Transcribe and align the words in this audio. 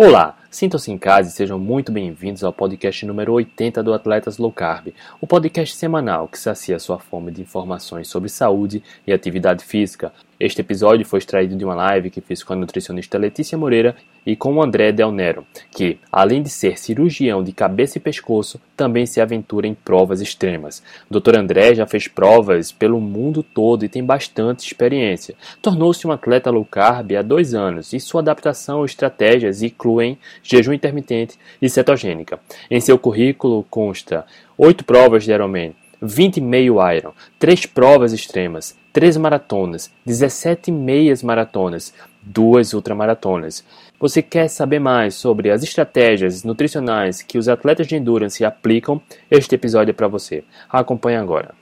Olá, 0.00 0.36
sintam-se 0.48 0.92
em 0.92 0.96
casa 0.96 1.28
e 1.28 1.32
sejam 1.32 1.58
muito 1.58 1.90
bem-vindos 1.90 2.44
ao 2.44 2.52
podcast 2.52 3.04
número 3.04 3.32
80 3.32 3.82
do 3.82 3.92
Atletas 3.92 4.38
Low 4.38 4.52
Carb, 4.52 4.94
o 5.20 5.26
podcast 5.26 5.74
semanal 5.74 6.28
que 6.28 6.38
sacia 6.38 6.78
sua 6.78 7.00
fome 7.00 7.32
de 7.32 7.42
informações 7.42 8.06
sobre 8.06 8.28
saúde 8.28 8.80
e 9.04 9.12
atividade 9.12 9.64
física. 9.64 10.12
Este 10.40 10.60
episódio 10.60 11.04
foi 11.04 11.18
extraído 11.18 11.56
de 11.56 11.64
uma 11.64 11.74
live 11.74 12.10
que 12.10 12.20
fiz 12.20 12.44
com 12.44 12.52
a 12.52 12.56
nutricionista 12.56 13.18
Letícia 13.18 13.58
Moreira 13.58 13.96
e 14.24 14.36
com 14.36 14.54
o 14.54 14.62
André 14.62 14.92
Del 14.92 15.10
Nero, 15.10 15.44
que, 15.72 15.98
além 16.12 16.42
de 16.42 16.48
ser 16.48 16.78
cirurgião 16.78 17.42
de 17.42 17.50
cabeça 17.50 17.98
e 17.98 18.00
pescoço, 18.00 18.60
também 18.76 19.04
se 19.04 19.20
aventura 19.20 19.66
em 19.66 19.74
provas 19.74 20.20
extremas. 20.20 20.80
Dr. 21.10 21.36
André 21.36 21.74
já 21.74 21.88
fez 21.88 22.06
provas 22.06 22.70
pelo 22.70 23.00
mundo 23.00 23.42
todo 23.42 23.84
e 23.84 23.88
tem 23.88 24.04
bastante 24.04 24.64
experiência. 24.64 25.34
Tornou-se 25.60 26.06
um 26.06 26.12
atleta 26.12 26.50
low 26.50 26.64
carb 26.64 27.16
há 27.16 27.22
dois 27.22 27.52
anos 27.52 27.92
e 27.92 27.98
sua 27.98 28.20
adaptação 28.20 28.84
estratégias 28.84 29.60
incluem 29.60 30.16
jejum 30.40 30.72
intermitente 30.72 31.36
e 31.60 31.68
cetogênica. 31.68 32.38
Em 32.70 32.80
seu 32.80 32.96
currículo 32.96 33.66
consta 33.68 34.24
oito 34.56 34.84
provas 34.84 35.24
de 35.24 35.32
Ironman, 35.32 35.74
20 36.00 36.40
meio 36.40 36.76
Iron, 36.92 37.12
três 37.38 37.66
provas 37.66 38.12
extremas, 38.12 38.76
três 38.92 39.16
maratonas, 39.16 39.92
17 40.04 40.70
meias 40.70 41.22
maratonas, 41.22 41.92
duas 42.22 42.72
ultramaratonas. 42.72 43.64
Você 44.00 44.22
quer 44.22 44.48
saber 44.48 44.78
mais 44.78 45.14
sobre 45.14 45.50
as 45.50 45.62
estratégias 45.62 46.44
nutricionais 46.44 47.22
que 47.22 47.38
os 47.38 47.48
atletas 47.48 47.86
de 47.86 47.96
endurance 47.96 48.44
aplicam? 48.44 49.00
Este 49.30 49.54
episódio 49.54 49.90
é 49.90 49.94
para 49.94 50.08
você. 50.08 50.44
Acompanhe 50.68 51.16
agora. 51.16 51.54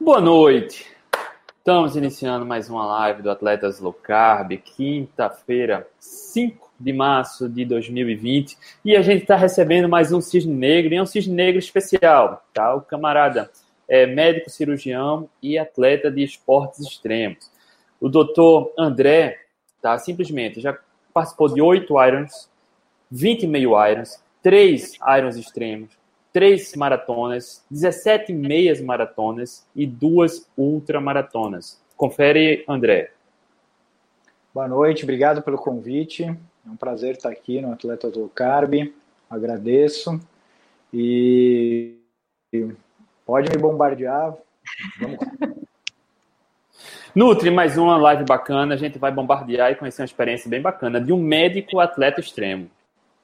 Boa 0.00 0.20
noite. 0.20 0.86
Estamos 1.58 1.96
iniciando 1.96 2.46
mais 2.46 2.70
uma 2.70 2.86
live 2.86 3.22
do 3.22 3.30
Atletas 3.30 3.80
Low 3.80 3.92
Carb, 3.92 4.52
quinta-feira, 4.52 5.88
5 5.98 6.65
de 6.78 6.92
março 6.92 7.48
de 7.48 7.64
2020, 7.64 8.56
e 8.84 8.96
a 8.96 9.02
gente 9.02 9.22
está 9.22 9.36
recebendo 9.36 9.88
mais 9.88 10.12
um 10.12 10.20
cisne 10.20 10.54
negro, 10.54 10.92
e 10.92 10.96
é 10.96 11.02
um 11.02 11.06
cisne 11.06 11.34
negro 11.34 11.58
especial, 11.58 12.44
tá? 12.52 12.74
O 12.74 12.82
camarada 12.82 13.50
é 13.88 14.06
médico 14.06 14.50
cirurgião 14.50 15.28
e 15.42 15.58
atleta 15.58 16.10
de 16.10 16.22
esportes 16.22 16.80
extremos. 16.80 17.50
O 18.00 18.08
doutor 18.08 18.72
André, 18.78 19.38
tá? 19.80 19.98
Simplesmente 19.98 20.60
já 20.60 20.78
participou 21.14 21.52
de 21.52 21.62
oito 21.62 21.94
Irons, 22.02 22.50
20 23.10 23.46
meio 23.46 23.72
Irons, 23.88 24.22
três 24.42 24.98
Irons 25.16 25.36
extremos, 25.36 25.96
três 26.32 26.74
maratonas, 26.74 27.64
17 27.70 28.32
meias 28.32 28.80
maratonas 28.80 29.66
e 29.74 29.86
duas 29.86 30.46
ultramaratonas. 30.56 31.80
Confere, 31.96 32.62
André. 32.68 33.12
Boa 34.52 34.68
noite, 34.68 35.04
obrigado 35.04 35.42
pelo 35.42 35.56
convite. 35.56 36.36
É 36.66 36.70
um 36.70 36.76
prazer 36.76 37.12
estar 37.12 37.30
aqui 37.30 37.60
no 37.60 37.72
Atleta 37.72 38.10
do 38.10 38.28
Carb. 38.28 38.92
Agradeço. 39.30 40.20
E 40.92 41.94
pode 43.24 43.48
me 43.50 43.56
bombardear. 43.56 44.34
Vamos 45.00 45.18
lá. 45.18 45.48
Nutri, 47.14 47.52
mais 47.52 47.78
uma 47.78 47.96
live 47.96 48.24
bacana. 48.24 48.74
A 48.74 48.76
gente 48.76 48.98
vai 48.98 49.12
bombardear 49.12 49.70
e 49.70 49.76
conhecer 49.76 50.02
uma 50.02 50.06
experiência 50.06 50.50
bem 50.50 50.60
bacana 50.60 51.00
de 51.00 51.12
um 51.12 51.22
médico 51.22 51.78
atleta 51.78 52.20
extremo. 52.20 52.68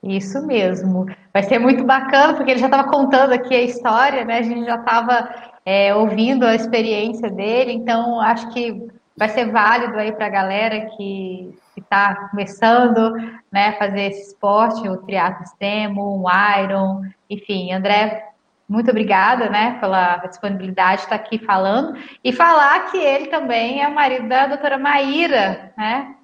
Isso 0.05 0.41
mesmo. 0.47 1.07
Vai 1.33 1.43
ser 1.43 1.59
muito 1.59 1.83
bacana, 1.83 2.35
porque 2.35 2.53
ele 2.53 2.61
já 2.61 2.67
estava 2.67 2.89
contando 2.89 3.33
aqui 3.33 3.55
a 3.57 3.63
história, 3.63 4.25
né? 4.25 4.39
A 4.39 4.43
gente 4.43 4.65
já 4.65 4.77
estava 4.77 5.53
é, 5.67 5.93
ouvindo 5.95 6.47
a 6.47 6.55
experiência 6.55 7.29
dele, 7.29 7.73
então 7.73 8.21
acho 8.21 8.49
que 8.53 8.87
vai 9.17 9.29
ser 9.29 9.51
válido 9.51 9.97
aí 9.97 10.13
para 10.13 10.27
a 10.27 10.31
galera 10.31 10.87
que 10.97 11.53
está 11.81 12.29
começando, 12.31 13.13
né, 13.51 13.73
fazer 13.73 14.11
esse 14.11 14.29
esporte, 14.29 14.89
o 14.89 14.99
triatlo 14.99 15.43
extremo, 15.45 16.21
um 16.21 16.25
Iron, 16.63 17.03
enfim, 17.29 17.73
André, 17.73 18.29
muito 18.69 18.91
obrigada, 18.91 19.51
né, 19.51 19.79
pela 19.81 20.17
disponibilidade 20.19 20.99
de 20.99 21.03
estar 21.05 21.17
aqui 21.17 21.39
falando 21.39 21.99
e 22.23 22.33
falar 22.33 22.91
que 22.91 22.97
ele 22.97 23.27
também 23.27 23.83
é 23.83 23.89
o 23.89 23.95
marido 23.95 24.29
da 24.29 24.47
doutora 24.47 24.79
Maíra, 24.79 25.73
né, 25.77 26.15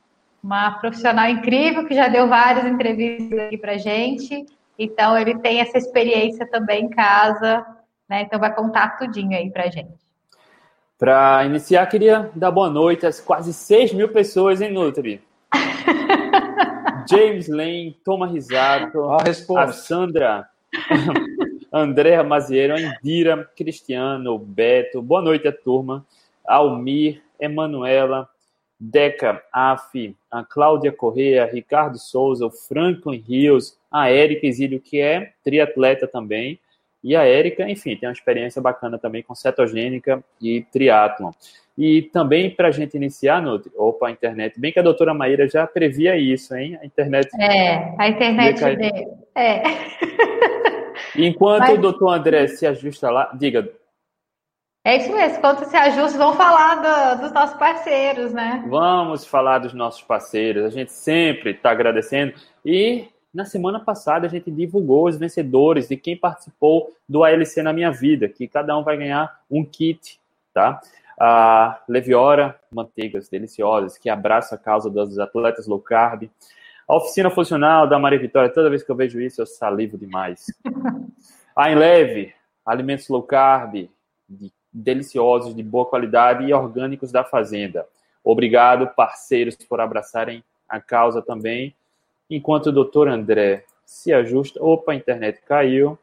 uma 0.43 0.73
profissional 0.73 1.29
incrível 1.29 1.87
que 1.87 1.95
já 1.95 2.09
deu 2.09 2.29
várias 2.29 2.65
entrevistas 2.65 3.39
aqui 3.39 3.59
para 3.59 3.77
gente, 3.77 4.47
então 4.79 5.19
ele 5.19 5.39
tem 5.39 5.61
essa 5.61 5.77
experiência 5.77 6.49
também 6.49 6.85
em 6.85 6.91
casa, 6.91 7.67
né, 8.09 8.23
então 8.23 8.39
vai 8.39 8.55
contar 8.55 8.97
tudinho 8.97 9.37
aí 9.37 9.51
para 9.51 9.69
gente. 9.69 9.99
Para 10.99 11.45
iniciar, 11.45 11.87
queria 11.87 12.29
dar 12.35 12.51
boa 12.51 12.69
noite 12.69 13.07
às 13.07 13.21
quase 13.21 13.53
6 13.53 13.93
mil 13.93 14.09
pessoas 14.09 14.61
em 14.61 14.73
Nutri. 14.73 15.23
James 17.09 17.49
Lane, 17.49 17.97
Toma 18.05 18.27
Risato, 18.27 19.11
a, 19.11 19.19
a 19.63 19.73
Sandra, 19.73 20.49
Andréa 21.73 22.23
Mazieiro, 22.23 22.75
a 22.75 22.81
Indira, 22.81 23.49
Cristiano, 23.57 24.39
Beto, 24.39 25.01
boa 25.03 25.23
noite 25.23 25.49
a 25.49 25.53
turma, 25.53 26.07
Almir, 26.47 27.23
Emanuela, 27.41 28.29
Deca, 28.79 29.43
Af, 29.53 30.15
a 30.31 30.45
Cláudia 30.45 30.93
Correa, 30.93 31.47
Ricardo 31.47 31.99
Souza, 31.99 32.47
o 32.47 32.51
Franklin 32.51 33.25
Rios, 33.27 33.77
a 33.91 34.11
Érica 34.11 34.47
Exílio, 34.47 34.81
que 34.81 35.01
é 35.01 35.33
triatleta 35.43 36.07
também, 36.07 36.61
e 37.03 37.15
a 37.15 37.25
Érica, 37.25 37.69
enfim, 37.69 37.97
tem 37.97 38.09
uma 38.09 38.13
experiência 38.13 38.61
bacana 38.61 38.99
também 38.99 39.23
com 39.23 39.35
cetogênica 39.35 40.23
e 40.41 40.63
triatlon. 40.73 41.31
E 41.77 42.03
também 42.03 42.51
para 42.51 42.69
a 42.69 42.73
gente 42.73 42.97
iniciar, 42.97 43.41
no, 43.41 43.63
opa, 43.77 44.09
a 44.09 44.11
internet, 44.11 44.59
bem 44.59 44.73
que 44.73 44.81
a 44.81 44.83
doutora 44.83 45.15
Maíra 45.15 45.49
já 45.49 45.65
previa 45.65 46.17
isso, 46.17 46.55
hein? 46.57 46.77
A 46.83 46.85
internet. 46.85 47.29
É, 47.41 47.95
a 47.97 48.09
internet 48.09 48.61
dele. 48.61 49.07
É. 49.37 49.63
Enquanto 51.17 51.61
Mas... 51.61 51.79
o 51.79 51.81
doutor 51.81 52.09
André 52.09 52.49
se 52.49 52.67
ajusta 52.67 53.11
lá, 53.11 53.31
diga. 53.39 53.71
É 54.85 54.97
isso 54.97 55.13
mesmo, 55.13 55.41
quando 55.41 55.65
se 55.67 55.77
ajusta, 55.77 56.19
vamos 56.19 56.37
falar 56.37 57.17
do, 57.17 57.23
dos 57.23 57.33
nossos 57.33 57.57
parceiros, 57.59 58.33
né? 58.33 58.65
Vamos 58.69 59.25
falar 59.25 59.59
dos 59.59 59.75
nossos 59.75 60.03
parceiros, 60.03 60.65
a 60.65 60.71
gente 60.71 60.93
sempre 60.93 61.51
está 61.51 61.71
agradecendo. 61.71 62.33
E 62.65 63.09
na 63.33 63.45
semana 63.45 63.79
passada 63.79 64.27
a 64.27 64.31
gente 64.31 64.51
divulgou 64.51 65.07
os 65.07 65.17
vencedores 65.17 65.89
de 65.89 65.97
quem 65.97 66.17
participou 66.17 66.95
do 67.09 67.25
ALC 67.25 67.59
na 67.63 67.73
minha 67.73 67.91
vida, 67.91 68.29
que 68.29 68.49
cada 68.49 68.77
um 68.77 68.83
vai 68.83 68.97
ganhar 68.97 69.41
um 69.51 69.65
kit, 69.65 70.19
tá? 70.53 70.81
A 71.21 71.81
Leviora 71.89 72.59
Manteigas 72.71 73.29
Deliciosas, 73.29 73.99
que 73.99 74.09
abraça 74.09 74.55
a 74.55 74.59
causa 74.59 74.89
dos 74.89 75.19
atletas 75.19 75.67
low 75.67 75.81
carb. 75.81 76.31
A 76.89 76.97
oficina 76.97 77.31
funcional 77.31 77.89
da 77.89 77.99
Maria 77.99 78.19
Vitória, 78.19 78.53
toda 78.53 78.71
vez 78.71 78.83
que 78.83 78.91
eu 78.91 78.97
vejo 78.97 79.21
isso, 79.21 79.43
eu 79.43 79.47
salivo 79.47 79.99
demais. 79.99 80.47
A 81.55 81.73
Enleve, 81.73 82.33
alimentos 82.65 83.09
low 83.09 83.23
carb, 83.23 83.91
de, 84.29 84.53
deliciosos, 84.73 85.55
de 85.57 85.63
boa 85.63 85.85
qualidade 85.85 86.45
e 86.45 86.55
orgânicos 86.55 87.11
da 87.11 87.25
fazenda. 87.25 87.85
Obrigado, 88.23 88.95
parceiros, 88.95 89.57
por 89.57 89.81
abraçarem 89.81 90.43
a 90.69 90.81
causa 90.81 91.21
também 91.21 91.75
enquanto 92.31 92.67
o 92.67 92.73
doutor 92.73 93.09
André 93.09 93.65
se 93.85 94.13
ajusta. 94.13 94.63
Opa, 94.63 94.93
a 94.93 94.95
internet 94.95 95.41
caiu. 95.47 95.99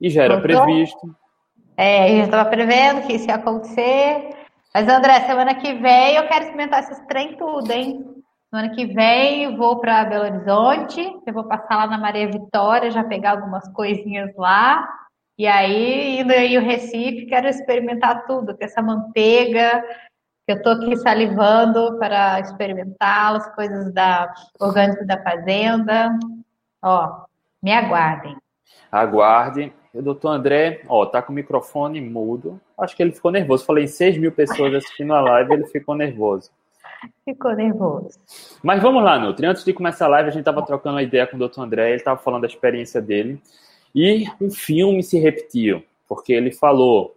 E 0.00 0.10
já 0.10 0.24
era 0.24 0.40
previsto. 0.40 1.14
É, 1.76 2.12
eu 2.12 2.18
já 2.18 2.24
estava 2.24 2.50
prevendo 2.50 3.06
que 3.06 3.14
isso 3.14 3.28
ia 3.28 3.36
acontecer. 3.36 4.30
Mas, 4.72 4.88
André, 4.88 5.20
semana 5.20 5.54
que 5.54 5.72
vem 5.74 6.16
eu 6.16 6.26
quero 6.26 6.44
experimentar 6.44 6.80
esses 6.80 7.00
trem 7.06 7.36
tudo, 7.36 7.70
hein? 7.70 8.04
Semana 8.50 8.74
que 8.74 8.86
vem 8.86 9.44
eu 9.44 9.56
vou 9.56 9.80
para 9.80 10.04
Belo 10.04 10.24
Horizonte, 10.24 11.00
eu 11.26 11.32
vou 11.32 11.44
passar 11.44 11.76
lá 11.76 11.86
na 11.86 11.98
Maria 11.98 12.28
Vitória, 12.28 12.90
já 12.90 13.02
pegar 13.02 13.32
algumas 13.32 13.68
coisinhas 13.72 14.34
lá. 14.36 14.88
E 15.36 15.46
aí, 15.46 16.20
indo 16.20 16.32
aí 16.32 16.56
o 16.56 16.60
Recife, 16.60 17.26
quero 17.26 17.48
experimentar 17.48 18.26
tudo, 18.26 18.56
com 18.56 18.64
essa 18.64 18.80
manteiga, 18.80 19.82
eu 20.46 20.56
estou 20.56 20.72
aqui 20.72 20.96
salivando 20.96 21.98
para 21.98 22.40
experimentá-las, 22.40 23.46
coisas 23.54 23.92
da 23.92 24.32
orgânico 24.60 25.06
da 25.06 25.22
fazenda. 25.22 26.18
Ó, 26.82 27.24
me 27.62 27.72
aguardem. 27.72 28.36
Aguardem. 28.92 29.72
O 29.94 30.02
doutor 30.02 30.30
André, 30.30 30.82
ó, 30.88 31.06
tá 31.06 31.22
com 31.22 31.32
o 31.32 31.34
microfone 31.34 32.00
mudo. 32.00 32.60
Acho 32.76 32.96
que 32.96 33.02
ele 33.02 33.12
ficou 33.12 33.30
nervoso. 33.30 33.64
Falei 33.64 33.86
6 33.86 34.18
mil 34.18 34.32
pessoas 34.32 34.74
assistindo 34.74 35.14
a 35.14 35.20
live, 35.20 35.54
ele 35.54 35.66
ficou 35.66 35.94
nervoso. 35.94 36.50
Ficou 37.24 37.54
nervoso. 37.54 38.18
Mas 38.62 38.82
vamos 38.82 39.02
lá, 39.02 39.18
Nutri. 39.18 39.46
Antes 39.46 39.64
de 39.64 39.72
começar 39.72 40.06
a 40.06 40.08
live, 40.08 40.28
a 40.28 40.32
gente 40.32 40.40
estava 40.40 40.64
trocando 40.64 40.96
uma 40.96 41.02
ideia 41.02 41.26
com 41.26 41.36
o 41.36 41.38
doutor 41.38 41.62
André, 41.62 41.88
ele 41.88 41.96
estava 41.96 42.18
falando 42.18 42.42
da 42.42 42.48
experiência 42.48 43.00
dele. 43.00 43.40
E 43.94 44.26
um 44.40 44.50
filme 44.50 45.02
se 45.02 45.18
repetiu, 45.18 45.82
porque 46.08 46.32
ele 46.32 46.52
falou 46.52 47.16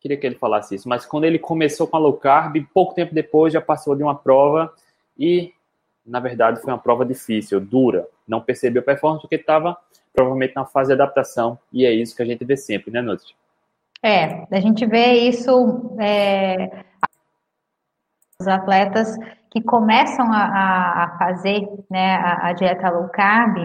queria 0.00 0.16
que 0.16 0.26
ele 0.26 0.34
falasse 0.34 0.74
isso, 0.74 0.88
mas 0.88 1.04
quando 1.04 1.24
ele 1.24 1.38
começou 1.38 1.86
com 1.86 1.96
a 1.96 2.00
low 2.00 2.14
carb, 2.14 2.56
pouco 2.72 2.94
tempo 2.94 3.14
depois 3.14 3.52
já 3.52 3.60
passou 3.60 3.94
de 3.94 4.02
uma 4.02 4.14
prova 4.14 4.72
e, 5.18 5.52
na 6.04 6.20
verdade, 6.20 6.60
foi 6.60 6.72
uma 6.72 6.78
prova 6.78 7.04
difícil, 7.04 7.60
dura. 7.60 8.08
Não 8.26 8.40
percebeu 8.40 8.82
performance 8.82 9.22
porque 9.22 9.36
estava 9.36 9.76
provavelmente 10.12 10.54
na 10.56 10.64
fase 10.64 10.88
de 10.88 10.94
adaptação 10.94 11.58
e 11.72 11.84
é 11.84 11.92
isso 11.92 12.16
que 12.16 12.22
a 12.22 12.26
gente 12.26 12.44
vê 12.44 12.56
sempre, 12.56 12.90
né, 12.90 13.00
Nutri? 13.00 13.34
É, 14.02 14.46
a 14.50 14.60
gente 14.60 14.86
vê 14.86 15.28
isso 15.28 15.94
é, 16.00 16.84
os 18.40 18.48
atletas 18.48 19.14
que 19.50 19.60
começam 19.60 20.32
a, 20.32 21.04
a 21.04 21.18
fazer 21.18 21.68
né, 21.90 22.14
a, 22.14 22.48
a, 22.48 22.52
dieta 22.54 22.88
low 22.88 23.08
carb, 23.08 23.58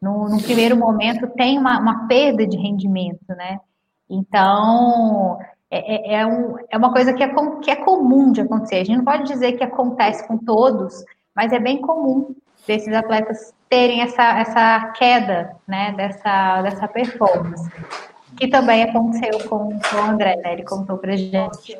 no, 0.00 0.28
no 0.28 0.42
primeiro 0.42 0.76
momento 0.76 1.26
tem 1.36 1.58
uma, 1.58 1.78
uma, 1.78 2.06
perda 2.06 2.46
de 2.46 2.56
rendimento, 2.56 3.26
né? 3.28 3.60
Então, 4.08 5.38
é, 5.76 6.14
é, 6.14 6.20
é, 6.20 6.26
um, 6.26 6.56
é 6.70 6.76
uma 6.76 6.92
coisa 6.92 7.12
que 7.12 7.22
é, 7.22 7.28
que 7.62 7.70
é 7.70 7.76
comum 7.76 8.32
de 8.32 8.40
acontecer. 8.40 8.76
A 8.76 8.84
gente 8.84 8.96
não 8.96 9.04
pode 9.04 9.24
dizer 9.24 9.52
que 9.52 9.64
acontece 9.64 10.26
com 10.26 10.38
todos, 10.38 11.04
mas 11.34 11.52
é 11.52 11.58
bem 11.58 11.80
comum 11.80 12.34
desses 12.66 12.92
atletas 12.94 13.52
terem 13.68 14.02
essa, 14.02 14.22
essa 14.38 14.92
queda, 14.92 15.56
né, 15.66 15.92
dessa, 15.96 16.62
dessa 16.62 16.88
performance. 16.88 17.70
Que 18.36 18.48
também 18.48 18.82
aconteceu 18.82 19.48
com, 19.48 19.78
com 19.78 19.96
o 19.96 20.02
André, 20.02 20.36
né? 20.36 20.52
Ele 20.52 20.62
contou 20.62 20.98
pra 20.98 21.16
gente. 21.16 21.78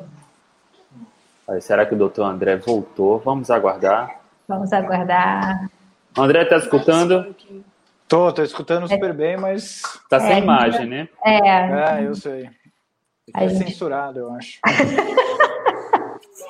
Será 1.61 1.85
que 1.85 1.93
o 1.93 1.97
doutor 1.97 2.23
André 2.23 2.57
voltou? 2.57 3.19
Vamos 3.19 3.51
aguardar. 3.51 4.19
Vamos 4.47 4.73
aguardar. 4.73 5.69
O 6.17 6.21
André 6.21 6.43
está 6.43 6.57
escutando? 6.57 7.35
Tô, 8.07 8.31
tô 8.31 8.41
escutando 8.41 8.87
super 8.87 9.13
bem, 9.13 9.37
mas. 9.37 9.83
Tá 10.09 10.19
sem 10.19 10.33
é, 10.33 10.39
imagem, 10.39 10.87
né? 10.87 11.09
É. 11.23 11.99
É, 11.99 12.07
eu 12.07 12.15
sei. 12.15 12.49
É 13.35 13.47
gente... 13.47 13.69
censurado, 13.69 14.19
eu 14.19 14.31
acho. 14.31 14.59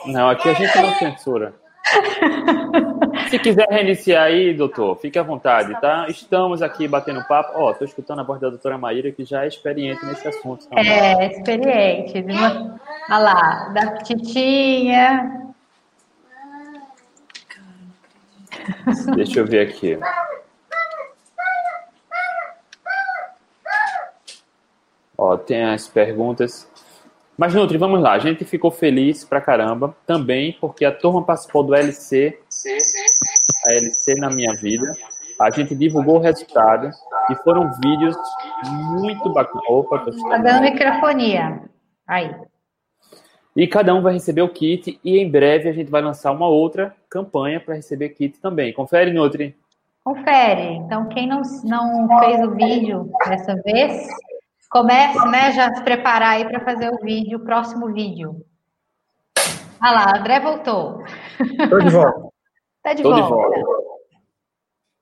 Não, 0.06 0.30
aqui 0.30 0.50
a 0.50 0.54
gente 0.54 0.78
não 0.82 0.94
censura. 0.96 1.54
Se 3.30 3.40
quiser 3.40 3.68
reiniciar 3.70 4.24
aí, 4.24 4.54
doutor, 4.54 4.96
fique 4.98 5.18
à 5.20 5.24
vontade, 5.24 5.80
tá? 5.82 6.06
Estamos 6.08 6.62
aqui 6.62 6.88
batendo 6.88 7.24
papo. 7.26 7.52
Ó, 7.56 7.70
oh, 7.70 7.74
tô 7.74 7.84
escutando 7.84 8.20
a 8.20 8.24
voz 8.24 8.40
da 8.40 8.50
doutora 8.50 8.78
Maíra, 8.78 9.12
que 9.12 9.26
já 9.26 9.44
é 9.44 9.48
experiente 9.48 10.06
nesse 10.06 10.28
assunto. 10.28 10.68
Também. 10.68 10.90
É, 10.90 11.28
experiente. 11.28 12.26
Olha 13.10 13.18
lá, 13.18 13.70
da 13.70 13.98
Titinha. 13.98 15.54
Deixa 19.16 19.40
eu 19.40 19.46
ver 19.46 19.68
aqui. 19.68 19.98
Ó, 25.18 25.36
tem 25.36 25.64
as 25.64 25.88
perguntas. 25.88 26.70
Mas, 27.38 27.54
Nutri, 27.54 27.78
vamos 27.78 28.02
lá. 28.02 28.14
A 28.14 28.20
gente 28.20 28.46
ficou 28.46 28.72
feliz 28.72 29.24
pra 29.24 29.42
caramba 29.42 29.96
também 30.06 30.58
porque 30.60 30.86
a 30.86 30.92
turma 30.92 31.24
participou 31.24 31.64
do 31.64 31.76
LC, 31.76 32.40
a 33.68 33.74
LC 33.74 34.16
na 34.16 34.30
minha 34.30 34.54
vida. 34.56 34.86
A 35.40 35.52
gente 35.52 35.76
divulgou 35.76 36.16
o 36.16 36.22
resultado 36.22 36.90
e 37.30 37.36
foram 37.36 37.72
vídeos 37.80 38.16
muito 39.00 39.32
bacanas. 39.32 39.64
Opa, 39.70 40.00
tô 40.00 40.12
Tá 40.30 40.38
dando 40.38 40.64
microfonia. 40.64 41.62
Aí. 42.08 42.36
E 43.56 43.68
cada 43.68 43.94
um 43.94 44.02
vai 44.02 44.14
receber 44.14 44.42
o 44.42 44.50
kit 44.50 45.00
e 45.04 45.18
em 45.18 45.30
breve 45.30 45.70
a 45.70 45.74
gente 45.74 45.92
vai 45.92 46.02
lançar 46.02 46.32
uma 46.32 46.48
outra 46.48 46.96
campanha 47.10 47.60
para 47.60 47.76
receber 47.76 48.10
kit 48.10 48.40
também. 48.40 48.74
Confere, 48.74 49.12
Nutri. 49.12 49.56
Confere. 50.04 50.76
Então, 50.76 51.08
quem 51.10 51.28
não, 51.28 51.42
não 51.66 52.20
fez 52.20 52.48
o 52.48 52.52
vídeo 52.52 53.12
dessa 53.28 53.56
vez, 53.64 54.08
Comece, 54.70 55.26
né, 55.30 55.52
já 55.54 55.74
se 55.74 55.82
preparar 55.84 56.32
aí 56.32 56.46
para 56.46 56.60
fazer 56.60 56.90
o 56.90 57.00
vídeo, 57.02 57.40
o 57.40 57.44
próximo 57.44 57.94
vídeo. 57.94 58.46
Ah 59.80 59.92
lá, 59.92 60.20
André 60.20 60.40
voltou. 60.40 61.04
Estou 61.40 61.80
de 61.80 61.90
volta. 61.90 62.28
Está 62.78 62.94
de, 62.94 63.04
volta. 63.04 63.56
de 63.56 63.64
volta. 63.64 63.98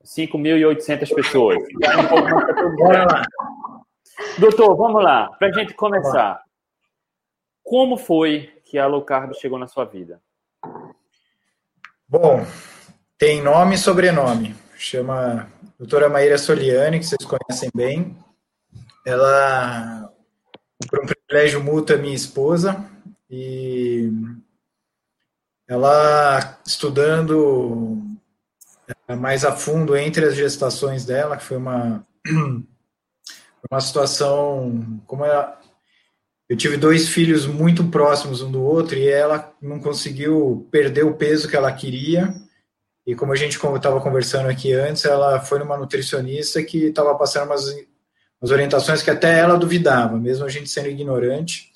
5.800 0.04 1.16
pessoas. 1.16 1.58
Bora 2.78 3.06
lá. 3.10 3.26
Doutor, 4.38 4.76
vamos 4.76 5.04
lá, 5.04 5.30
para 5.40 5.50
a 5.50 5.52
gente 5.52 5.74
começar. 5.74 6.42
Como 7.64 7.98
foi 7.98 8.54
que 8.64 8.78
a 8.78 8.86
low 8.86 9.04
carb 9.04 9.34
chegou 9.34 9.58
na 9.58 9.68
sua 9.68 9.86
vida? 9.86 10.22
Bom, 12.08 12.46
tem 13.18 13.42
nome 13.42 13.76
e 13.76 13.78
sobrenome. 13.78 14.56
Chama 14.76 15.50
doutora 15.78 16.08
Maíra 16.08 16.38
Soliani, 16.38 17.00
que 17.00 17.06
vocês 17.06 17.26
conhecem 17.26 17.70
bem 17.74 18.16
ela, 19.06 20.12
por 20.90 21.04
um 21.04 21.06
privilégio 21.06 21.64
mútuo, 21.64 21.96
é 21.96 22.00
minha 22.00 22.16
esposa, 22.16 22.84
e 23.30 24.12
ela 25.68 26.60
estudando 26.66 28.02
é, 29.08 29.16
mais 29.16 29.46
a 29.46 29.52
fundo 29.52 29.96
entre 29.96 30.26
as 30.26 30.36
gestações 30.36 31.06
dela, 31.06 31.38
que 31.38 31.44
foi 31.44 31.58
uma, 31.58 32.06
uma 33.70 33.80
situação, 33.80 35.02
como 35.06 35.24
ela, 35.24 35.60
eu 36.50 36.58
tive 36.58 36.78
dois 36.78 37.08
filhos 37.10 37.46
muito 37.46 37.86
próximos 37.90 38.42
um 38.42 38.52
do 38.52 38.62
outro 38.62 38.98
e 38.98 39.08
ela 39.08 39.54
não 39.62 39.80
conseguiu 39.80 40.68
perder 40.72 41.04
o 41.04 41.16
peso 41.16 41.48
que 41.48 41.56
ela 41.56 41.72
queria. 41.72 42.34
E 43.06 43.16
como 43.16 43.34
a 43.34 43.36
gente 43.36 43.58
estava 43.58 44.02
conversando 44.02 44.50
aqui 44.50 44.74
antes, 44.74 45.06
ela 45.06 45.40
foi 45.40 45.60
numa 45.60 45.78
nutricionista 45.78 46.64
que 46.64 46.86
estava 46.86 47.16
passando 47.16 47.46
umas 47.46 47.68
as 48.42 48.52
orientações 48.52 49.02
que 49.02 49.10
até 49.10 49.40
ela 49.40 49.58
duvidava, 49.58 50.18
mesmo 50.18 50.46
a 50.46 50.50
gente 50.50 50.70
sendo 50.70 50.90
ignorante, 50.90 51.72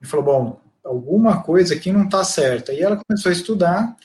e 0.00 0.06
falou, 0.06 0.24
bom, 0.24 0.60
alguma 0.84 1.42
coisa 1.42 1.74
aqui 1.74 1.90
não 1.90 2.04
está 2.04 2.22
certa. 2.22 2.72
E 2.72 2.80
ela 2.80 3.00
começou 3.04 3.30
a 3.30 3.32
estudar, 3.32 3.96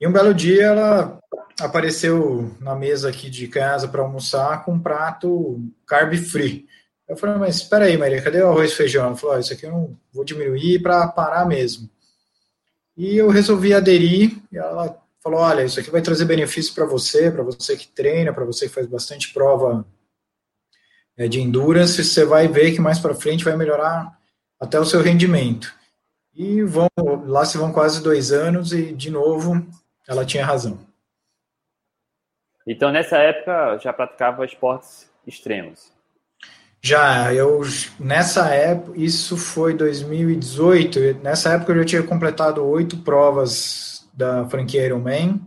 e 0.00 0.06
um 0.06 0.12
belo 0.12 0.32
dia 0.32 0.64
ela 0.64 1.18
apareceu 1.60 2.54
na 2.60 2.74
mesa 2.74 3.08
aqui 3.08 3.30
de 3.30 3.46
casa 3.48 3.88
para 3.88 4.02
almoçar 4.02 4.64
com 4.64 4.72
um 4.72 4.80
prato 4.80 5.60
carb 5.86 6.14
free. 6.16 6.66
Eu 7.08 7.16
falei, 7.16 7.36
mas 7.36 7.56
espera 7.56 7.84
aí, 7.84 7.96
Maria, 7.96 8.22
cadê 8.22 8.42
o 8.42 8.48
arroz 8.48 8.72
e 8.72 8.76
feijão? 8.76 9.06
Ela 9.06 9.16
falou, 9.16 9.36
oh, 9.36 9.38
isso 9.38 9.52
aqui 9.52 9.66
eu 9.66 9.70
não 9.70 9.96
vou 10.12 10.24
diminuir 10.24 10.80
para 10.80 11.06
parar 11.08 11.46
mesmo. 11.46 11.88
E 12.96 13.16
eu 13.16 13.28
resolvi 13.28 13.74
aderir, 13.74 14.38
e 14.50 14.56
ela 14.56 14.96
falou, 15.22 15.40
olha, 15.40 15.64
isso 15.64 15.80
aqui 15.80 15.90
vai 15.90 16.00
trazer 16.00 16.24
benefício 16.24 16.74
para 16.74 16.84
você, 16.84 17.30
para 17.30 17.42
você 17.42 17.76
que 17.76 17.88
treina, 17.88 18.32
para 18.32 18.44
você 18.44 18.68
que 18.68 18.74
faz 18.74 18.86
bastante 18.86 19.32
prova 19.32 19.84
de 21.16 21.40
endurance, 21.40 22.02
você 22.02 22.24
vai 22.24 22.48
ver 22.48 22.72
que 22.72 22.80
mais 22.80 22.98
para 22.98 23.14
frente 23.14 23.44
vai 23.44 23.56
melhorar 23.56 24.18
até 24.60 24.78
o 24.78 24.84
seu 24.84 25.00
rendimento. 25.00 25.72
E 26.34 26.62
vão, 26.62 26.88
lá 27.26 27.44
se 27.44 27.56
vão 27.56 27.72
quase 27.72 28.02
dois 28.02 28.32
anos 28.32 28.72
e, 28.72 28.92
de 28.92 29.10
novo, 29.10 29.64
ela 30.08 30.24
tinha 30.24 30.44
razão. 30.44 30.78
Então, 32.66 32.90
nessa 32.90 33.18
época, 33.18 33.78
já 33.78 33.92
praticava 33.92 34.44
esportes 34.44 35.08
extremos? 35.26 35.92
Já, 36.82 37.32
eu, 37.32 37.62
nessa 37.98 38.48
época, 38.50 38.98
isso 38.98 39.36
foi 39.36 39.74
2018, 39.74 41.22
nessa 41.22 41.54
época 41.54 41.72
eu 41.72 41.78
já 41.78 41.84
tinha 41.84 42.02
completado 42.02 42.62
oito 42.62 42.98
provas 42.98 44.06
da 44.12 44.46
franquia 44.48 44.84
Ironman, 44.84 45.40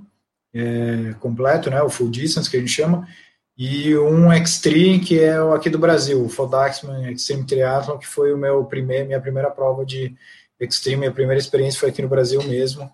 é, 0.53 1.13
completo, 1.19 1.69
né, 1.69 1.79
o 1.81 1.89
full 1.89 2.09
distance 2.09 2.49
que 2.49 2.57
a 2.57 2.59
gente 2.59 2.71
chama, 2.71 3.07
e 3.57 3.97
um 3.97 4.31
Extreme, 4.31 4.99
que 4.99 5.19
é 5.19 5.41
o 5.41 5.53
aqui 5.53 5.69
do 5.69 5.79
Brasil, 5.79 6.23
o 6.23 6.29
Fodaxman 6.29 7.11
Extreme 7.11 7.45
Triathlon, 7.45 7.97
que 7.97 8.05
foi 8.05 8.31
o 8.31 8.37
meu 8.37 8.63
primeiro, 8.65 9.07
minha 9.07 9.19
primeira 9.19 9.49
prova 9.49 9.83
de 9.83 10.15
Extreme, 10.59 10.97
minha 10.97 11.11
primeira 11.11 11.39
experiência 11.39 11.79
foi 11.79 11.89
aqui 11.89 12.01
no 12.01 12.07
Brasil 12.07 12.41
mesmo. 12.43 12.89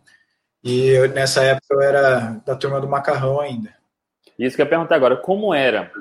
E 0.63 0.87
eu, 0.89 1.09
nessa 1.09 1.43
época 1.43 1.67
eu 1.71 1.81
era 1.81 2.41
da 2.45 2.55
turma 2.55 2.79
do 2.79 2.87
macarrão 2.87 3.41
ainda. 3.41 3.73
Isso 4.39 4.55
que 4.55 4.61
eu 4.61 4.65
ia 4.65 4.69
perguntar 4.69 4.95
agora, 4.95 5.17
como 5.17 5.53
era 5.53 5.91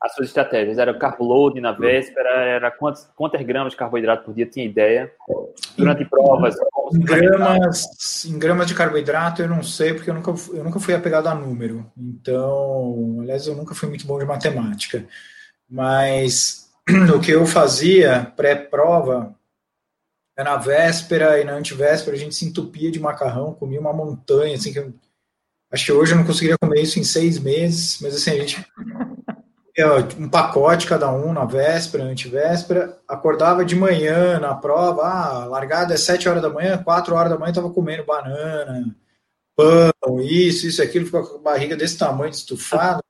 as 0.00 0.14
suas 0.14 0.28
estratégias? 0.28 0.78
Era 0.78 0.96
carbo 0.96 1.24
load 1.24 1.60
na 1.60 1.72
véspera? 1.72 2.28
Era 2.28 2.70
quantos, 2.70 3.04
quantos 3.16 3.40
gramas 3.42 3.72
de 3.72 3.78
carboidrato 3.78 4.24
por 4.24 4.34
dia? 4.34 4.46
Tinha 4.46 4.64
ideia? 4.64 5.10
Durante 5.76 6.04
provas? 6.04 6.54
Em 6.92 7.00
gramas, 7.00 8.24
em 8.24 8.38
gramas 8.38 8.66
de 8.66 8.74
carboidrato 8.74 9.42
eu 9.42 9.48
não 9.48 9.62
sei, 9.62 9.94
porque 9.94 10.10
eu 10.10 10.14
nunca, 10.14 10.30
eu 10.52 10.64
nunca 10.64 10.80
fui 10.80 10.94
apegado 10.94 11.28
a 11.28 11.34
número. 11.34 11.90
Então, 11.96 13.18
aliás, 13.20 13.46
eu 13.46 13.54
nunca 13.54 13.74
fui 13.74 13.88
muito 13.88 14.06
bom 14.06 14.18
de 14.18 14.24
matemática. 14.24 15.06
Mas 15.68 16.70
o 17.14 17.20
que 17.20 17.30
eu 17.30 17.46
fazia 17.46 18.32
pré-prova, 18.36 19.34
na 20.36 20.56
véspera 20.56 21.40
e 21.40 21.44
na 21.44 21.52
antivéspera, 21.52 22.16
a 22.16 22.18
gente 22.18 22.34
se 22.34 22.46
entupia 22.46 22.90
de 22.90 22.98
macarrão, 22.98 23.54
comia 23.54 23.80
uma 23.80 23.92
montanha, 23.92 24.56
assim, 24.56 24.72
que 24.72 24.78
eu, 24.78 24.92
acho 25.70 25.84
que 25.84 25.92
hoje 25.92 26.12
eu 26.12 26.16
não 26.16 26.24
conseguiria 26.24 26.56
comer 26.58 26.82
isso 26.82 26.98
em 26.98 27.04
seis 27.04 27.38
meses, 27.38 27.98
mas 28.00 28.14
assim, 28.14 28.30
a 28.30 28.34
gente 28.34 28.64
um 30.18 30.28
pacote 30.28 30.86
cada 30.86 31.12
um 31.12 31.32
na 31.32 31.44
véspera, 31.44 32.04
antivéspera, 32.04 32.98
acordava 33.06 33.64
de 33.64 33.74
manhã 33.76 34.38
na 34.38 34.54
prova, 34.54 35.02
ah, 35.02 35.44
largada 35.46 35.94
é 35.94 35.96
sete 35.96 36.28
horas 36.28 36.42
da 36.42 36.50
manhã, 36.50 36.82
quatro 36.82 37.14
horas 37.14 37.30
da 37.30 37.38
manhã 37.38 37.50
estava 37.50 37.70
comendo 37.70 38.04
banana, 38.04 38.94
pão, 39.56 40.20
isso, 40.20 40.66
isso, 40.66 40.82
aquilo, 40.82 41.06
ficou 41.06 41.24
com 41.24 41.38
a 41.38 41.52
barriga 41.52 41.76
desse 41.76 41.98
tamanho, 41.98 42.30
estufada, 42.30 43.02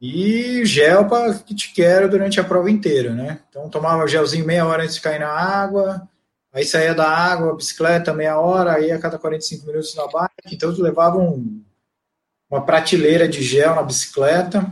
e 0.00 0.64
gel 0.64 1.08
para 1.08 1.34
que 1.34 1.54
te 1.54 1.72
quero 1.72 2.08
durante 2.08 2.40
a 2.40 2.44
prova 2.44 2.70
inteira, 2.70 3.12
né? 3.12 3.40
Então 3.48 3.68
tomava 3.68 4.06
gelzinho 4.06 4.46
meia 4.46 4.64
hora 4.64 4.84
antes 4.84 4.94
de 4.94 5.00
cair 5.00 5.18
na 5.18 5.28
água, 5.28 6.08
aí 6.52 6.64
saía 6.64 6.94
da 6.94 7.08
água, 7.08 7.56
bicicleta 7.56 8.14
meia 8.14 8.38
hora, 8.38 8.74
aí 8.74 8.92
a 8.92 8.98
cada 8.98 9.18
45 9.18 9.66
minutos 9.66 9.94
na 9.94 10.06
bike, 10.06 10.54
então 10.54 10.74
tu 10.74 10.82
levava 10.82 11.18
um, 11.18 11.62
uma 12.50 12.64
prateleira 12.64 13.28
de 13.28 13.42
gel 13.42 13.74
na 13.74 13.82
bicicleta, 13.82 14.70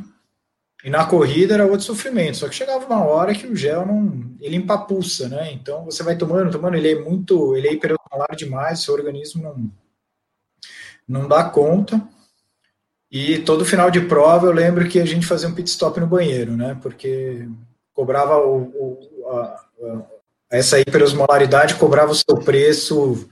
e 0.84 0.90
na 0.90 1.04
corrida 1.04 1.54
era 1.54 1.66
outro 1.66 1.86
sofrimento, 1.86 2.36
só 2.36 2.48
que 2.48 2.54
chegava 2.54 2.84
uma 2.86 3.04
hora 3.04 3.34
que 3.34 3.46
o 3.46 3.56
gel 3.56 3.86
não, 3.86 4.30
ele 4.40 4.56
empapuça, 4.56 5.28
né? 5.28 5.52
Então 5.52 5.84
você 5.84 6.02
vai 6.02 6.16
tomando, 6.16 6.50
tomando, 6.50 6.76
ele 6.76 6.92
é 6.92 7.00
muito, 7.00 7.56
ele 7.56 7.68
é 7.68 7.72
hiperosmolar 7.72 8.36
demais, 8.36 8.80
seu 8.80 8.94
organismo 8.94 9.42
não, 9.42 9.70
não 11.08 11.28
dá 11.28 11.44
conta. 11.44 12.00
E 13.10 13.38
todo 13.38 13.64
final 13.64 13.90
de 13.90 14.00
prova 14.02 14.46
eu 14.46 14.52
lembro 14.52 14.88
que 14.88 15.00
a 15.00 15.06
gente 15.06 15.26
fazia 15.26 15.48
um 15.48 15.54
pit 15.54 15.70
stop 15.70 15.98
no 15.98 16.06
banheiro, 16.06 16.56
né? 16.56 16.76
Porque 16.82 17.48
cobrava 17.94 18.36
o, 18.36 18.62
o 18.62 19.28
a, 19.28 19.40
a, 19.40 20.02
essa 20.50 20.78
hiperosmolaridade 20.78 21.74
cobrava 21.76 22.12
o 22.12 22.14
seu 22.14 22.36
preço 22.36 23.28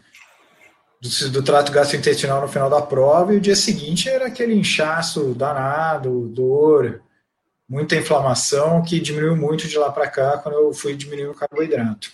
do, 1.01 1.31
do, 1.31 1.43
trato 1.43 1.71
gastrointestinal 1.71 2.41
no 2.41 2.49
final 2.49 2.71
da 2.71 2.81
prova 2.81 3.35
e 3.35 3.37
o 3.37 3.41
dia 3.41 3.55
seguinte 3.55 4.09
era 4.09 4.27
aquele 4.27 4.55
inchaço 4.55 5.35
danado, 5.35 6.29
dor, 6.29 7.04
muita 7.75 7.97
inflamação 7.97 8.83
que 8.83 9.01
diminuiu 9.01 9.37
muito 9.37 9.67
de 9.67 9.77
lá 9.77 9.91
para 9.91 10.09
cá 10.09 10.39
quando 10.39 10.55
eu 10.55 10.73
fui 10.73 10.95
diminuindo 10.95 11.33
o 11.33 11.35
carboidrato. 11.35 12.13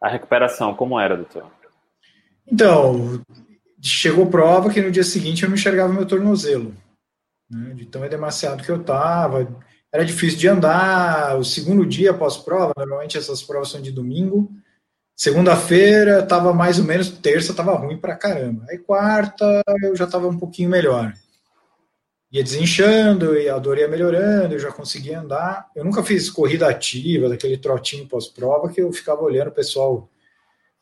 A 0.00 0.08
recuperação, 0.08 0.74
como 0.74 0.98
era, 0.98 1.14
doutor? 1.14 1.44
Então, 2.50 3.22
chegou 3.78 4.30
prova 4.30 4.70
que 4.70 4.80
no 4.80 4.90
dia 4.90 5.04
seguinte 5.04 5.42
eu 5.42 5.50
não 5.50 5.56
enxergava 5.56 5.92
meu 5.92 6.06
tornozelo. 6.06 6.74
Né, 7.50 7.74
de 7.74 7.84
tão 7.84 8.08
demasiado 8.08 8.62
que 8.64 8.70
eu 8.70 8.80
estava. 8.80 9.46
Era 9.92 10.02
difícil 10.02 10.38
de 10.38 10.48
andar. 10.48 11.38
O 11.38 11.44
segundo 11.44 11.84
dia 11.84 12.12
após 12.12 12.38
prova, 12.38 12.72
normalmente 12.74 13.18
essas 13.18 13.42
provas 13.42 13.68
são 13.68 13.82
de 13.82 13.92
domingo. 13.92 14.50
Segunda-feira 15.14 16.20
estava 16.20 16.54
mais 16.54 16.78
ou 16.78 16.86
menos, 16.86 17.10
terça 17.10 17.50
estava 17.50 17.74
ruim 17.74 17.98
pra 17.98 18.16
caramba. 18.16 18.64
Aí 18.70 18.78
quarta 18.78 19.62
eu 19.82 19.94
já 19.94 20.06
estava 20.06 20.26
um 20.26 20.38
pouquinho 20.38 20.70
melhor. 20.70 21.12
Ia 22.32 22.42
desinchando 22.42 23.36
e 23.36 23.48
a 23.48 23.58
dor 23.58 23.76
ia 23.76 23.86
melhorando, 23.86 24.54
eu 24.54 24.58
já 24.58 24.72
conseguia 24.72 25.20
andar. 25.20 25.68
Eu 25.76 25.84
nunca 25.84 26.02
fiz 26.02 26.30
corrida 26.30 26.66
ativa, 26.66 27.28
daquele 27.28 27.58
trotinho 27.58 28.08
pós-prova, 28.08 28.70
que 28.70 28.80
eu 28.80 28.90
ficava 28.90 29.20
olhando 29.20 29.48
o 29.48 29.52
pessoal 29.52 30.08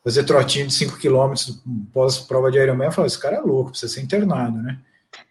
fazer 0.03 0.23
trotinho 0.23 0.67
de 0.67 0.73
5 0.73 0.97
km 0.97 1.33
pós-prova 1.93 2.49
de 2.49 2.57
Ironman. 2.57 2.87
Eu 2.87 2.91
falei, 2.91 3.07
esse 3.07 3.19
cara 3.19 3.35
é 3.35 3.41
louco, 3.41 3.71
precisa 3.71 3.93
ser 3.93 4.01
internado, 4.01 4.57
né? 4.57 4.79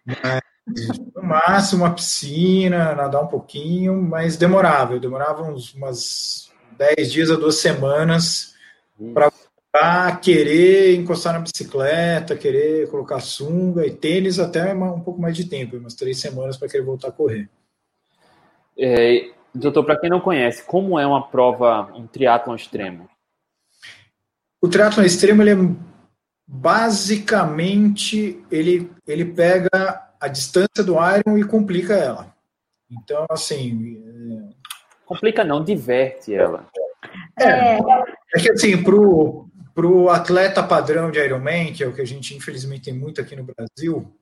Mas, 0.05 0.99
no 1.15 1.23
máximo 1.23 1.85
uma 1.85 1.95
piscina, 1.95 2.95
nadar 2.95 3.23
um 3.23 3.27
pouquinho, 3.27 4.01
mas 4.01 4.37
demorava. 4.37 4.93
Eu 4.93 5.01
demorava 5.01 5.43
uns, 5.43 5.75
umas 5.75 6.51
10 6.77 7.13
dias 7.13 7.31
a 7.31 7.37
duas 7.37 7.57
semanas 7.57 8.55
para 9.15 9.33
querer 10.21 10.97
encostar 10.97 11.33
na 11.33 11.41
bicicleta, 11.41 12.37
querer 12.37 12.89
colocar 12.91 13.21
sunga 13.21 13.87
e 13.87 13.91
tênis 13.91 14.39
até 14.39 14.75
um 14.75 15.01
pouco 15.01 15.21
mais 15.21 15.37
de 15.37 15.45
tempo, 15.45 15.77
umas 15.77 15.95
três 15.95 16.19
semanas 16.19 16.57
para 16.57 16.69
querer 16.69 16.83
voltar 16.85 17.09
a 17.09 17.13
correr. 17.13 17.49
É, 18.77 19.31
doutor, 19.55 19.85
para 19.85 19.99
quem 19.99 20.11
não 20.11 20.21
conhece, 20.21 20.65
como 20.65 20.99
é 20.99 21.07
uma 21.07 21.29
prova, 21.29 21.93
um 21.95 22.07
triatlon 22.07 22.55
extremo? 22.55 23.09
O 24.61 24.69
triatlon 24.69 25.05
extremo, 25.05 25.43
ele 25.43 25.51
é 25.51 25.57
basicamente, 26.47 28.45
ele, 28.51 28.91
ele 29.07 29.25
pega 29.25 29.69
a 30.21 30.27
distância 30.27 30.83
do 30.85 30.95
Iron 30.95 31.39
e 31.39 31.45
complica 31.45 31.95
ela. 31.95 32.35
Então, 32.91 33.25
assim... 33.31 34.03
É... 34.05 34.61
Complica 35.07 35.45
não, 35.45 35.63
diverte 35.63 36.35
ela. 36.35 36.67
É, 37.39 37.79
é 37.79 38.41
que 38.41 38.51
assim, 38.51 38.83
pro, 38.83 39.49
pro 39.81 40.11
atleta 40.11 40.63
padrão 40.63 41.11
de 41.11 41.19
Ironman, 41.19 41.73
que 41.73 41.83
é 41.83 41.87
o 41.87 41.95
que 41.95 42.03
a 42.03 42.07
gente 42.07 42.37
infelizmente 42.37 42.85
tem 42.85 42.93
muito 42.93 43.19
aqui 43.19 43.35
no 43.35 43.47
Brasil, 43.47 44.15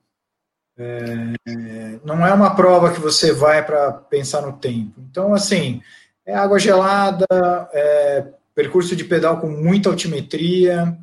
é, 0.77 1.99
não 2.05 2.25
é 2.25 2.33
uma 2.33 2.55
prova 2.55 2.93
que 2.93 2.99
você 3.01 3.33
vai 3.33 3.65
para 3.65 3.91
pensar 3.91 4.41
no 4.41 4.53
tempo. 4.53 4.93
Então, 4.97 5.33
assim, 5.33 5.81
é 6.25 6.33
água 6.33 6.57
gelada, 6.57 7.25
é 7.73 8.25
percurso 8.55 8.95
de 8.95 9.03
pedal 9.03 9.41
com 9.41 9.49
muita 9.49 9.89
altimetria, 9.89 10.97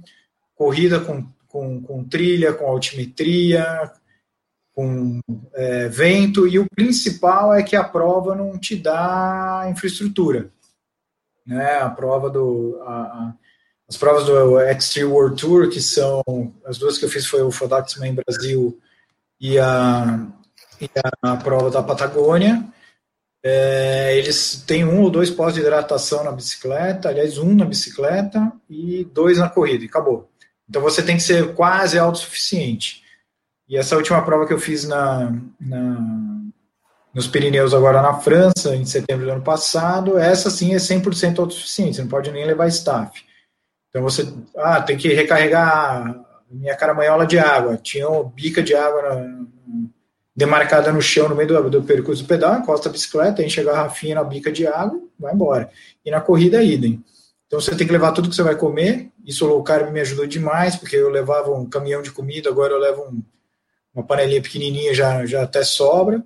corrida 0.55 1.01
com, 1.01 1.27
com, 1.47 1.83
com 1.83 2.03
trilha, 2.05 2.55
com 2.55 2.65
altimetria, 2.67 3.93
com 4.75 5.21
é, 5.53 5.87
vento, 5.89 6.49
e 6.49 6.59
o 6.59 6.67
principal 6.75 7.53
é 7.53 7.63
que 7.63 7.77
a 7.77 7.85
prova 7.85 8.35
não 8.35 8.59
te 8.59 8.75
dá 8.75 9.67
infraestrutura 9.71 10.51
né? 11.47 11.79
A 11.79 11.89
prova 11.89 12.29
do 12.29 12.81
a, 12.83 12.93
a, 12.93 13.35
as 13.88 13.97
provas 13.97 14.25
do 14.25 14.61
Extreme 14.61 15.11
World 15.11 15.40
Tour, 15.40 15.71
que 15.71 15.81
são 15.81 16.23
as 16.64 16.76
duas 16.78 16.99
que 16.99 17.05
eu 17.05 17.09
fiz 17.09 17.26
foi 17.26 17.43
o 17.43 17.52
Fodaxman 17.52 18.14
Brasil 18.14 18.78
e 19.40 19.59
a, 19.59 20.26
e 20.81 20.90
a 21.23 21.37
prova 21.37 21.71
da 21.71 21.83
Patagônia. 21.83 22.64
É, 23.45 24.19
eles 24.19 24.64
têm 24.66 24.85
um 24.85 25.02
ou 25.02 25.11
dois 25.11 25.31
pós 25.31 25.55
de 25.55 25.61
hidratação 25.61 26.25
na 26.25 26.33
bicicleta, 26.33 27.09
aliás, 27.09 27.38
um 27.38 27.55
na 27.55 27.64
bicicleta 27.64 28.52
e 28.69 29.05
dois 29.05 29.38
na 29.38 29.49
corrida, 29.49 29.85
e 29.85 29.87
acabou. 29.87 30.28
Então 30.69 30.83
você 30.83 31.00
tem 31.00 31.16
que 31.16 31.23
ser 31.23 31.55
quase 31.55 31.97
autossuficiente. 31.97 33.05
E 33.69 33.76
essa 33.76 33.97
última 33.97 34.21
prova 34.23 34.47
que 34.47 34.52
eu 34.52 34.59
fiz 34.59 34.85
na, 34.85 35.33
na 35.61 36.26
nos 37.14 37.26
Pirineus 37.26 37.73
agora 37.73 38.02
na 38.02 38.14
França, 38.14 38.76
em 38.76 38.85
setembro 38.85 39.25
do 39.25 39.33
ano 39.33 39.43
passado, 39.43 40.19
essa 40.19 40.50
sim 40.50 40.75
é 40.75 40.76
100% 40.76 41.38
autossuficiente, 41.38 41.97
você 41.97 42.02
não 42.02 42.09
pode 42.09 42.31
nem 42.31 42.45
levar 42.45 42.66
staff. 42.69 43.25
Então 43.90 44.02
você, 44.02 44.26
ah, 44.57 44.81
tem 44.83 44.97
que 44.97 45.12
recarregar 45.12 46.25
minha 46.50 46.76
caramanhola 46.76 47.26
de 47.26 47.38
água, 47.38 47.76
tinha 47.76 48.09
uma 48.09 48.25
bica 48.25 48.62
de 48.62 48.75
água 48.75 49.02
na, 49.02 49.47
demarcada 50.37 50.93
no 50.93 51.00
chão 51.00 51.28
no 51.28 51.35
meio 51.35 51.49
do, 51.49 51.71
do 51.71 51.83
percurso 51.83 52.23
do 52.23 52.28
pedal, 52.28 52.59
encosta 52.59 52.88
a 52.88 52.93
bicicleta, 52.93 53.43
enche 53.43 53.61
a 53.61 53.64
garrafinha 53.64 54.16
na 54.16 54.25
bica 54.25 54.52
de 54.52 54.66
água, 54.66 55.00
vai 55.19 55.33
embora. 55.33 55.71
E 56.05 56.11
na 56.11 56.21
corrida, 56.21 56.62
idem. 56.62 57.02
Então 57.47 57.61
você 57.61 57.75
tem 57.75 57.87
que 57.87 57.93
levar 57.93 58.12
tudo 58.12 58.28
que 58.28 58.35
você 58.35 58.43
vai 58.43 58.55
comer, 58.55 59.11
isso 59.25 59.45
o 59.47 59.49
low 59.49 59.62
carb 59.62 59.90
me 59.90 60.00
ajudou 60.00 60.26
demais, 60.26 60.76
porque 60.76 60.97
eu 60.97 61.09
levava 61.09 61.52
um 61.52 61.69
caminhão 61.69 62.02
de 62.02 62.11
comida, 62.11 62.50
agora 62.50 62.75
eu 62.75 62.78
levo 62.78 63.02
um, 63.05 63.23
uma 63.95 64.05
panelinha 64.05 64.43
pequenininha, 64.43 64.93
já, 64.93 65.25
já 65.25 65.43
até 65.43 65.64
sobra. 65.64 66.23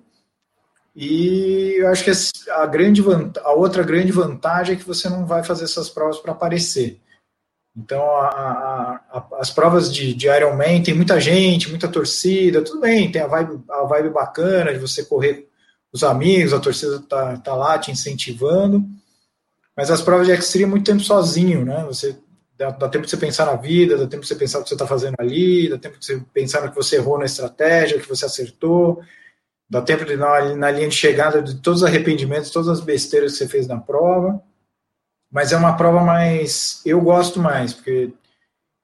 E 0.95 1.75
eu 1.79 1.87
acho 1.87 2.03
que 2.03 2.11
a, 2.51 2.65
grande 2.65 3.01
a 3.43 3.53
outra 3.53 3.81
grande 3.81 4.11
vantagem 4.11 4.75
é 4.75 4.77
que 4.77 4.85
você 4.85 5.07
não 5.07 5.25
vai 5.25 5.41
fazer 5.41 5.63
essas 5.63 5.89
provas 5.89 6.17
para 6.17 6.33
aparecer. 6.33 6.99
Então, 7.75 8.01
a, 8.01 8.27
a, 8.27 9.01
a, 9.11 9.27
as 9.39 9.49
provas 9.49 9.93
de, 9.93 10.13
de 10.13 10.27
Ironman 10.27 10.83
tem 10.83 10.93
muita 10.93 11.19
gente, 11.19 11.69
muita 11.69 11.87
torcida, 11.87 12.61
tudo 12.61 12.81
bem, 12.81 13.11
tem 13.11 13.21
a 13.21 13.27
vibe, 13.27 13.63
a 13.69 13.83
vibe 13.83 14.09
bacana 14.09 14.73
de 14.73 14.79
você 14.79 15.05
correr 15.05 15.47
os 15.91 16.03
amigos, 16.03 16.53
a 16.53 16.59
torcida 16.59 16.99
tá, 16.99 17.37
tá 17.37 17.55
lá 17.55 17.77
te 17.79 17.91
incentivando, 17.91 18.83
mas 19.75 19.89
as 19.89 20.01
provas 20.01 20.27
de 20.27 20.33
Extreme 20.33 20.65
é 20.65 20.69
muito 20.69 20.85
tempo 20.85 21.01
sozinho, 21.01 21.65
né? 21.65 21.83
Você 21.85 22.17
dá, 22.57 22.71
dá 22.71 22.89
tempo 22.89 23.05
de 23.05 23.11
você 23.11 23.17
pensar 23.17 23.45
na 23.45 23.55
vida, 23.55 23.97
dá 23.97 24.07
tempo 24.07 24.21
de 24.21 24.27
você 24.27 24.35
pensar 24.35 24.59
o 24.59 24.63
que 24.63 24.69
você 24.69 24.75
está 24.75 24.87
fazendo 24.87 25.15
ali, 25.19 25.69
dá 25.69 25.77
tempo 25.77 25.97
de 25.97 26.05
você 26.05 26.21
pensar 26.33 26.61
no 26.61 26.69
que 26.69 26.75
você 26.75 26.97
errou 26.97 27.17
na 27.17 27.25
estratégia, 27.25 27.99
que 27.99 28.07
você 28.07 28.25
acertou, 28.25 29.01
Dá 29.71 29.81
tempo 29.81 30.03
de 30.03 30.17
na, 30.17 30.53
na 30.53 30.69
linha 30.69 30.89
de 30.89 30.95
chegada 30.95 31.41
de 31.41 31.55
todos 31.61 31.81
os 31.81 31.87
arrependimentos, 31.87 32.51
todas 32.51 32.67
as 32.67 32.81
besteiras 32.81 33.31
que 33.31 33.37
você 33.37 33.47
fez 33.47 33.67
na 33.67 33.79
prova. 33.79 34.43
Mas 35.31 35.51
é 35.51 35.57
uma 35.57 35.77
prova 35.77 36.03
mais. 36.03 36.81
Eu 36.85 36.99
gosto 36.99 37.39
mais, 37.39 37.73
porque, 37.73 38.11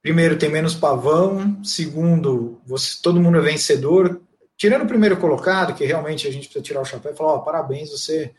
primeiro, 0.01 0.37
tem 0.37 0.49
menos 0.49 0.73
pavão. 0.73 1.61
Segundo, 1.63 2.61
você, 2.65 2.97
todo 3.01 3.19
mundo 3.19 3.37
é 3.39 3.41
vencedor. 3.41 4.21
Tirando 4.55 4.83
o 4.83 4.87
primeiro 4.87 5.17
colocado, 5.17 5.75
que 5.75 5.85
realmente 5.85 6.27
a 6.27 6.31
gente 6.31 6.45
precisa 6.45 6.63
tirar 6.63 6.81
o 6.81 6.85
chapéu 6.85 7.11
e 7.11 7.15
falar: 7.15 7.35
oh, 7.35 7.41
parabéns, 7.41 7.91
você 7.91 8.33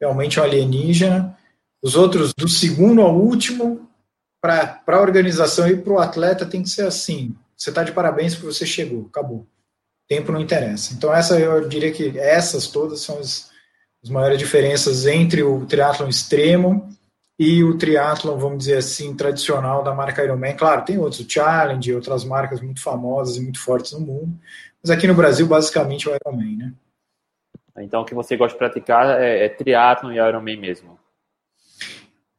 realmente 0.00 0.38
é 0.38 0.42
um 0.42 0.44
alienígena. 0.44 1.36
Os 1.82 1.96
outros, 1.96 2.32
do 2.32 2.48
segundo 2.48 3.02
ao 3.02 3.14
último, 3.14 3.88
para 4.40 4.80
a 4.86 5.00
organização 5.00 5.68
e 5.68 5.76
para 5.76 5.92
o 5.92 5.98
atleta, 5.98 6.46
tem 6.46 6.62
que 6.62 6.70
ser 6.70 6.86
assim. 6.86 7.34
Você 7.56 7.70
está 7.70 7.82
de 7.82 7.92
parabéns 7.92 8.34
porque 8.34 8.52
você 8.52 8.64
chegou, 8.64 9.06
acabou 9.08 9.46
tempo 10.08 10.32
não 10.32 10.40
interessa. 10.40 10.94
Então 10.94 11.14
essa 11.14 11.38
eu 11.38 11.68
diria 11.68 11.92
que 11.92 12.18
essas 12.18 12.66
todas 12.66 13.00
são 13.00 13.18
as, 13.18 13.50
as 14.02 14.08
maiores 14.08 14.38
diferenças 14.38 15.06
entre 15.06 15.42
o 15.42 15.66
triatlon 15.66 16.08
extremo 16.08 16.88
e 17.38 17.62
o 17.62 17.78
triatlon, 17.78 18.36
vamos 18.36 18.58
dizer 18.58 18.78
assim, 18.78 19.14
tradicional 19.14 19.84
da 19.84 19.94
marca 19.94 20.24
Ironman. 20.24 20.56
Claro, 20.56 20.84
tem 20.84 20.98
outros, 20.98 21.20
o 21.20 21.30
Challenge, 21.30 21.94
outras 21.94 22.24
marcas 22.24 22.60
muito 22.60 22.82
famosas 22.82 23.36
e 23.36 23.40
muito 23.40 23.60
fortes 23.60 23.92
no 23.92 24.00
mundo, 24.00 24.36
mas 24.82 24.90
aqui 24.90 25.06
no 25.06 25.14
Brasil, 25.14 25.46
basicamente, 25.46 26.08
é 26.08 26.12
o 26.12 26.16
Ironman, 26.16 26.56
né? 26.56 26.72
Então, 27.80 28.02
o 28.02 28.04
que 28.04 28.14
você 28.14 28.36
gosta 28.36 28.54
de 28.54 28.58
praticar 28.58 29.20
é, 29.20 29.44
é 29.44 29.48
triatlon 29.48 30.10
e 30.10 30.16
Ironman 30.16 30.58
mesmo? 30.58 30.98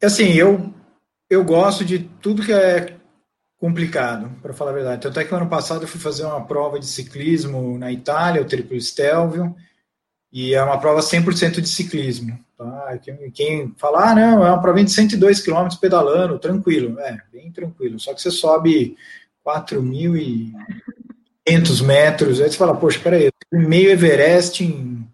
Assim, 0.03 0.33
eu, 0.33 0.73
eu 1.29 1.45
gosto 1.45 1.85
de 1.85 1.99
tudo 1.99 2.43
que 2.43 2.51
é 2.51 2.97
complicado, 3.57 4.29
para 4.41 4.53
falar 4.53 4.71
a 4.71 4.73
verdade. 4.73 5.07
Até 5.07 5.23
que 5.23 5.31
no 5.31 5.37
ano 5.37 5.49
passado 5.49 5.83
eu 5.83 5.87
fui 5.87 5.99
fazer 5.99 6.25
uma 6.25 6.45
prova 6.45 6.79
de 6.79 6.85
ciclismo 6.85 7.77
na 7.77 7.91
Itália, 7.91 8.41
o 8.41 8.45
Triplo 8.45 8.79
Stelvio, 8.79 9.55
e 10.31 10.53
é 10.53 10.63
uma 10.63 10.79
prova 10.79 11.01
100% 11.01 11.59
de 11.61 11.67
ciclismo. 11.67 12.39
Tá? 12.57 12.97
Quem, 13.01 13.31
quem 13.31 13.73
fala, 13.77 14.11
ah, 14.11 14.15
não, 14.15 14.45
é 14.45 14.51
uma 14.51 14.61
prova 14.61 14.83
de 14.83 14.91
102 14.91 15.41
km 15.41 15.67
pedalando, 15.79 16.37
tranquilo. 16.39 16.99
É, 16.99 17.17
bem 17.31 17.51
tranquilo. 17.51 17.99
Só 17.99 18.13
que 18.13 18.21
você 18.21 18.29
sobe 18.29 18.95
4.500 19.45 21.83
metros, 21.83 22.41
aí 22.41 22.51
você 22.51 22.57
fala, 22.57 22.75
poxa, 22.75 22.99
peraí, 22.99 23.31
meio 23.51 23.89
Everest 23.89 24.63
em, 24.63 25.07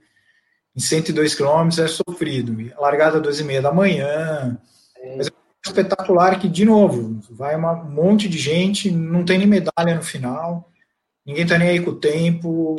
em 0.76 0.80
102 0.80 1.36
km 1.36 1.70
é 1.80 1.88
sofrido. 1.88 2.54
Largada 2.78 3.18
às 3.18 3.42
2h30 3.42 3.62
da 3.62 3.72
manhã. 3.72 4.60
É. 4.98 5.16
Mas 5.16 5.32
espetacular 5.66 6.40
que, 6.40 6.48
de 6.48 6.66
novo, 6.66 7.20
vai 7.32 7.56
uma, 7.56 7.74
um 7.74 7.90
monte 7.90 8.30
de 8.30 8.38
gente, 8.38 8.92
não 8.92 9.26
tem 9.26 9.38
nem 9.38 9.48
medalha 9.48 9.96
no 9.96 10.04
final. 10.04 10.70
ninguém 11.26 11.44
está 11.44 11.58
nem 11.58 11.70
aí 11.70 11.80
com 11.80 11.92
o 11.92 11.96
tempo, 11.96 12.76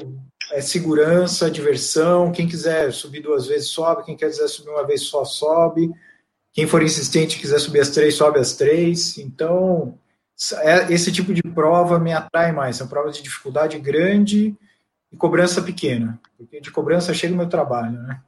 é 0.52 0.60
segurança, 0.60 1.50
diversão, 1.50 2.32
quem 2.32 2.46
quiser 2.46 2.92
subir 2.92 3.20
duas 3.20 3.46
vezes 3.46 3.68
sobe, 3.68 4.04
quem 4.04 4.16
quiser 4.16 4.48
subir 4.48 4.70
uma 4.70 4.86
vez 4.86 5.02
só 5.02 5.24
sobe, 5.24 5.92
quem 6.52 6.66
for 6.66 6.82
insistente 6.82 7.38
quiser 7.38 7.58
subir 7.58 7.80
as 7.80 7.90
três, 7.90 8.14
sobe 8.14 8.38
as 8.38 8.54
três, 8.54 9.18
então 9.18 9.98
é, 10.62 10.92
esse 10.92 11.10
tipo 11.12 11.34
de 11.34 11.42
prova 11.42 11.98
me 11.98 12.12
atrai 12.12 12.52
mais, 12.52 12.76
são 12.76 12.86
provas 12.86 13.16
de 13.16 13.22
dificuldade 13.22 13.78
grande 13.78 14.56
e 15.12 15.16
cobrança 15.16 15.62
pequena, 15.62 16.20
porque 16.36 16.60
de 16.60 16.70
cobrança 16.70 17.12
chega 17.12 17.34
o 17.34 17.36
meu 17.36 17.48
trabalho, 17.48 17.98
né? 18.02 18.20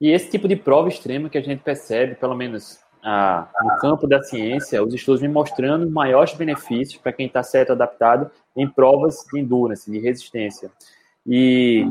E 0.00 0.10
esse 0.10 0.30
tipo 0.30 0.46
de 0.46 0.54
prova 0.54 0.88
extrema 0.88 1.28
que 1.28 1.38
a 1.38 1.42
gente 1.42 1.62
percebe, 1.62 2.14
pelo 2.14 2.36
menos 2.36 2.78
ah, 3.02 3.48
no 3.62 3.78
campo 3.78 4.06
da 4.06 4.22
ciência, 4.22 4.82
os 4.82 4.94
estudos 4.94 5.20
vêm 5.20 5.30
mostrando 5.30 5.90
maiores 5.90 6.34
benefícios 6.34 7.00
para 7.00 7.12
quem 7.12 7.26
está 7.26 7.42
certo 7.42 7.72
adaptado 7.72 8.30
em 8.58 8.68
provas 8.68 9.24
de 9.32 9.38
endurance, 9.38 9.90
de 9.90 9.98
resistência. 9.98 10.70
E 11.24 11.88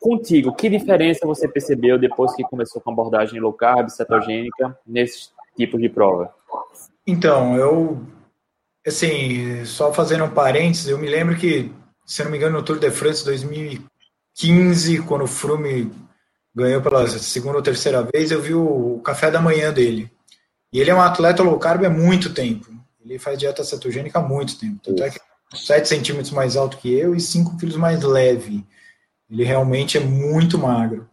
contigo, 0.00 0.54
que 0.54 0.68
diferença 0.68 1.26
você 1.26 1.48
percebeu 1.48 1.98
depois 1.98 2.34
que 2.34 2.44
começou 2.44 2.80
com 2.80 2.92
abordagem 2.92 3.40
low 3.40 3.52
carb, 3.52 3.88
cetogênica, 3.88 4.78
nesses 4.86 5.32
tipos 5.56 5.80
de 5.80 5.88
prova? 5.88 6.32
Então, 7.06 7.56
eu, 7.56 8.00
assim, 8.86 9.64
só 9.64 9.92
fazendo 9.92 10.24
um 10.24 10.30
parênteses, 10.30 10.88
eu 10.88 10.98
me 10.98 11.08
lembro 11.08 11.36
que, 11.36 11.72
se 12.06 12.22
não 12.22 12.30
me 12.30 12.36
engano, 12.36 12.58
no 12.58 12.64
Tour 12.64 12.78
de 12.78 12.90
France 12.90 13.24
2015, 13.24 15.02
quando 15.02 15.24
o 15.24 15.28
Froome 15.28 15.90
ganhou 16.54 16.80
pela 16.80 17.08
segunda 17.08 17.56
ou 17.56 17.62
terceira 17.62 18.02
vez, 18.02 18.30
eu 18.30 18.40
vi 18.40 18.54
o 18.54 19.00
café 19.04 19.30
da 19.30 19.40
manhã 19.40 19.72
dele. 19.72 20.10
E 20.72 20.80
ele 20.80 20.90
é 20.90 20.94
um 20.94 21.00
atleta 21.00 21.42
low 21.42 21.58
carb 21.58 21.84
há 21.84 21.90
muito 21.90 22.32
tempo. 22.32 22.66
Ele 23.04 23.18
faz 23.18 23.38
dieta 23.38 23.64
cetogênica 23.64 24.18
há 24.18 24.22
muito 24.22 24.58
tempo. 24.58 24.80
Tanto 24.82 25.02
é 25.02 25.10
que 25.10 25.20
7 25.54 25.88
centímetros 25.88 26.30
mais 26.30 26.56
alto 26.56 26.76
que 26.76 26.92
eu 26.92 27.14
e 27.14 27.20
5 27.20 27.56
quilos 27.56 27.76
mais 27.76 28.02
leve. 28.02 28.64
Ele 29.30 29.44
realmente 29.44 29.96
é 29.96 30.00
muito 30.00 30.58
magro. 30.58 31.08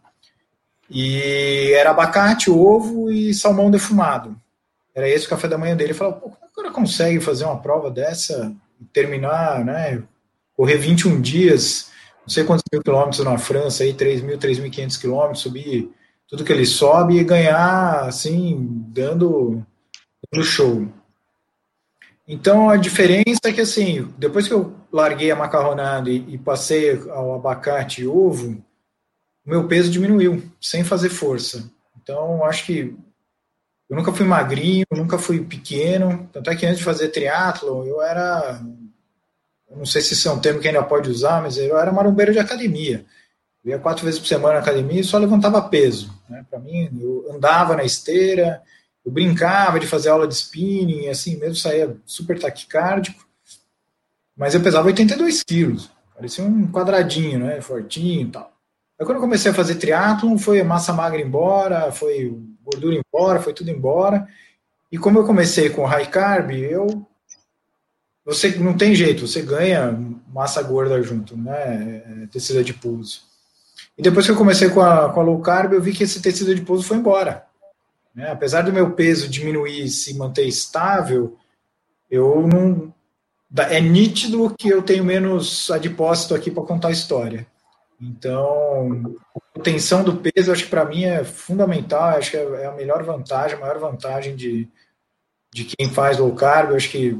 E 0.90 1.72
era 1.72 1.90
abacate, 1.90 2.50
ovo 2.50 3.10
e 3.10 3.32
salmão 3.32 3.70
defumado. 3.70 4.36
Era 4.94 5.08
esse 5.08 5.26
o 5.26 5.28
café 5.28 5.48
da 5.48 5.56
manhã 5.56 5.74
dele. 5.74 5.90
Ele 5.90 5.98
falou, 5.98 6.14
como 6.14 6.36
é 6.42 6.46
o 6.46 6.54
cara 6.54 6.70
consegue 6.70 7.20
fazer 7.20 7.44
uma 7.44 7.60
prova 7.60 7.90
dessa 7.90 8.54
e 8.80 8.84
terminar, 8.84 9.64
né? 9.64 10.02
Correr 10.54 10.76
21 10.76 11.20
dias 11.20 11.90
não 12.22 12.28
sei 12.28 12.44
quantos 12.44 12.64
mil 12.72 12.82
quilômetros 12.82 13.24
na 13.24 13.36
França, 13.36 13.82
aí 13.82 13.92
3 13.92 14.22
mil, 14.22 14.38
3.500 14.38 15.00
quilômetros, 15.00 15.42
subir 15.42 15.90
tudo 16.28 16.44
que 16.44 16.52
ele 16.52 16.64
sobe 16.64 17.18
e 17.18 17.24
ganhar, 17.24 18.04
assim, 18.06 18.56
dando, 18.88 19.62
dando 20.30 20.44
show. 20.44 20.86
Então, 22.26 22.70
a 22.70 22.76
diferença 22.76 23.40
é 23.46 23.52
que, 23.52 23.60
assim, 23.60 24.12
depois 24.16 24.46
que 24.46 24.54
eu 24.54 24.74
larguei 24.92 25.30
a 25.30 25.36
macarronada 25.36 26.08
e, 26.08 26.34
e 26.34 26.38
passei 26.38 27.00
ao 27.10 27.34
abacate 27.34 28.02
e 28.02 28.06
ovo, 28.06 28.62
o 29.44 29.50
meu 29.50 29.66
peso 29.66 29.90
diminuiu, 29.90 30.42
sem 30.60 30.84
fazer 30.84 31.10
força. 31.10 31.70
Então, 32.00 32.44
acho 32.44 32.64
que 32.66 32.96
eu 33.90 33.96
nunca 33.96 34.12
fui 34.12 34.24
magrinho, 34.24 34.86
nunca 34.92 35.18
fui 35.18 35.44
pequeno, 35.44 36.28
tanto 36.32 36.48
é 36.48 36.56
que 36.56 36.64
antes 36.64 36.78
de 36.78 36.84
fazer 36.84 37.08
triatlo 37.08 37.86
eu 37.86 38.00
era 38.00 38.62
não 39.76 39.86
sei 39.86 40.02
se 40.02 40.12
isso 40.14 40.28
é 40.28 40.32
um 40.32 40.40
termo 40.40 40.60
que 40.60 40.68
ainda 40.68 40.82
pode 40.82 41.10
usar, 41.10 41.42
mas 41.42 41.56
eu 41.56 41.78
era 41.78 41.92
marombeiro 41.92 42.32
de 42.32 42.38
academia. 42.38 43.04
Eu 43.64 43.70
ia 43.70 43.78
quatro 43.78 44.04
vezes 44.04 44.20
por 44.20 44.26
semana 44.26 44.54
na 44.54 44.60
academia 44.60 45.00
e 45.00 45.04
só 45.04 45.18
levantava 45.18 45.62
peso. 45.62 46.12
Né? 46.28 46.44
Para 46.48 46.58
mim, 46.58 46.90
eu 47.00 47.34
andava 47.34 47.76
na 47.76 47.84
esteira, 47.84 48.62
eu 49.04 49.10
brincava 49.10 49.80
de 49.80 49.86
fazer 49.86 50.10
aula 50.10 50.28
de 50.28 50.34
spinning, 50.34 51.08
assim, 51.08 51.36
mesmo 51.36 51.56
saía 51.56 51.96
super 52.06 52.38
taquicárdico, 52.38 53.26
mas 54.36 54.54
eu 54.54 54.62
pesava 54.62 54.86
82 54.86 55.42
quilos, 55.42 55.90
parecia 56.14 56.44
um 56.44 56.70
quadradinho, 56.70 57.40
né, 57.40 57.60
fortinho 57.60 58.28
e 58.28 58.30
tal. 58.30 58.52
Aí 58.98 59.04
quando 59.04 59.16
eu 59.16 59.22
comecei 59.22 59.50
a 59.50 59.54
fazer 59.54 59.76
triatlon, 59.76 60.38
foi 60.38 60.62
massa 60.62 60.92
magra 60.92 61.20
embora, 61.20 61.90
foi 61.90 62.38
gordura 62.62 62.94
embora, 62.94 63.40
foi 63.40 63.52
tudo 63.52 63.70
embora, 63.70 64.28
e 64.90 64.98
como 64.98 65.18
eu 65.18 65.24
comecei 65.24 65.70
com 65.70 65.84
high 65.84 66.06
carb, 66.06 66.52
eu 66.52 67.06
você 68.24 68.56
não 68.56 68.76
tem 68.76 68.94
jeito, 68.94 69.26
você 69.26 69.42
ganha 69.42 69.98
massa 70.32 70.62
gorda 70.62 71.02
junto, 71.02 71.36
né? 71.36 72.02
É, 72.22 72.26
tecido 72.30 72.60
adiposo. 72.60 73.22
E 73.98 74.02
depois 74.02 74.24
que 74.24 74.32
eu 74.32 74.36
comecei 74.36 74.70
com 74.70 74.80
a, 74.80 75.12
com 75.12 75.20
a 75.20 75.24
low 75.24 75.40
carb, 75.40 75.72
eu 75.72 75.82
vi 75.82 75.92
que 75.92 76.04
esse 76.04 76.22
tecido 76.22 76.52
adiposo 76.52 76.84
foi 76.84 76.96
embora. 76.96 77.44
Né? 78.14 78.30
Apesar 78.30 78.62
do 78.62 78.72
meu 78.72 78.92
peso 78.92 79.28
diminuir 79.28 79.84
e 79.84 79.88
se 79.88 80.14
manter 80.14 80.46
estável, 80.46 81.36
eu 82.10 82.46
não. 82.46 82.92
É 83.70 83.80
nítido 83.80 84.54
que 84.58 84.68
eu 84.68 84.82
tenho 84.82 85.04
menos 85.04 85.70
adipócito 85.70 86.34
aqui 86.34 86.50
para 86.50 86.62
contar 86.62 86.88
a 86.88 86.92
história. 86.92 87.46
Então, 88.00 89.14
a 89.54 89.60
tensão 89.60 90.02
do 90.02 90.16
peso, 90.16 90.50
acho 90.50 90.64
que 90.64 90.70
para 90.70 90.86
mim 90.86 91.04
é 91.04 91.22
fundamental, 91.22 92.16
acho 92.16 92.30
que 92.30 92.36
é, 92.36 92.42
é 92.62 92.66
a 92.66 92.72
melhor 92.72 93.02
vantagem, 93.04 93.56
a 93.56 93.60
maior 93.60 93.78
vantagem 93.78 94.34
de, 94.34 94.68
de 95.52 95.64
quem 95.64 95.90
faz 95.90 96.18
low 96.18 96.34
carb. 96.34 96.74
Acho 96.74 96.90
que 96.90 97.16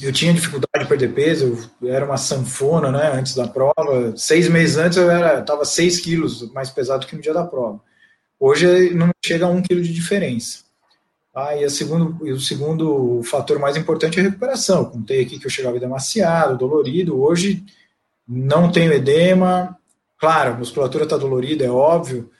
eu 0.00 0.12
tinha 0.12 0.32
dificuldade 0.32 0.84
de 0.84 0.88
perder 0.88 1.12
peso, 1.12 1.70
eu 1.82 1.92
era 1.92 2.04
uma 2.04 2.16
sanfona, 2.16 2.92
né, 2.92 3.10
antes 3.12 3.34
da 3.34 3.48
prova. 3.48 4.16
Seis 4.16 4.48
meses 4.48 4.76
antes 4.76 4.96
eu 4.96 5.10
estava 5.38 5.64
seis 5.64 5.98
quilos 6.00 6.50
mais 6.52 6.70
pesado 6.70 7.06
que 7.06 7.16
no 7.16 7.22
dia 7.22 7.34
da 7.34 7.44
prova. 7.44 7.80
Hoje 8.40 8.94
não 8.94 9.10
chega 9.22 9.44
a 9.44 9.50
um 9.50 9.60
quilo 9.60 9.82
de 9.82 9.92
diferença. 9.92 10.60
Ah, 11.34 11.54
e, 11.54 11.68
segundo, 11.68 12.26
e 12.26 12.32
o 12.32 12.40
segundo 12.40 13.22
fator 13.22 13.58
mais 13.58 13.76
importante 13.76 14.18
é 14.18 14.22
a 14.22 14.24
recuperação. 14.24 14.86
Contei 14.86 15.20
aqui 15.20 15.38
que 15.38 15.46
eu 15.46 15.50
chegava 15.50 15.78
demasiado, 15.78 16.56
dolorido. 16.56 17.22
Hoje 17.22 17.62
não 18.26 18.72
tenho 18.72 18.94
edema. 18.94 19.76
Claro, 20.18 20.54
a 20.54 20.56
musculatura 20.56 21.04
está 21.04 21.16
dolorida, 21.16 21.64
é 21.64 21.70
óbvio, 21.70 22.30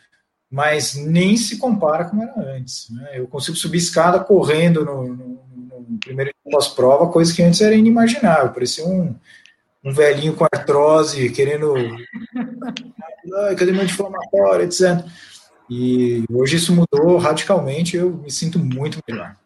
mas 0.51 0.95
nem 0.95 1.37
se 1.37 1.59
compara 1.59 2.07
como 2.07 2.23
era 2.23 2.35
antes. 2.57 2.91
Né? 2.91 3.13
Eu 3.15 3.27
consigo 3.27 3.57
subir 3.57 3.79
escada 3.79 4.21
correndo 4.21 4.85
no, 4.85 5.07
no 5.09 5.99
primeiro 5.99 6.33
pós-prova, 6.51 7.13
coisa 7.13 7.35
que 7.35 7.43
antes 7.43 7.61
era 7.61 7.75
inimaginável, 7.75 8.53
parecia 8.53 8.85
um, 8.85 9.15
um 9.85 9.93
velhinho 9.93 10.35
com 10.35 10.45
artrose, 10.45 11.31
querendo. 11.31 11.75
cadê 13.57 13.73
meu 13.73 13.83
anti-inflamatório, 13.83 14.65
etc. 14.65 15.05
E 15.71 16.25
hoje 16.31 16.57
isso 16.57 16.75
mudou 16.75 17.17
radicalmente, 17.17 17.97
eu 17.97 18.11
me 18.11 18.31
sinto 18.31 18.59
muito 18.59 18.99
melhor. 19.09 19.37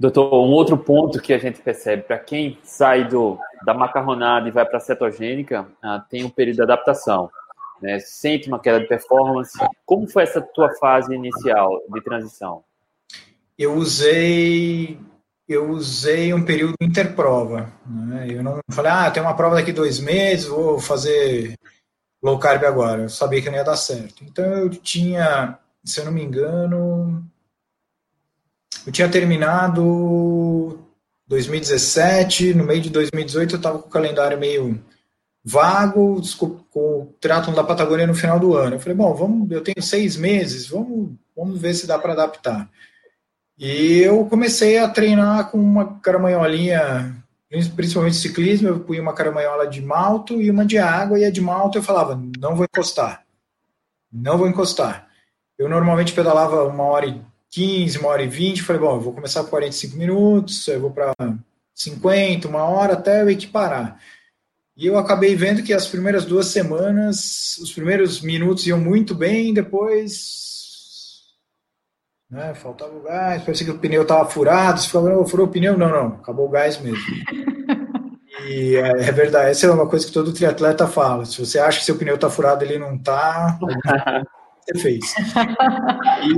Doutor, 0.00 0.32
um 0.32 0.50
outro 0.50 0.76
ponto 0.78 1.20
que 1.20 1.32
a 1.32 1.38
gente 1.38 1.60
percebe, 1.60 2.02
para 2.02 2.18
quem 2.18 2.58
sai 2.64 3.06
do, 3.06 3.38
da 3.64 3.74
macarronada 3.74 4.48
e 4.48 4.50
vai 4.50 4.64
para 4.64 4.78
a 4.78 4.80
cetogênica, 4.80 5.66
ah, 5.82 6.02
tem 6.10 6.24
um 6.24 6.30
período 6.30 6.56
de 6.56 6.62
adaptação. 6.62 7.30
Né? 7.80 7.98
Sente 8.00 8.48
uma 8.48 8.58
queda 8.58 8.80
de 8.80 8.88
performance. 8.88 9.56
Como 9.84 10.08
foi 10.08 10.22
essa 10.22 10.40
tua 10.40 10.70
fase 10.76 11.14
inicial 11.14 11.80
de 11.92 12.00
transição? 12.00 12.64
eu 13.58 13.74
usei 13.74 14.98
eu 15.48 15.70
usei 15.70 16.32
um 16.32 16.44
período 16.44 16.74
interprova. 16.80 17.70
Né? 17.86 18.28
Eu 18.30 18.42
não 18.42 18.58
falei, 18.70 18.90
ah, 18.90 19.10
tem 19.10 19.22
uma 19.22 19.34
prova 19.34 19.56
daqui 19.56 19.72
dois 19.72 20.00
meses, 20.00 20.46
vou 20.46 20.78
fazer 20.78 21.58
low 22.22 22.38
carb 22.38 22.64
agora. 22.64 23.02
Eu 23.02 23.08
sabia 23.08 23.42
que 23.42 23.50
não 23.50 23.56
ia 23.56 23.64
dar 23.64 23.76
certo. 23.76 24.24
Então 24.24 24.44
eu 24.44 24.70
tinha, 24.70 25.58
se 25.84 26.00
eu 26.00 26.04
não 26.04 26.12
me 26.12 26.22
engano, 26.22 27.24
eu 28.86 28.92
tinha 28.92 29.08
terminado 29.08 30.78
2017, 31.26 32.54
no 32.54 32.64
meio 32.64 32.80
de 32.80 32.90
2018 32.90 33.54
eu 33.54 33.56
estava 33.56 33.78
com 33.78 33.88
o 33.88 33.90
calendário 33.92 34.38
meio 34.38 34.82
vago, 35.44 36.20
com 36.70 36.80
o 36.80 37.14
triatlon 37.20 37.54
da 37.54 37.64
Patagônia 37.64 38.06
no 38.06 38.14
final 38.14 38.38
do 38.38 38.54
ano. 38.54 38.76
Eu 38.76 38.80
falei, 38.80 38.96
bom, 38.96 39.12
vamos, 39.14 39.50
eu 39.50 39.62
tenho 39.62 39.82
seis 39.82 40.16
meses, 40.16 40.68
vamos, 40.68 41.12
vamos 41.36 41.60
ver 41.60 41.74
se 41.74 41.86
dá 41.86 41.98
para 41.98 42.12
adaptar. 42.12 42.70
E 43.58 43.98
eu 43.98 44.24
comecei 44.26 44.78
a 44.78 44.88
treinar 44.88 45.50
com 45.50 45.58
uma 45.58 46.00
caramanholinha, 46.00 47.21
principalmente 47.74 48.16
ciclismo, 48.16 48.68
eu 48.68 48.80
punha 48.80 49.02
uma 49.02 49.12
caramanhola 49.12 49.66
de 49.66 49.82
malto 49.82 50.40
e 50.40 50.50
uma 50.50 50.64
de 50.64 50.78
água, 50.78 51.18
e 51.18 51.24
a 51.24 51.30
de 51.30 51.40
malto 51.40 51.78
eu 51.78 51.82
falava, 51.82 52.20
não 52.38 52.56
vou 52.56 52.64
encostar, 52.64 53.24
não 54.10 54.38
vou 54.38 54.48
encostar. 54.48 55.08
Eu 55.58 55.68
normalmente 55.68 56.14
pedalava 56.14 56.64
uma 56.64 56.84
hora 56.84 57.06
e 57.06 57.20
15, 57.50 57.98
uma 57.98 58.08
hora 58.08 58.22
e 58.22 58.28
20, 58.28 58.62
falei, 58.62 58.80
bom, 58.80 58.94
eu 58.94 59.00
vou 59.00 59.12
começar 59.12 59.42
com 59.44 59.50
45 59.50 59.96
minutos, 59.96 60.66
eu 60.66 60.80
vou 60.80 60.90
para 60.90 61.12
50, 61.74 62.48
uma 62.48 62.64
hora, 62.64 62.94
até 62.94 63.20
eu 63.20 63.28
equiparar. 63.28 64.00
E 64.74 64.86
eu 64.86 64.96
acabei 64.96 65.36
vendo 65.36 65.62
que 65.62 65.74
as 65.74 65.86
primeiras 65.86 66.24
duas 66.24 66.46
semanas, 66.46 67.58
os 67.58 67.72
primeiros 67.72 68.22
minutos 68.22 68.66
iam 68.66 68.80
muito 68.80 69.14
bem, 69.14 69.52
depois 69.52 70.61
né? 72.32 72.54
Faltava 72.54 72.96
o 72.96 73.02
gás, 73.02 73.42
parecia 73.42 73.66
que 73.66 73.72
o 73.72 73.78
pneu 73.78 74.02
estava 74.02 74.28
furado, 74.28 74.80
você 74.80 74.88
falou, 74.88 75.26
furou 75.26 75.46
o 75.46 75.50
pneu? 75.50 75.76
Não, 75.76 75.88
não, 75.88 76.06
acabou 76.14 76.46
o 76.46 76.50
gás 76.50 76.80
mesmo. 76.80 76.98
E 78.48 78.74
é, 78.74 78.88
é, 78.88 79.12
verdade, 79.12 79.50
essa 79.50 79.66
é 79.66 79.70
uma 79.70 79.86
coisa 79.86 80.04
que 80.04 80.12
todo 80.12 80.32
triatleta 80.32 80.88
fala. 80.88 81.24
Se 81.24 81.38
você 81.38 81.60
acha 81.60 81.78
que 81.78 81.84
seu 81.84 81.96
pneu 81.96 82.16
está 82.16 82.28
furado, 82.28 82.64
ele 82.64 82.76
não 82.76 82.96
está, 82.96 83.56
você 84.66 84.78
fez. 84.80 85.14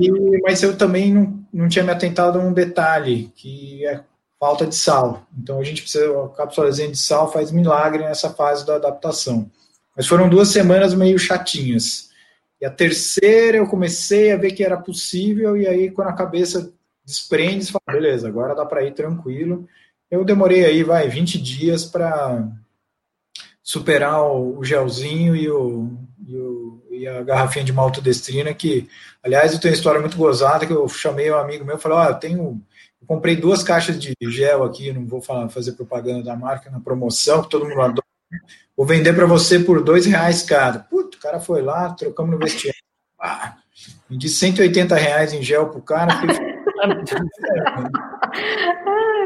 E, 0.01 0.43
mas 0.43 0.63
eu 0.63 0.77
também 0.77 1.15
não, 1.15 1.41
não 1.51 1.69
tinha 1.69 1.85
me 1.85 1.93
atentado 1.93 2.39
a 2.39 2.43
um 2.43 2.53
detalhe, 2.53 3.33
que 3.35 3.87
é 3.87 4.03
falta 4.39 4.67
de 4.67 4.75
sal. 4.75 5.23
Então 5.39 5.61
a 5.61 5.65
gente 5.65 5.81
precisa, 5.81 6.25
a 6.25 6.29
cápsulazinha 6.29 6.91
de 6.91 6.99
sal 6.99 7.33
faz 7.33 7.51
milagre 7.51 8.03
nessa 8.03 8.29
fase 8.29 8.67
da 8.67 8.75
adaptação. 8.75 9.51
Mas 9.97 10.07
foram 10.07 10.29
duas 10.29 10.49
semanas 10.49 10.93
meio 10.95 11.19
chatinhas. 11.19 12.11
A 12.65 12.71
terceira 12.71 13.59
eu 13.59 13.67
comecei 13.67 14.33
a 14.33 14.37
ver 14.37 14.53
que 14.53 14.65
era 14.65 14.77
possível, 14.77 15.57
e 15.57 15.67
aí 15.67 15.91
quando 15.91 16.09
a 16.09 16.15
cabeça 16.15 16.73
desprende, 17.05 17.67
você 17.67 17.73
fala, 17.73 17.99
beleza, 17.99 18.29
agora 18.29 18.55
dá 18.55 18.65
para 18.65 18.83
ir 18.83 18.95
tranquilo. 18.95 19.69
Eu 20.11 20.25
demorei 20.25 20.65
aí, 20.65 20.83
vai, 20.83 21.09
20 21.09 21.41
dias 21.41 21.85
para 21.85 22.49
superar 23.63 24.23
o, 24.23 24.63
gelzinho 24.63 25.35
e, 25.35 25.51
o, 25.51 25.91
e, 26.27 26.37
o, 26.37 26.87
e, 26.91 27.09
a 27.09 27.23
garrafinha 27.23 27.65
de 27.65 27.73
maltodestrina, 27.73 28.53
que, 28.53 28.89
aliás, 29.23 29.53
eu 29.53 29.61
tenho 29.61 29.73
uma 29.73 29.77
história 29.77 30.01
muito 30.01 30.17
gozada, 30.17 30.67
que 30.67 30.73
eu 30.73 30.87
chamei 30.89 31.31
um 31.31 31.39
amigo 31.39 31.65
meu 31.65 31.77
e 31.77 31.81
falei, 31.81 31.99
ó, 31.99 32.09
eu 32.09 32.15
tenho... 32.15 32.61
Eu 33.01 33.07
comprei 33.07 33.37
duas 33.37 33.63
caixas 33.63 33.99
de 33.99 34.15
gel 34.31 34.65
aqui, 34.65 34.93
não 34.93 35.07
vou 35.07 35.21
falar, 35.21 35.49
fazer 35.51 35.73
propaganda 35.73 36.23
da 36.23 36.37
marca, 36.37 36.71
na 36.71 36.81
promoção, 36.81 37.43
que 37.43 37.51
todo 37.51 37.67
mundo 37.67 37.81
adora. 37.81 38.07
Vou 38.77 38.87
vender 38.87 39.13
para 39.15 39.27
você 39.27 39.59
por 39.61 39.83
dois 39.83 40.07
reais 40.07 40.43
cada. 40.43 40.81
Puto, 40.81 41.17
o 41.17 41.21
cara 41.21 41.39
foi 41.39 41.63
lá, 41.63 41.93
trocamos 41.95 42.33
no 42.33 42.39
vestiário. 42.39 42.79
Ah, 43.27 43.57
vendi 44.11 44.29
180 44.29 44.95
reais 44.97 45.33
em 45.33 45.41
gel 45.41 45.71
pro 45.71 45.81
cara. 45.81 46.13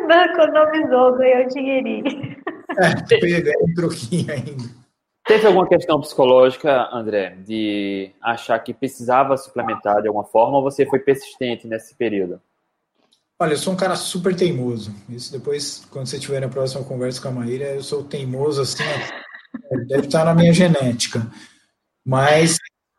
Não 0.07 0.23
economizou, 0.23 1.17
ganhou 1.17 1.49
dinheirinho. 1.49 2.37
É, 2.79 2.95
peguei 3.09 3.53
um 3.61 3.75
troquinho 3.75 4.33
ainda. 4.33 4.65
Teve 5.27 5.47
alguma 5.47 5.69
questão 5.69 6.01
psicológica, 6.01 6.89
André, 6.91 7.37
de 7.45 8.13
achar 8.23 8.59
que 8.61 8.73
precisava 8.73 9.37
suplementar 9.37 10.01
de 10.01 10.09
alguma 10.09 10.25
forma 10.25 10.57
ou 10.57 10.63
você 10.63 10.87
foi 10.87 11.01
persistente 11.01 11.67
nesse 11.67 11.95
período? 11.95 12.41
Olha, 13.39 13.53
eu 13.53 13.59
sou 13.59 13.75
um 13.75 13.77
cara 13.77 13.95
super 13.95 14.35
teimoso. 14.35 14.95
Isso 15.09 15.31
depois, 15.31 15.85
quando 15.91 16.07
você 16.07 16.19
tiver 16.19 16.41
na 16.41 16.49
próxima 16.49 16.83
conversa 16.83 17.21
com 17.21 17.29
a 17.29 17.33
Maíra, 17.33 17.67
eu 17.67 17.83
sou 17.83 18.05
teimoso 18.05 18.63
assim, 18.63 18.83
deve 19.87 20.07
estar 20.07 20.25
na 20.25 20.35
minha 20.35 20.53
genética. 20.53 21.31
Mas 22.05 22.57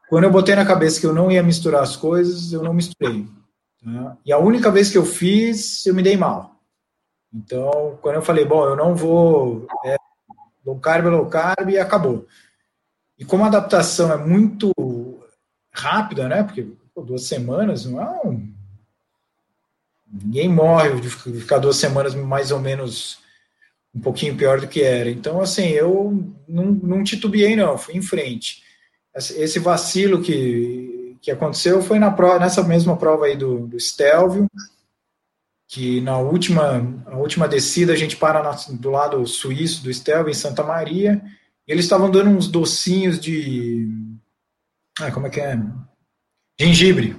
quando 0.10 0.24
eu 0.24 0.32
botei 0.32 0.56
na 0.56 0.66
cabeça 0.66 1.00
que 1.00 1.06
eu 1.06 1.14
não 1.14 1.32
ia 1.32 1.44
misturar 1.44 1.84
as 1.84 1.96
coisas, 1.96 2.52
eu 2.52 2.64
não 2.64 2.74
misturei. 2.74 3.28
Tá? 3.84 4.18
E 4.26 4.32
a 4.32 4.38
única 4.38 4.72
vez 4.72 4.90
que 4.92 4.98
eu 4.98 5.06
fiz, 5.06 5.86
eu 5.86 5.94
me 5.94 6.04
dei 6.04 6.18
mal. 6.18 6.60
Então, 7.34 7.98
quando 8.02 8.16
eu 8.16 8.22
falei, 8.22 8.44
bom, 8.44 8.66
eu 8.66 8.76
não 8.76 8.96
vou 8.96 9.68
é, 9.86 9.96
low 10.66 10.80
carb, 10.80 11.06
low 11.06 11.28
carb, 11.28 11.70
e 11.70 11.78
acabou. 11.78 12.28
E 13.18 13.26
como 13.26 13.44
a 13.44 13.48
adaptação 13.48 14.12
é 14.12 14.18
muito 14.18 14.72
rápida, 15.72 16.28
né? 16.28 16.44
Porque 16.44 16.68
pô, 16.94 17.02
duas 17.02 17.24
semanas 17.24 17.86
não 17.86 18.02
é 18.02 18.22
um... 18.26 18.52
Ninguém 20.12 20.50
morre 20.50 21.00
de 21.00 21.10
ficar 21.10 21.60
duas 21.60 21.76
semanas 21.76 22.16
mais 22.16 22.50
ou 22.52 22.60
menos 22.60 23.20
um 23.94 24.00
pouquinho 24.00 24.36
pior 24.36 24.60
do 24.60 24.68
que 24.68 24.82
era. 24.82 25.10
Então, 25.10 25.42
assim, 25.42 25.68
eu 25.70 26.34
não, 26.48 26.66
não 26.66 27.04
titubeei, 27.04 27.56
não, 27.56 27.78
fui 27.78 27.96
em 27.96 28.02
frente. 28.02 28.64
Esse 29.16 29.60
vacilo 29.60 30.22
que, 30.22 31.18
que 31.22 31.32
aconteceu 31.32 31.82
foi 31.82 32.00
na 32.00 32.12
prova, 32.12 32.40
nessa 32.40 32.64
mesma 32.64 32.96
prova 32.96 33.26
aí 33.26 33.36
do, 33.36 33.68
do 33.68 33.80
Stelvio, 33.80 34.48
que 35.68 36.02
na 36.02 36.18
última, 36.18 37.04
a 37.06 37.18
última 37.18 37.48
descida 37.48 37.94
a 37.94 37.96
gente 37.96 38.16
para 38.16 38.42
na, 38.42 38.52
do 38.72 38.90
lado 38.90 39.26
suíço 39.28 39.84
do 39.84 39.94
Stelvio, 39.94 40.32
em 40.32 40.36
Santa 40.36 40.64
Maria, 40.64 41.22
eles 41.68 41.86
estavam 41.86 42.10
dando 42.10 42.30
uns 42.30 42.48
docinhos 42.48 43.20
de... 43.20 43.88
Ah, 45.00 45.12
como 45.12 45.28
é 45.28 45.30
que 45.30 45.40
é? 45.40 45.58
Gengibre. 46.60 47.16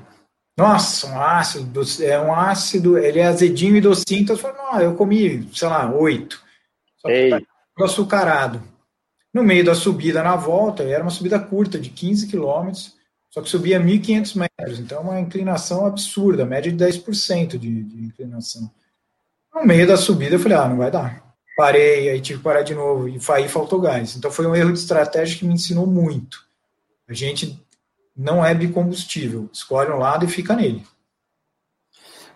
Nossa, 0.59 1.07
um 1.07 1.21
ácido, 1.21 1.81
é 2.03 2.21
um 2.21 2.35
ácido, 2.35 2.99
ele 2.99 3.21
é 3.21 3.27
azedinho 3.27 3.77
e 3.77 3.81
docinho, 3.81 4.23
então 4.23 4.37
eu 4.37 4.41
falei, 4.41 4.57
não, 4.59 4.81
eu 4.81 4.95
comi, 4.95 5.49
sei 5.55 5.69
lá, 5.69 5.91
oito. 5.95 6.43
Só 7.01 7.09
que 7.09 7.31
tá 7.31 7.41
açucarado. 7.85 8.63
No 9.33 9.43
meio 9.43 9.65
da 9.65 9.75
subida 9.75 10.23
na 10.23 10.37
volta, 10.37 10.83
era 10.83 11.03
uma 11.03 11.11
subida 11.11 11.39
curta, 11.39 11.79
de 11.79 11.91
15 11.91 12.27
quilômetros, 12.27 12.97
só 13.31 13.41
que 13.41 13.49
subia 13.49 13.81
1.500 13.81 14.37
metros, 14.37 14.81
então 14.81 14.99
é 14.99 15.03
uma 15.03 15.21
inclinação 15.21 15.87
absurda, 15.87 16.45
média 16.45 16.73
de 16.73 16.85
10% 16.85 17.57
de, 17.57 17.85
de 17.85 18.05
inclinação. 18.07 18.69
No 19.55 19.65
meio 19.65 19.87
da 19.87 19.97
subida, 19.97 20.35
eu 20.35 20.41
falei, 20.41 20.59
ah, 20.59 20.69
não 20.69 20.79
vai 20.79 20.91
dar. 20.91 21.35
Parei, 21.57 22.09
aí 22.09 22.21
tive 22.21 22.39
que 22.39 22.45
parar 22.45 22.63
de 22.63 22.75
novo, 22.75 23.09
e 23.09 23.21
aí 23.29 23.49
faltou 23.49 23.81
gás. 23.81 24.17
Então 24.17 24.33
foi 24.33 24.47
um 24.47 24.55
erro 24.55 24.73
de 24.73 24.79
estratégia 24.81 25.39
que 25.39 25.45
me 25.45 25.55
ensinou 25.55 25.87
muito. 25.87 26.45
A 27.09 27.15
gente 27.15 27.61
não 28.17 28.45
é 28.45 28.53
bicombustível, 28.53 29.49
escolhe 29.53 29.91
um 29.91 29.99
lado 29.99 30.25
e 30.25 30.29
fica 30.29 30.57
nele. 30.57 30.85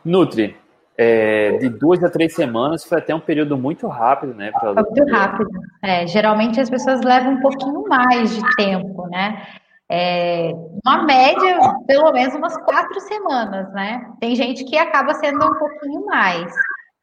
Nutri, 0.05 0.57
é, 0.97 1.57
de 1.59 1.69
duas 1.69 2.03
a 2.05 2.11
três 2.11 2.35
semanas 2.35 2.85
foi 2.85 2.99
até 2.99 3.15
um 3.15 3.21
período 3.21 3.59
muito 3.59 3.89
rápido, 3.89 4.35
né? 4.35 4.53
Pra... 4.53 4.75
Muito 4.75 5.05
rápido. 5.11 5.51
É, 5.83 6.07
geralmente 6.07 6.61
as 6.61 6.71
pessoas 6.71 7.01
levam 7.01 7.33
um 7.33 7.41
pouquinho 7.41 7.85
mais 7.89 8.35
de 8.35 8.57
tempo, 8.57 9.07
né? 9.09 9.45
É, 9.91 10.53
uma 10.85 11.03
média, 11.05 11.59
pelo 11.87 12.13
menos 12.13 12.35
umas 12.35 12.57
quatro 12.59 13.01
semanas, 13.01 13.73
né? 13.73 14.07
Tem 14.21 14.35
gente 14.35 14.65
que 14.65 14.79
acaba 14.79 15.15
sendo 15.15 15.45
um 15.45 15.59
pouquinho 15.59 16.07
mais, 16.07 16.53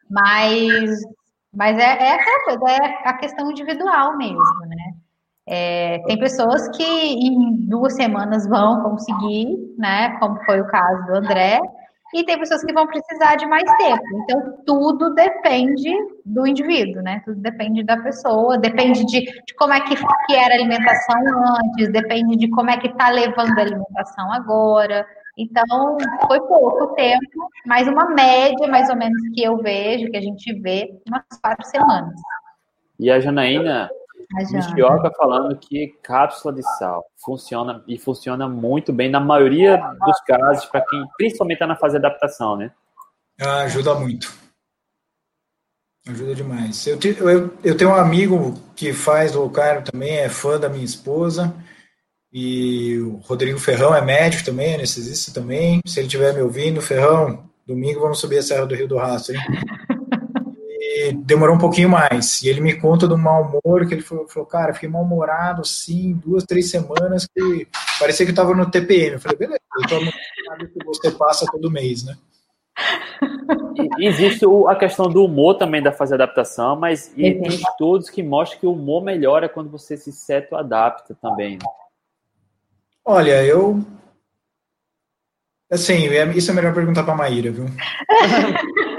mas, 0.10 1.02
mas 1.54 1.78
é, 1.78 1.84
é 1.84 2.14
aquela 2.14 2.58
coisa, 2.58 2.76
é 2.76 3.08
a 3.08 3.14
questão 3.14 3.52
individual 3.52 4.18
mesmo, 4.18 4.60
né? 4.68 4.94
É, 5.48 6.00
tem 6.06 6.18
pessoas 6.18 6.70
que 6.70 6.84
em 6.84 7.68
duas 7.68 7.94
semanas 7.94 8.48
vão 8.48 8.84
conseguir, 8.84 9.58
né? 9.78 10.18
Como 10.20 10.42
foi 10.46 10.62
o 10.62 10.68
caso 10.68 11.06
do 11.08 11.16
André, 11.16 11.60
e 12.14 12.26
tem 12.26 12.38
pessoas 12.38 12.64
que 12.64 12.74
vão 12.74 12.88
precisar 12.88 13.36
de 13.36 13.46
mais 13.46 13.70
tempo. 13.78 14.04
Então, 14.24 14.58
tudo 14.66 15.14
depende 15.14 15.90
do 16.26 16.46
indivíduo, 16.46 17.02
né? 17.02 17.22
Tudo 17.24 17.40
depende 17.40 17.84
da 17.84 17.98
pessoa, 17.98 18.58
depende 18.58 19.06
de, 19.06 19.22
de 19.22 19.54
como 19.58 19.74
é 19.74 19.82
que, 19.82 19.96
que 19.96 20.36
era 20.36 20.54
a 20.54 20.58
alimentação 20.58 21.22
antes, 21.58 21.92
depende 21.92 22.36
de 22.36 22.50
como 22.50 22.70
é 22.70 22.78
que 22.78 22.88
está 22.88 23.10
levando 23.10 23.58
a 23.58 23.62
alimentação 23.62 24.32
agora. 24.32 25.06
Então, 25.38 25.98
foi 26.28 26.40
pouco 26.42 26.94
tempo, 26.96 27.50
mas 27.66 27.88
uma 27.88 28.10
média, 28.10 28.68
mais 28.68 28.90
ou 28.90 28.96
menos, 28.96 29.22
que 29.34 29.44
eu 29.44 29.58
vejo, 29.58 30.12
que 30.12 30.18
a 30.18 30.22
gente 30.22 30.54
vê, 30.60 30.90
umas 31.08 31.24
quatro 31.42 31.66
semanas. 31.66 32.14
E 33.00 33.10
a 33.10 33.20
Janaína, 33.20 33.90
Nishioka 34.34 35.12
falando 35.18 35.58
que 35.58 35.88
cápsula 36.04 36.54
de 36.54 36.64
sal 36.78 37.04
funciona 37.24 37.84
e 37.88 37.98
funciona 37.98 38.48
muito 38.48 38.94
bem 38.94 39.10
na 39.10 39.20
maioria 39.20 39.78
dos 39.78 40.22
casos 40.22 40.66
para 40.66 40.82
quem 40.82 41.04
principalmente 41.18 41.58
está 41.58 41.68
na 41.68 41.76
fase 41.76 42.00
de 42.00 42.06
adaptação, 42.06 42.56
né? 42.56 42.72
Ah, 43.40 43.64
ajuda 43.64 43.96
muito. 43.96 44.34
Ajuda 46.08 46.34
demais. 46.34 46.88
Eu, 46.88 46.98
te, 46.98 47.16
eu, 47.20 47.54
eu 47.64 47.78
tenho 47.78 47.92
um 47.92 47.96
amigo 47.96 48.56
que 48.76 48.92
faz 48.92 49.34
low 49.34 49.50
carb 49.50 49.84
também, 49.84 50.18
é 50.18 50.30
fã 50.30 50.60
da 50.60 50.70
minha 50.70 50.84
esposa. 50.86 51.54
E 52.34 52.98
o 53.00 53.18
Rodrigo 53.18 53.60
Ferrão 53.60 53.94
é 53.94 54.02
médico 54.02 54.46
também, 54.46 54.76
anestesista 54.76 55.34
também. 55.34 55.82
Se 55.86 56.00
ele 56.00 56.08
estiver 56.08 56.34
me 56.34 56.42
ouvindo, 56.42 56.82
Ferrão, 56.82 57.44
domingo 57.68 58.00
vamos 58.00 58.20
subir 58.20 58.38
a 58.38 58.44
Serra 58.44 58.66
do 58.66 58.74
Rio 58.74 58.88
do 58.88 58.98
Rastro, 58.98 59.36
hein? 59.36 59.42
Demorou 61.14 61.56
um 61.56 61.60
pouquinho 61.60 61.90
mais. 61.90 62.42
E 62.42 62.50
ele 62.50 62.62
me 62.62 62.80
conta 62.80 63.08
do 63.08 63.18
mau 63.18 63.44
humor, 63.44 63.88
que 63.88 63.94
ele 63.94 64.02
falou, 64.02 64.28
falou 64.28 64.48
cara, 64.48 64.74
fiquei 64.74 64.90
mal-humorado, 64.90 65.62
assim, 65.62 66.14
duas, 66.14 66.44
três 66.44 66.70
semanas, 66.70 67.28
que 67.28 67.68
parecia 68.00 68.26
que 68.26 68.32
estava 68.32 68.54
no 68.56 68.70
TPM. 68.70 69.14
Eu 69.14 69.20
falei, 69.20 69.38
beleza, 69.38 69.60
eu 69.76 69.88
tô 69.88 70.00
que 70.68 70.86
você 70.86 71.12
passa 71.12 71.46
todo 71.52 71.72
mês, 71.72 72.04
né? 72.04 72.18
E 74.00 74.08
existe 74.08 74.46
a 74.68 74.76
questão 74.76 75.10
do 75.10 75.24
humor 75.24 75.56
também 75.56 75.82
da 75.82 75.92
fase 75.92 76.12
de 76.12 76.16
adaptação, 76.16 76.76
mas 76.76 77.08
tem 77.10 77.48
estudos 77.48 78.10
que 78.10 78.24
mostram 78.24 78.60
que 78.60 78.66
o 78.66 78.74
humor 78.74 79.04
melhora 79.04 79.50
quando 79.50 79.70
você 79.70 79.98
se 79.98 80.12
seto 80.12 80.56
adapta 80.56 81.16
também. 81.22 81.54
Né? 81.54 81.66
Olha, 83.06 83.44
eu 83.44 83.86
Assim, 85.72 86.08
é, 86.10 86.26
isso 86.36 86.52
é 86.52 86.54
melhor 86.54 86.74
perguntar 86.74 87.04
para 87.04 87.14
a 87.14 87.18
Maíra, 87.18 87.50
viu? 87.50 87.66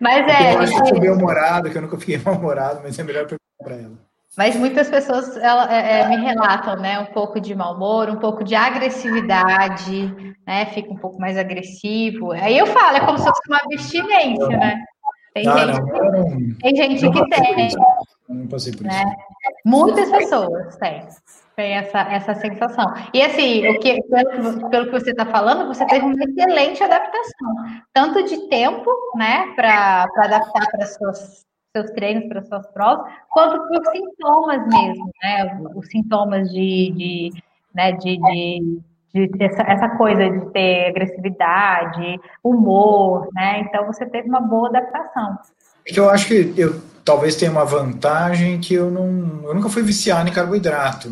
mas 0.00 0.26
é. 0.26 0.54
Eu 0.54 0.58
acho 0.60 0.74
que 0.74 0.80
eu 0.80 0.86
sou 0.86 1.00
bem-humorado, 1.00 1.70
que 1.70 1.78
eu 1.78 1.82
nunca 1.82 1.98
fiquei 1.98 2.18
mal-humorado, 2.24 2.80
mas 2.82 2.98
é 2.98 3.02
melhor 3.02 3.26
perguntar 3.26 3.64
para 3.64 3.74
ela. 3.74 4.08
Mas 4.36 4.54
muitas 4.54 4.88
pessoas 4.88 5.36
ela, 5.36 5.72
é, 5.74 6.00
é, 6.00 6.08
me 6.08 6.16
relatam, 6.16 6.76
né, 6.76 7.00
um 7.00 7.06
pouco 7.06 7.40
de 7.40 7.54
mau 7.56 7.74
humor, 7.74 8.08
um 8.08 8.18
pouco 8.18 8.44
de 8.44 8.54
agressividade, 8.54 10.14
né, 10.46 10.66
fica 10.66 10.92
um 10.92 10.96
pouco 10.96 11.18
mais 11.18 11.36
agressivo. 11.36 12.30
Aí 12.30 12.56
eu 12.56 12.66
falo, 12.66 12.98
é 12.98 13.00
como 13.00 13.18
se 13.18 13.24
fosse 13.24 13.40
uma 13.48 13.58
abstinência, 13.64 14.46
né? 14.46 14.84
Tem 15.34 15.48
ah, 15.48 15.58
gente, 15.58 15.80
não, 15.80 16.10
não, 16.12 16.54
tem 16.60 16.76
gente 16.76 17.04
não 17.04 17.12
que 17.12 17.28
tem. 17.30 17.68
não 18.28 18.46
passei 18.46 18.72
por 18.72 18.84
né? 18.84 19.02
isso. 19.02 19.16
Muitas 19.64 20.10
pessoas 20.10 20.76
têm 20.76 21.06
tem 21.58 21.72
essa, 21.72 21.98
essa 22.02 22.34
sensação. 22.36 22.86
E 23.12 23.20
assim, 23.20 23.66
o 23.68 23.80
que, 23.80 24.00
pelo, 24.04 24.70
pelo 24.70 24.84
que 24.86 24.92
você 24.92 25.10
está 25.10 25.26
falando, 25.26 25.66
você 25.66 25.84
teve 25.86 26.06
uma 26.06 26.14
excelente 26.14 26.84
adaptação, 26.84 27.54
tanto 27.92 28.22
de 28.22 28.48
tempo, 28.48 28.88
né, 29.16 29.52
para 29.56 30.06
adaptar 30.18 30.70
para 30.70 30.86
seus 30.86 31.90
treinos, 31.96 32.28
para 32.28 32.42
suas 32.44 32.64
provas, 32.68 33.12
quanto 33.28 33.60
para 33.66 33.80
os 33.80 33.88
sintomas 33.88 34.68
mesmo, 34.68 35.10
né, 35.20 35.60
os, 35.74 35.88
sintomas 35.88 36.48
de, 36.52 36.92
de, 36.92 37.30
né, 37.74 37.90
de, 37.90 38.18
de, 39.12 39.44
essa, 39.44 39.62
essa 39.62 39.88
coisa 39.96 40.30
de 40.30 40.52
ter 40.52 40.90
agressividade, 40.90 42.20
humor, 42.44 43.28
né, 43.32 43.62
então 43.62 43.84
você 43.84 44.06
teve 44.06 44.28
uma 44.28 44.40
boa 44.40 44.68
adaptação. 44.68 45.36
que 45.84 45.98
eu 45.98 46.08
acho 46.08 46.28
que 46.28 46.54
eu 46.56 46.80
talvez 47.04 47.34
tenha 47.34 47.50
uma 47.50 47.64
vantagem 47.64 48.60
que 48.60 48.74
eu 48.74 48.92
não, 48.92 49.40
eu 49.42 49.54
nunca 49.54 49.70
fui 49.70 49.82
viciado 49.82 50.28
em 50.28 50.32
carboidrato. 50.32 51.10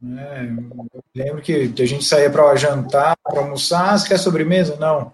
Né? 0.00 0.56
Eu 0.94 1.02
lembro 1.14 1.42
que 1.42 1.74
a 1.76 1.86
gente 1.86 2.04
saía 2.04 2.30
para 2.30 2.54
jantar, 2.56 3.16
para 3.22 3.40
almoçar, 3.40 3.94
ah, 3.94 3.98
você 3.98 4.08
quer 4.08 4.18
sobremesa? 4.18 4.76
Não. 4.76 5.12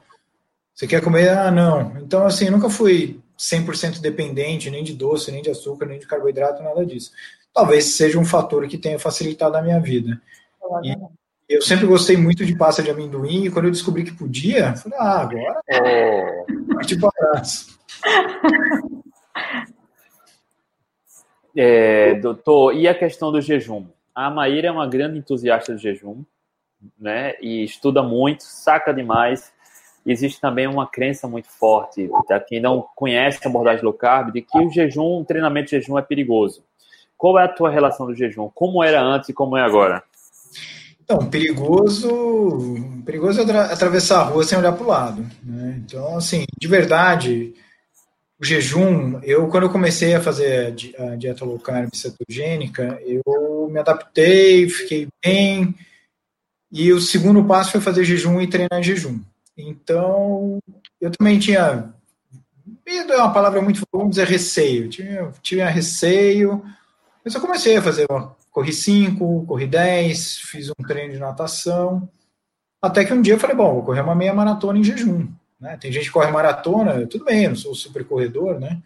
Você 0.74 0.86
quer 0.86 1.02
comer? 1.02 1.30
Ah, 1.30 1.50
não. 1.50 1.96
Então, 1.98 2.26
assim, 2.26 2.46
eu 2.46 2.52
nunca 2.52 2.68
fui 2.68 3.20
100% 3.38 4.00
dependente, 4.00 4.70
nem 4.70 4.84
de 4.84 4.92
doce, 4.92 5.30
nem 5.30 5.42
de 5.42 5.50
açúcar, 5.50 5.86
nem 5.86 5.98
de 5.98 6.06
carboidrato, 6.06 6.62
nada 6.62 6.84
disso. 6.84 7.12
Talvez 7.52 7.96
seja 7.96 8.18
um 8.18 8.24
fator 8.24 8.66
que 8.66 8.76
tenha 8.76 8.98
facilitado 8.98 9.56
a 9.56 9.62
minha 9.62 9.80
vida. 9.80 10.20
E 10.82 10.96
eu 11.48 11.62
sempre 11.62 11.86
gostei 11.86 12.16
muito 12.16 12.44
de 12.44 12.56
pasta 12.56 12.82
de 12.82 12.90
amendoim, 12.90 13.44
e 13.44 13.50
quando 13.50 13.66
eu 13.66 13.70
descobri 13.70 14.02
que 14.02 14.16
podia, 14.16 14.74
falei, 14.76 14.98
ah, 14.98 15.20
agora 15.20 15.60
é. 15.68 16.44
Tipo 16.86 17.08
abraço. 17.08 17.78
É, 21.56 22.14
doutor, 22.16 22.74
e 22.74 22.88
a 22.88 22.94
questão 22.98 23.30
do 23.30 23.40
jejum? 23.40 23.86
A 24.14 24.30
Maíra 24.30 24.68
é 24.68 24.70
uma 24.70 24.86
grande 24.86 25.18
entusiasta 25.18 25.72
do 25.72 25.78
jejum, 25.78 26.22
né? 26.98 27.34
E 27.40 27.64
estuda 27.64 28.02
muito, 28.02 28.44
saca 28.44 28.92
demais. 28.92 29.52
Existe 30.06 30.40
também 30.40 30.66
uma 30.66 30.86
crença 30.86 31.26
muito 31.26 31.48
forte, 31.48 32.08
para 32.26 32.38
quem 32.38 32.60
não 32.60 32.86
conhece 32.94 33.40
a 33.42 33.48
abordagem 33.48 33.82
low 33.82 33.94
carb, 33.94 34.32
de 34.32 34.42
que 34.42 34.58
o 34.58 34.70
jejum, 34.70 35.20
o 35.20 35.24
treinamento 35.24 35.70
de 35.70 35.80
jejum 35.80 35.98
é 35.98 36.02
perigoso. 36.02 36.62
Qual 37.16 37.38
é 37.38 37.44
a 37.44 37.48
tua 37.48 37.70
relação 37.70 38.06
do 38.06 38.14
jejum? 38.14 38.50
Como 38.54 38.84
era 38.84 39.02
antes 39.02 39.30
e 39.30 39.32
como 39.32 39.56
é 39.56 39.62
agora? 39.62 40.02
Então, 41.02 41.18
perigoso, 41.28 42.76
perigoso 43.04 43.40
é 43.40 43.72
atravessar 43.72 44.20
a 44.20 44.24
rua 44.24 44.44
sem 44.44 44.58
olhar 44.58 44.72
para 44.72 44.84
o 44.84 44.88
lado. 44.88 45.26
Né? 45.42 45.82
Então, 45.84 46.16
assim, 46.16 46.44
de 46.58 46.68
verdade, 46.68 47.54
o 48.40 48.44
jejum, 48.44 49.20
eu 49.22 49.48
quando 49.48 49.64
eu 49.64 49.70
comecei 49.70 50.14
a 50.14 50.20
fazer 50.20 50.74
a 50.98 51.16
dieta 51.16 51.44
low 51.44 51.58
carb 51.58 51.90
cetogênica, 51.94 52.98
eu 53.04 53.22
me 53.68 53.80
adaptei, 53.80 54.68
fiquei 54.68 55.08
bem, 55.24 55.74
e 56.70 56.92
o 56.92 57.00
segundo 57.00 57.44
passo 57.44 57.72
foi 57.72 57.80
fazer 57.80 58.04
jejum 58.04 58.40
e 58.40 58.48
treinar 58.48 58.82
jejum. 58.82 59.20
Então, 59.56 60.58
eu 61.00 61.10
também 61.10 61.38
tinha 61.38 61.94
medo 62.84 63.12
é 63.12 63.16
uma 63.16 63.32
palavra 63.32 63.62
muito, 63.62 63.82
vamos 63.92 64.10
dizer, 64.10 64.26
receio. 64.26 64.88
Tinha, 64.88 65.32
tinha 65.42 65.68
receio, 65.68 66.64
mas 67.24 67.34
eu 67.34 67.40
comecei 67.40 67.76
a 67.76 67.82
fazer, 67.82 68.06
corri 68.50 68.72
5, 68.72 69.46
corri 69.46 69.66
10, 69.66 70.38
fiz 70.38 70.70
um 70.70 70.84
treino 70.86 71.12
de 71.12 71.18
natação, 71.18 72.08
até 72.82 73.04
que 73.04 73.12
um 73.12 73.22
dia 73.22 73.34
eu 73.34 73.40
falei, 73.40 73.56
bom, 73.56 73.74
vou 73.74 73.82
correr 73.82 74.02
uma 74.02 74.14
meia 74.14 74.34
maratona 74.34 74.78
em 74.78 74.84
jejum. 74.84 75.28
Né? 75.58 75.76
Tem 75.78 75.90
gente 75.90 76.06
que 76.06 76.12
corre 76.12 76.30
maratona, 76.30 77.06
tudo 77.06 77.24
bem, 77.24 77.44
eu 77.44 77.50
não 77.50 77.56
sou 77.56 77.74
super 77.74 78.04
corredor, 78.04 78.60
né? 78.60 78.82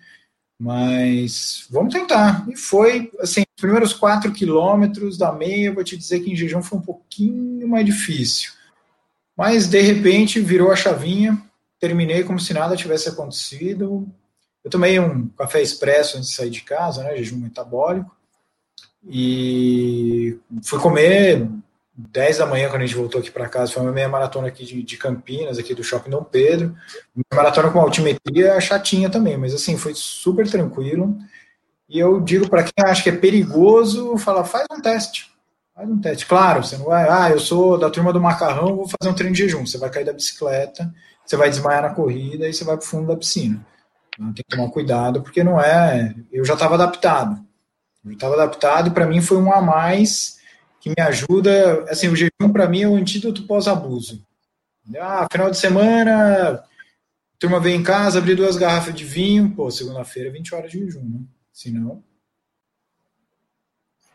Mas 0.61 1.67
vamos 1.71 1.93
tentar. 1.93 2.49
E 2.49 2.57
foi, 2.57 3.11
assim, 3.21 3.43
os 3.59 3.61
primeiros 3.61 3.93
4 3.93 4.31
quilômetros 4.33 5.19
da 5.19 5.33
meia, 5.33 5.75
vou 5.75 5.83
te 5.83 5.97
dizer 5.97 6.21
que 6.21 6.31
em 6.31 6.37
jejum 6.37 6.63
foi 6.63 6.79
um 6.79 6.83
pouquinho 6.83 7.67
mais 7.67 7.85
difícil. 7.85 8.53
Mas, 9.37 9.67
de 9.67 9.81
repente, 9.81 10.39
virou 10.39 10.71
a 10.71 10.77
chavinha, 10.77 11.37
terminei 11.81 12.23
como 12.23 12.39
se 12.39 12.55
nada 12.55 12.77
tivesse 12.77 13.09
acontecido. 13.09 14.09
Eu 14.63 14.71
tomei 14.71 15.01
um 15.01 15.27
café 15.31 15.61
expresso 15.61 16.17
antes 16.17 16.31
de 16.31 16.37
sair 16.37 16.51
de 16.51 16.61
casa, 16.61 17.03
né, 17.03 17.17
jejum 17.17 17.39
metabólico, 17.39 18.17
e 19.05 20.39
fui 20.63 20.79
comer 20.79 21.49
10 21.97 22.39
da 22.39 22.47
manhã 22.47 22.69
quando 22.69 22.83
a 22.83 22.87
gente 22.87 22.97
voltou 22.97 23.21
aqui 23.21 23.31
para 23.33 23.49
casa. 23.49 23.73
Foi 23.73 23.83
uma 23.83 23.91
meia 23.91 24.09
maratona 24.09 24.47
aqui 24.47 24.65
de, 24.65 24.85
de, 24.85 24.97
Campinas, 24.97 25.59
aqui 25.59 25.75
do 25.75 25.83
Shopping 25.83 26.11
Dom 26.11 26.23
Pedro. 26.23 26.77
maratona 27.35 27.71
com 27.71 27.81
altimetria 27.81 28.61
chatinha 28.61 29.11
também, 29.11 29.37
mas 29.37 29.53
assim, 29.53 29.77
foi 29.77 29.95
super 29.97 30.49
tranquilo. 30.49 31.19
E 31.89 31.99
eu 31.99 32.21
digo 32.21 32.49
para 32.49 32.63
quem 32.63 32.85
acha 32.85 33.03
que 33.03 33.09
é 33.09 33.17
perigoso, 33.17 34.19
fala, 34.19 34.45
faz 34.45 34.67
um 34.71 34.81
teste. 34.81 35.33
Faz 35.75 35.89
um 35.89 35.99
teste. 35.99 36.27
Claro, 36.27 36.63
você 36.63 36.77
não 36.77 36.87
vai, 36.87 37.09
ah, 37.09 37.31
eu 37.31 37.39
sou 37.39 37.79
da 37.79 37.89
turma 37.89 38.13
do 38.13 38.21
macarrão, 38.21 38.77
vou 38.77 38.89
fazer 38.89 39.11
um 39.11 39.15
treino 39.15 39.35
de 39.35 39.43
jejum. 39.43 39.65
Você 39.65 39.79
vai 39.79 39.89
cair 39.89 40.05
da 40.05 40.13
bicicleta, 40.13 40.93
você 41.25 41.37
vai 41.37 41.49
desmaiar 41.49 41.83
na 41.83 41.95
corrida 41.95 42.47
e 42.47 42.53
você 42.53 42.65
vai 42.65 42.77
para 42.77 42.85
o 42.85 42.89
fundo 42.89 43.07
da 43.07 43.17
piscina. 43.17 43.65
Então, 44.15 44.33
tem 44.33 44.45
que 44.47 44.57
tomar 44.57 44.71
cuidado, 44.71 45.23
porque 45.23 45.43
não 45.43 45.61
é. 45.61 46.15
Eu 46.31 46.45
já 46.45 46.55
estava 46.55 46.75
adaptado. 46.75 47.41
Eu 48.05 48.13
estava 48.13 48.35
adaptado 48.35 48.89
e 48.89 48.91
para 48.91 49.07
mim 49.07 49.23
foi 49.23 49.39
um 49.39 49.53
a 49.53 49.63
mais 49.63 50.39
que 50.81 50.91
me 50.91 51.01
ajuda. 51.01 51.85
Assim, 51.89 52.09
o 52.09 52.17
jejum 52.17 52.53
para 52.53 52.69
mim 52.69 52.83
é 52.83 52.89
o 52.89 52.97
antídoto 52.97 53.45
pós-abuso. 53.45 54.23
Ah, 55.01 55.27
final 55.31 55.51
de 55.51 55.57
semana, 55.57 56.63
turma 57.39 57.61
vem 57.61 57.77
em 57.77 57.83
casa, 57.83 58.19
abrir 58.19 58.35
duas 58.35 58.57
garrafas 58.57 58.95
de 58.95 59.05
vinho, 59.05 59.51
pô, 59.55 59.71
segunda-feira, 59.71 60.31
20 60.31 60.55
horas 60.55 60.71
de 60.71 60.79
jejum, 60.81 61.05
né? 61.05 61.21
Se 61.59 61.73
não. 61.73 62.05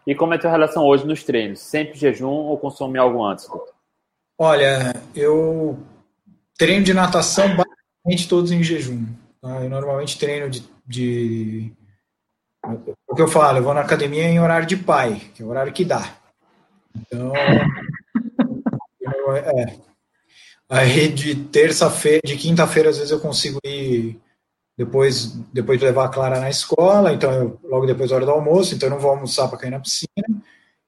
E 0.07 0.15
como 0.15 0.31
é 0.31 0.37
a 0.37 0.39
tua 0.39 0.49
relação 0.49 0.85
hoje 0.85 1.05
nos 1.05 1.25
treinos? 1.25 1.59
Sempre 1.59 1.99
jejum 1.99 2.29
ou 2.29 2.57
consome 2.57 2.97
algo 2.97 3.21
antes? 3.21 3.49
Olha, 4.37 4.93
eu 5.13 5.77
treino 6.57 6.85
de 6.85 6.93
natação 6.93 7.49
basicamente 7.49 8.29
todos 8.29 8.53
em 8.53 8.63
jejum. 8.63 9.05
Tá? 9.41 9.61
Eu 9.61 9.69
normalmente 9.69 10.17
treino 10.17 10.49
de, 10.49 10.63
de, 10.87 11.73
O 13.05 13.13
que 13.13 13.21
eu 13.21 13.27
falo, 13.27 13.57
eu 13.57 13.63
vou 13.63 13.73
na 13.73 13.81
academia 13.81 14.23
em 14.23 14.39
horário 14.39 14.65
de 14.65 14.77
pai, 14.77 15.19
que 15.35 15.43
é 15.43 15.45
o 15.45 15.49
horário 15.49 15.73
que 15.73 15.83
dá. 15.83 16.15
Então. 16.95 17.33
é. 19.35 19.79
Aí 20.69 21.09
de 21.09 21.35
terça-feira, 21.35 22.21
de 22.25 22.37
quinta-feira, 22.37 22.89
às 22.89 22.95
vezes 22.95 23.11
eu 23.11 23.19
consigo 23.19 23.59
ir 23.65 24.17
depois, 24.77 25.27
depois 25.53 25.79
de 25.79 25.85
levar 25.85 26.05
a 26.05 26.09
Clara 26.09 26.39
na 26.39 26.49
escola, 26.49 27.13
então 27.13 27.31
eu, 27.31 27.59
logo 27.63 27.85
depois 27.85 28.09
da 28.09 28.15
hora 28.15 28.25
do 28.25 28.31
almoço, 28.31 28.73
então 28.73 28.87
eu 28.87 28.93
não 28.93 28.99
vou 28.99 29.11
almoçar 29.11 29.47
para 29.47 29.59
cair 29.59 29.71
na 29.71 29.79
piscina. 29.79 30.41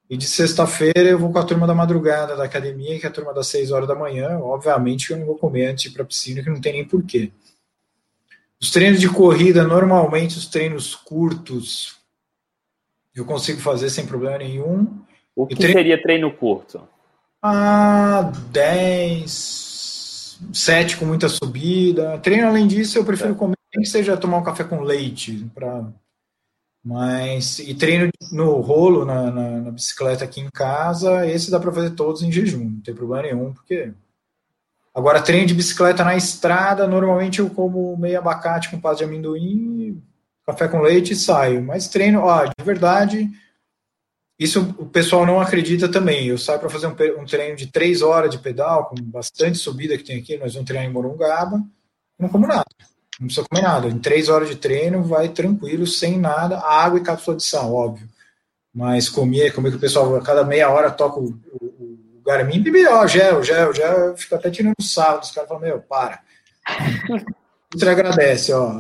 E 0.10 0.18
de 0.18 0.26
sexta-feira 0.26 1.10
eu 1.10 1.20
vou 1.20 1.32
com 1.32 1.40
a 1.40 1.44
turma 1.44 1.66
da 1.66 1.74
madrugada 1.74 2.36
da 2.36 2.44
academia, 2.44 3.00
que 3.00 3.06
é 3.06 3.10
a 3.10 3.12
turma 3.12 3.34
das 3.34 3.48
6 3.48 3.72
horas 3.72 3.88
da 3.88 3.96
manhã. 3.96 4.40
Obviamente 4.40 5.12
eu 5.12 5.18
não 5.18 5.26
vou 5.26 5.38
comer 5.38 5.68
antes 5.68 5.84
de 5.84 5.90
ir 5.90 5.94
para 5.94 6.04
a 6.04 6.06
piscina, 6.06 6.44
que 6.44 6.50
não 6.50 6.62
tem 6.62 6.74
nem 6.74 6.86
porquê. 6.86 7.32
Os 8.62 8.72
treinos 8.72 9.00
de 9.00 9.10
corrida, 9.10 9.64
normalmente 9.64 10.38
os 10.38 10.48
treinos 10.48 10.96
curtos, 10.96 11.98
eu 13.16 13.26
consigo 13.26 13.60
fazer 13.62 13.90
sem 13.90 14.06
problema 14.06 14.38
nenhum. 14.38 14.88
O 15.36 15.46
que 15.46 15.56
treino... 15.56 15.74
seria 15.74 16.02
treino 16.02 16.32
curto? 16.32 16.88
Ah, 17.42 18.32
10, 18.52 20.40
7 20.54 20.98
com 20.98 21.06
muita 21.06 21.30
subida. 21.30 22.18
Treino, 22.20 22.48
além 22.48 22.68
disso, 22.68 22.98
eu 22.98 23.06
prefiro 23.06 23.34
é. 23.34 23.36
comer 23.36 23.55
nem 23.76 23.84
que 23.84 23.90
seja 23.90 24.18
tomar 24.18 24.38
um 24.38 24.44
café 24.44 24.64
com 24.64 24.82
leite, 24.82 25.50
para 25.54 25.86
mas 26.84 27.58
e 27.58 27.74
treino 27.74 28.12
no 28.32 28.62
rolo 28.62 29.06
na, 29.06 29.32
na, 29.32 29.50
na, 29.60 29.72
bicicleta 29.72 30.24
aqui 30.24 30.40
em 30.40 30.50
casa, 30.52 31.26
esse 31.26 31.50
dá 31.50 31.60
para 31.60 31.72
fazer 31.72 31.92
todos 31.92 32.22
em 32.22 32.32
jejum, 32.32 32.70
não 32.70 32.82
tem 32.82 32.94
problema 32.94 33.24
nenhum, 33.24 33.52
porque 33.54 33.92
agora 34.94 35.22
treino 35.22 35.48
de 35.48 35.56
bicicleta 35.56 36.04
na 36.04 36.16
estrada, 36.16 36.88
normalmente 36.88 37.40
eu 37.40 37.50
como 37.50 37.98
meio 37.98 38.20
abacate 38.20 38.70
com 38.70 38.80
pasta 38.80 39.04
de 39.04 39.04
amendoim, 39.06 40.00
café 40.46 40.68
com 40.68 40.80
leite 40.80 41.14
e 41.14 41.16
saio. 41.16 41.64
Mas 41.64 41.88
treino, 41.88 42.22
ó, 42.22 42.46
de 42.46 42.64
verdade, 42.64 43.32
isso 44.38 44.76
o 44.78 44.86
pessoal 44.86 45.26
não 45.26 45.42
acredita 45.42 45.90
também. 45.90 46.28
Eu 46.28 46.38
saio 46.38 46.60
para 46.60 46.70
fazer 46.70 46.88
um, 46.88 47.22
um, 47.22 47.26
treino 47.26 47.56
de 47.56 47.68
três 47.68 48.02
horas 48.02 48.30
de 48.30 48.38
pedal, 48.38 48.86
com 48.86 48.96
bastante 49.02 49.58
subida 49.58 49.98
que 49.98 50.04
tem 50.04 50.20
aqui, 50.20 50.38
nós 50.38 50.54
vamos 50.54 50.68
treinar 50.68 50.88
em 50.88 50.94
Morungaba, 50.94 51.64
não 52.20 52.30
como 52.30 52.46
nada. 52.46 52.66
Não 53.20 53.28
precisa 53.28 53.48
comer 53.48 53.62
nada. 53.62 53.88
Em 53.88 54.00
três 54.00 54.30
horas 54.30 54.50
de 54.50 54.56
treino, 54.56 55.04
vai 55.04 55.30
tranquilo, 55.30 55.88
sem 55.88 56.20
nada. 56.20 56.60
Água 56.60 57.00
e 57.00 57.04
cápsula 57.04 57.38
de 57.38 57.44
sal, 57.44 57.74
óbvio. 57.74 58.08
Mas 58.74 59.08
comer, 59.08 59.54
comer 59.54 59.72
que 59.72 59.78
o 59.78 59.80
pessoal 59.80 60.16
a 60.16 60.22
cada 60.22 60.44
meia 60.44 60.70
hora 60.70 60.92
toca 60.92 61.20
o, 61.20 61.28
o, 61.30 61.66
o 61.66 62.22
Garmin, 62.26 62.62
bebe, 62.62 62.86
ó, 62.88 63.08
gel, 63.08 63.42
gel, 63.42 63.74
gel. 63.74 64.18
Fica 64.18 64.36
até 64.36 64.50
tirando 64.50 64.82
sarro. 64.82 65.20
Os 65.20 65.32
caras 65.32 65.48
falam, 65.48 65.64
meu, 65.64 65.80
para. 65.80 66.20
Você 67.74 67.90
agradece, 67.90 68.54
ó. 68.54 68.80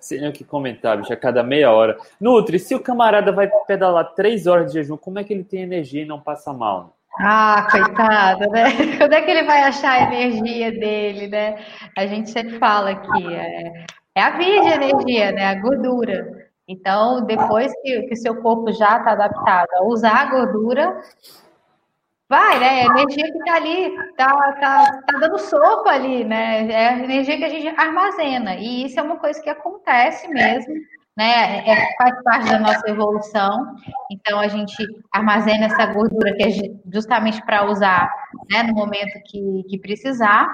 Sem 0.00 0.26
o 0.26 0.32
que 0.32 0.42
comentar, 0.42 0.98
bicho, 0.98 1.12
a 1.12 1.16
cada 1.16 1.42
meia 1.42 1.70
hora. 1.70 1.96
Nutri, 2.20 2.58
se 2.58 2.74
o 2.74 2.80
camarada 2.80 3.30
vai 3.30 3.48
pedalar 3.66 4.14
três 4.14 4.46
horas 4.46 4.72
de 4.72 4.78
jejum, 4.78 4.96
como 4.96 5.18
é 5.18 5.24
que 5.24 5.32
ele 5.32 5.44
tem 5.44 5.62
energia 5.62 6.02
e 6.02 6.06
não 6.06 6.20
passa 6.20 6.52
mal? 6.52 6.96
Ah, 7.22 7.68
coitado, 7.70 8.48
né? 8.50 8.64
Quando 8.98 9.12
é 9.12 9.20
que 9.20 9.30
ele 9.30 9.44
vai 9.44 9.62
achar 9.62 9.92
a 9.92 10.02
energia 10.14 10.72
dele, 10.72 11.28
né? 11.28 11.56
A 11.96 12.06
gente 12.06 12.30
sempre 12.30 12.58
fala 12.58 12.94
que 12.96 13.34
é, 13.34 13.84
é 14.14 14.22
a 14.22 14.30
via 14.38 14.62
de 14.62 14.68
energia, 14.68 15.32
né? 15.32 15.46
A 15.46 15.54
gordura. 15.56 16.48
Então, 16.66 17.24
depois 17.26 17.72
que 17.82 18.08
o 18.10 18.16
seu 18.16 18.40
corpo 18.40 18.72
já 18.72 18.98
está 18.98 19.12
adaptado 19.12 19.68
a 19.74 19.84
usar 19.84 20.14
a 20.14 20.30
gordura, 20.30 20.98
vai, 22.26 22.58
né? 22.58 22.82
A 22.82 22.84
energia 22.86 23.30
que 23.30 23.38
está 23.38 23.54
ali, 23.54 23.96
tá, 24.16 24.52
tá, 24.60 25.00
tá 25.06 25.18
dando 25.18 25.38
sopa 25.38 25.90
ali, 25.90 26.24
né? 26.24 26.70
É 26.70 26.88
a 26.88 26.98
energia 27.00 27.36
que 27.36 27.44
a 27.44 27.48
gente 27.50 27.68
armazena. 27.78 28.54
E 28.54 28.86
isso 28.86 28.98
é 28.98 29.02
uma 29.02 29.18
coisa 29.18 29.42
que 29.42 29.50
acontece 29.50 30.26
mesmo 30.28 30.74
né? 31.20 31.68
É, 31.68 31.94
faz 31.98 32.22
parte 32.24 32.48
da 32.50 32.58
nossa 32.58 32.88
evolução. 32.88 33.74
Então 34.10 34.40
a 34.40 34.48
gente 34.48 34.74
armazena 35.12 35.66
essa 35.66 35.84
gordura 35.92 36.34
que 36.34 36.42
é 36.42 36.50
justamente 36.90 37.44
para 37.44 37.70
usar 37.70 38.10
né, 38.50 38.62
no 38.62 38.72
momento 38.72 39.20
que, 39.26 39.62
que 39.68 39.78
precisar. 39.78 40.48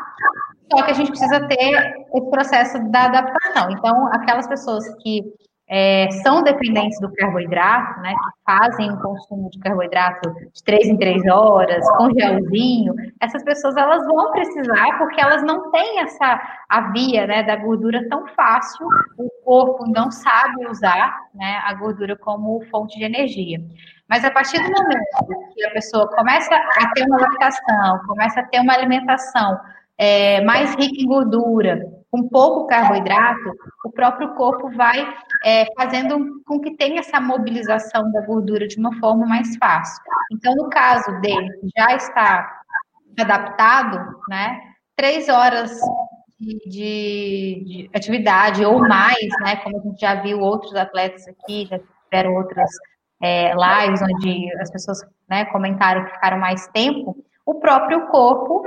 Só 0.72 0.82
que 0.82 0.90
a 0.90 0.94
gente 0.94 1.10
precisa 1.10 1.46
ter 1.46 1.94
esse 2.12 2.30
processo 2.30 2.90
da 2.90 3.04
adaptação. 3.04 3.70
Então, 3.70 4.08
aquelas 4.08 4.48
pessoas 4.48 4.84
que 5.00 5.22
é, 5.68 6.08
são 6.22 6.42
dependentes 6.44 7.00
do 7.00 7.12
carboidrato, 7.12 8.00
né, 8.00 8.12
que 8.12 8.44
fazem 8.44 8.92
o 8.92 9.00
consumo 9.00 9.50
de 9.50 9.58
carboidrato 9.58 10.32
de 10.52 10.62
três 10.62 10.86
em 10.86 10.96
três 10.96 11.26
horas, 11.26 11.84
com 11.96 12.10
gelzinho, 12.16 12.94
essas 13.20 13.42
pessoas 13.42 13.76
elas 13.76 14.06
vão 14.06 14.30
precisar, 14.30 14.96
porque 14.98 15.20
elas 15.20 15.42
não 15.42 15.70
têm 15.72 16.00
essa 16.00 16.40
a 16.68 16.92
via 16.92 17.26
né, 17.26 17.42
da 17.42 17.56
gordura 17.56 18.08
tão 18.08 18.28
fácil, 18.28 18.86
o 19.18 19.28
corpo 19.44 19.84
não 19.90 20.10
sabe 20.10 20.66
usar 20.68 21.16
né, 21.34 21.60
a 21.64 21.74
gordura 21.74 22.16
como 22.16 22.64
fonte 22.70 22.96
de 22.98 23.04
energia. 23.04 23.60
Mas 24.08 24.24
a 24.24 24.30
partir 24.30 24.58
do 24.58 24.70
momento 24.70 25.52
que 25.52 25.64
a 25.64 25.70
pessoa 25.70 26.08
começa 26.08 26.54
a 26.54 26.92
ter 26.92 27.04
uma 27.06 27.16
adaptação, 27.16 28.00
começa 28.06 28.40
a 28.40 28.44
ter 28.44 28.60
uma 28.60 28.72
alimentação 28.72 29.58
é, 29.98 30.40
mais 30.42 30.76
rica 30.76 31.02
em 31.02 31.06
gordura, 31.06 31.95
com 32.16 32.28
pouco 32.28 32.66
carboidrato, 32.66 33.52
o 33.84 33.90
próprio 33.90 34.34
corpo 34.34 34.70
vai 34.70 35.06
é, 35.44 35.66
fazendo 35.76 36.42
com 36.46 36.58
que 36.58 36.74
tenha 36.74 37.00
essa 37.00 37.20
mobilização 37.20 38.10
da 38.10 38.22
gordura 38.22 38.66
de 38.66 38.78
uma 38.78 38.98
forma 38.98 39.26
mais 39.26 39.54
fácil. 39.58 40.02
Então, 40.32 40.54
no 40.54 40.70
caso 40.70 41.20
dele, 41.20 41.48
já 41.76 41.94
está 41.94 42.62
adaptado, 43.18 44.18
né, 44.30 44.60
três 44.96 45.28
horas 45.28 45.78
de, 46.40 46.58
de, 46.66 47.64
de, 47.66 47.90
atividade 47.94 48.64
ou 48.64 48.78
mais, 48.80 49.28
né, 49.40 49.56
como 49.56 49.78
a 49.78 49.80
gente 49.80 50.00
já 50.00 50.14
viu 50.14 50.40
outros 50.40 50.74
atletas 50.74 51.26
aqui, 51.28 51.66
já 51.66 51.78
tiveram 52.04 52.34
outras 52.34 52.70
é, 53.20 53.52
lives 53.54 54.00
onde 54.00 54.52
as 54.60 54.70
pessoas 54.70 55.00
né, 55.28 55.44
comentaram 55.46 56.04
que 56.04 56.12
ficaram 56.12 56.38
mais 56.38 56.66
tempo, 56.68 57.14
o 57.44 57.54
próprio 57.56 58.06
corpo 58.08 58.64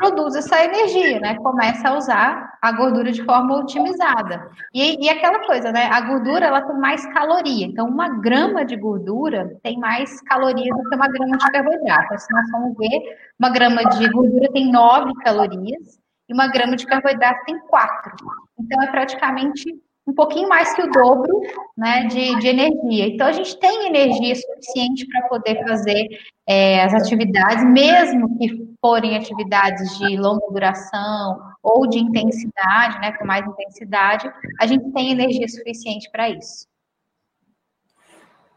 produz 0.00 0.34
essa 0.34 0.64
energia, 0.64 1.20
né? 1.20 1.36
Começa 1.36 1.90
a 1.90 1.98
usar 1.98 2.58
a 2.62 2.72
gordura 2.72 3.12
de 3.12 3.22
forma 3.22 3.58
otimizada. 3.58 4.50
E, 4.72 5.04
e 5.04 5.10
aquela 5.10 5.46
coisa, 5.46 5.70
né? 5.70 5.90
A 5.92 6.00
gordura 6.00 6.46
ela 6.46 6.62
tem 6.62 6.76
mais 6.78 7.04
caloria. 7.12 7.66
Então, 7.66 7.86
uma 7.86 8.08
grama 8.18 8.64
de 8.64 8.76
gordura 8.76 9.54
tem 9.62 9.78
mais 9.78 10.18
caloria 10.22 10.72
do 10.74 10.88
que 10.88 10.96
uma 10.96 11.06
grama 11.06 11.36
de 11.36 11.52
carboidrato. 11.52 12.18
Se 12.18 12.32
nós 12.32 12.50
formos 12.50 12.76
ver, 12.78 13.18
uma 13.38 13.50
grama 13.50 13.84
de 13.84 14.08
gordura 14.08 14.50
tem 14.52 14.72
nove 14.72 15.12
calorias 15.22 16.00
e 16.26 16.32
uma 16.32 16.48
grama 16.48 16.76
de 16.76 16.86
carboidrato 16.86 17.44
tem 17.44 17.58
quatro. 17.68 18.16
Então, 18.58 18.82
é 18.82 18.86
praticamente 18.86 19.64
um 20.06 20.14
pouquinho 20.14 20.48
mais 20.48 20.74
que 20.74 20.82
o 20.82 20.90
dobro 20.90 21.40
né, 21.76 22.06
de, 22.06 22.38
de 22.40 22.48
energia. 22.48 23.06
Então, 23.06 23.26
a 23.26 23.32
gente 23.32 23.58
tem 23.58 23.86
energia 23.86 24.34
suficiente 24.34 25.06
para 25.06 25.28
poder 25.28 25.62
fazer 25.66 26.08
é, 26.48 26.82
as 26.82 26.94
atividades, 26.94 27.64
mesmo 27.64 28.38
que 28.38 28.70
forem 28.80 29.16
atividades 29.16 29.98
de 29.98 30.16
longa 30.16 30.46
duração 30.50 31.38
ou 31.62 31.86
de 31.86 31.98
intensidade, 31.98 32.98
né, 33.00 33.12
com 33.12 33.26
mais 33.26 33.46
intensidade, 33.46 34.30
a 34.58 34.66
gente 34.66 34.90
tem 34.92 35.12
energia 35.12 35.46
suficiente 35.48 36.10
para 36.10 36.30
isso. 36.30 36.66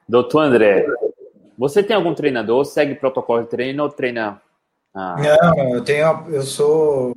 Doutor 0.08 0.42
André, 0.42 0.86
você 1.58 1.84
tem 1.84 1.96
algum 1.96 2.14
treinador? 2.14 2.66
Segue 2.66 2.96
protocolo 2.96 3.44
de 3.44 3.50
treino 3.50 3.84
ou 3.84 3.90
treina? 3.90 4.42
Ah... 4.94 5.16
Não, 5.18 5.76
eu 5.76 5.84
tenho, 5.84 6.06
eu 6.30 6.42
sou 6.42 7.16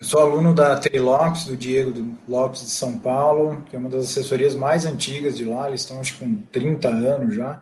eu 0.00 0.06
sou 0.06 0.22
aluno 0.22 0.54
da 0.54 0.76
Tri 0.78 0.98
Lopes, 0.98 1.44
do 1.44 1.54
Diego 1.54 2.16
Lopes 2.26 2.62
de 2.62 2.70
São 2.70 2.98
Paulo, 2.98 3.62
que 3.68 3.76
é 3.76 3.78
uma 3.78 3.90
das 3.90 4.06
assessorias 4.06 4.54
mais 4.54 4.86
antigas 4.86 5.36
de 5.36 5.44
lá, 5.44 5.68
eles 5.68 5.82
estão 5.82 6.00
acho 6.00 6.18
com 6.18 6.36
30 6.50 6.88
anos 6.88 7.34
já. 7.34 7.60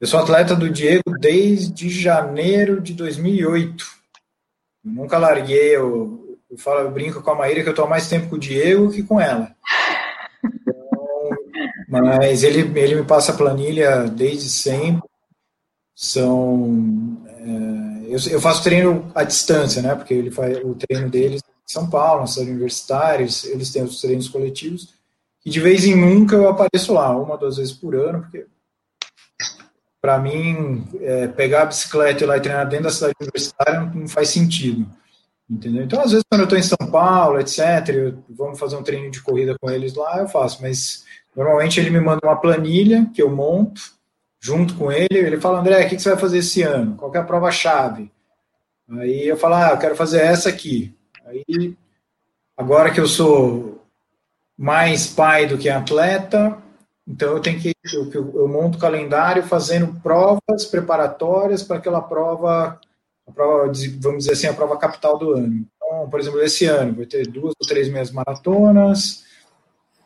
Eu 0.00 0.06
sou 0.08 0.18
atleta 0.18 0.56
do 0.56 0.68
Diego 0.68 1.04
desde 1.20 1.88
janeiro 1.88 2.80
de 2.80 2.92
2008. 2.92 3.86
Eu 4.84 4.90
nunca 4.90 5.16
larguei, 5.16 5.76
eu, 5.76 6.38
eu, 6.50 6.58
falo, 6.58 6.80
eu 6.80 6.90
brinco 6.90 7.22
com 7.22 7.30
a 7.30 7.36
Maíra 7.36 7.62
que 7.62 7.68
eu 7.68 7.72
estou 7.72 7.88
mais 7.88 8.08
tempo 8.08 8.30
com 8.30 8.36
o 8.36 8.40
Diego 8.40 8.90
que 8.90 9.04
com 9.04 9.20
ela. 9.20 9.54
Então, 10.44 11.30
mas 11.88 12.42
ele, 12.42 12.60
ele 12.78 12.96
me 12.96 13.04
passa 13.04 13.30
a 13.30 13.36
planilha 13.36 14.08
desde 14.08 14.50
sempre. 14.50 15.08
São. 15.94 17.16
É, 17.28 18.12
eu, 18.12 18.18
eu 18.32 18.40
faço 18.40 18.64
treino 18.64 19.10
à 19.14 19.22
distância, 19.22 19.80
né? 19.80 19.94
Porque 19.94 20.12
ele 20.12 20.32
faz 20.32 20.58
o 20.64 20.74
treino 20.74 21.08
deles 21.08 21.40
são 21.66 21.90
Paulo, 21.90 22.20
nas 22.20 22.36
universitários, 22.36 23.44
eles 23.44 23.70
têm 23.70 23.82
os 23.82 24.00
treinos 24.00 24.28
coletivos, 24.28 24.94
e 25.44 25.50
de 25.50 25.60
vez 25.60 25.84
em 25.84 25.96
nunca 25.96 26.36
eu 26.36 26.48
apareço 26.48 26.92
lá, 26.92 27.16
uma, 27.16 27.36
duas 27.36 27.56
vezes 27.56 27.72
por 27.72 27.94
ano, 27.94 28.22
porque 28.22 28.46
para 30.00 30.20
mim, 30.20 30.86
é, 31.00 31.26
pegar 31.26 31.62
a 31.62 31.66
bicicleta 31.66 32.20
e 32.20 32.24
ir 32.24 32.28
lá 32.28 32.36
e 32.36 32.40
treinar 32.40 32.68
dentro 32.68 32.84
da 32.84 32.92
cidade 32.92 33.14
universitária 33.20 33.80
não, 33.80 33.92
não 33.92 34.08
faz 34.08 34.28
sentido. 34.28 34.88
Entendeu? 35.50 35.82
Então, 35.82 36.00
às 36.00 36.10
vezes, 36.10 36.24
quando 36.28 36.42
eu 36.42 36.44
estou 36.44 36.58
em 36.58 36.62
São 36.62 36.90
Paulo, 36.90 37.40
etc., 37.40 37.88
eu, 37.88 38.24
vamos 38.28 38.58
fazer 38.58 38.76
um 38.76 38.82
treino 38.82 39.10
de 39.10 39.20
corrida 39.20 39.56
com 39.60 39.68
eles 39.68 39.94
lá, 39.94 40.18
eu 40.18 40.28
faço, 40.28 40.62
mas 40.62 41.04
normalmente 41.34 41.80
ele 41.80 41.90
me 41.90 42.00
manda 42.00 42.20
uma 42.22 42.40
planilha 42.40 43.10
que 43.12 43.20
eu 43.20 43.30
monto 43.30 43.80
junto 44.40 44.74
com 44.74 44.92
ele, 44.92 45.06
ele 45.10 45.40
fala, 45.40 45.58
André, 45.58 45.84
o 45.84 45.88
que 45.88 45.98
você 45.98 46.10
vai 46.10 46.18
fazer 46.18 46.38
esse 46.38 46.62
ano? 46.62 46.94
Qual 46.96 47.12
é 47.12 47.18
a 47.18 47.24
prova-chave? 47.24 48.10
Aí 48.88 49.26
eu 49.26 49.36
falo, 49.36 49.54
ah, 49.54 49.70
eu 49.72 49.78
quero 49.78 49.96
fazer 49.96 50.20
essa 50.20 50.48
aqui. 50.48 50.95
Aí, 51.26 51.76
agora 52.56 52.92
que 52.92 53.00
eu 53.00 53.08
sou 53.08 53.82
mais 54.56 55.08
pai 55.08 55.46
do 55.46 55.58
que 55.58 55.68
atleta, 55.68 56.56
então 57.06 57.32
eu 57.32 57.40
tenho 57.40 57.60
que 57.60 57.72
eu, 57.92 58.10
eu 58.12 58.46
monto 58.46 58.78
o 58.78 58.80
calendário 58.80 59.42
fazendo 59.42 60.00
provas 60.00 60.64
preparatórias 60.70 61.64
para 61.64 61.78
aquela 61.78 62.00
prova, 62.00 62.80
prova, 63.34 63.72
vamos 63.98 64.18
dizer 64.18 64.32
assim, 64.32 64.46
a 64.46 64.54
prova 64.54 64.78
capital 64.78 65.18
do 65.18 65.32
ano. 65.32 65.66
Então, 65.76 66.08
por 66.08 66.20
exemplo, 66.20 66.40
esse 66.42 66.64
ano 66.64 66.94
vai 66.94 67.06
ter 67.06 67.26
duas 67.26 67.54
ou 67.60 67.66
três 67.66 67.88
meias 67.88 68.12
maratonas. 68.12 69.24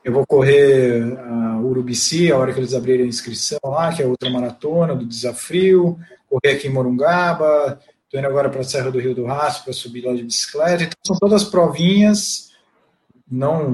Eu 0.02 0.14
vou 0.14 0.26
correr 0.26 1.18
a 1.18 1.60
Urubici, 1.60 2.32
a 2.32 2.38
hora 2.38 2.54
que 2.54 2.60
eles 2.60 2.72
abrirem 2.72 3.04
a 3.04 3.08
inscrição 3.08 3.58
lá, 3.62 3.92
que 3.92 4.02
é 4.02 4.06
outra 4.06 4.30
maratona 4.30 4.96
do 4.96 5.04
desafio, 5.04 5.98
correr 6.30 6.56
aqui 6.56 6.68
em 6.68 6.72
Morungaba, 6.72 7.78
Estou 8.10 8.18
indo 8.18 8.26
agora 8.28 8.50
para 8.50 8.62
a 8.62 8.64
Serra 8.64 8.90
do 8.90 8.98
Rio 8.98 9.14
do 9.14 9.24
Rastro 9.24 9.62
para 9.62 9.72
subir 9.72 10.04
lá 10.04 10.12
de 10.12 10.24
bicicleta. 10.24 10.82
Então, 10.82 10.98
são 11.06 11.16
todas 11.16 11.44
provinhas, 11.44 12.50
não 13.30 13.70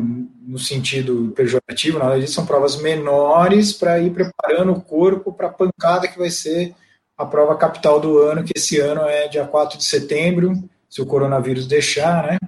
no 0.47 0.59
sentido 0.59 1.33
pejorativo, 1.35 1.99
nada 1.99 2.21
disso, 2.21 2.35
são 2.35 2.45
provas 2.45 2.77
menores 2.77 3.73
para 3.73 3.99
ir 3.99 4.13
preparando 4.13 4.73
o 4.73 4.83
corpo 4.83 5.33
para 5.33 5.47
a 5.47 5.53
pancada 5.53 6.07
que 6.07 6.19
vai 6.19 6.29
ser 6.29 6.75
a 7.17 7.25
prova 7.25 7.57
capital 7.57 7.99
do 7.99 8.19
ano, 8.19 8.45
que 8.45 8.53
esse 8.55 8.79
ano 8.79 9.01
é 9.09 9.27
dia 9.27 9.47
4 9.47 9.79
de 9.79 9.85
setembro, 9.85 10.53
se 10.87 11.01
o 11.01 11.07
coronavírus 11.07 11.67
deixar, 11.67 12.27
né? 12.27 12.39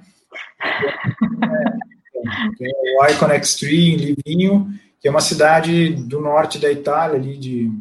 Tem 2.58 2.70
o 2.98 3.06
Icon 3.06 3.32
Extreme, 3.32 3.94
em 3.94 3.96
Livinho, 3.96 4.78
que 5.00 5.08
é 5.08 5.10
uma 5.10 5.22
cidade 5.22 5.94
do 5.94 6.20
norte 6.20 6.58
da 6.58 6.70
Itália, 6.70 7.16
ali 7.16 7.38
de 7.38 7.72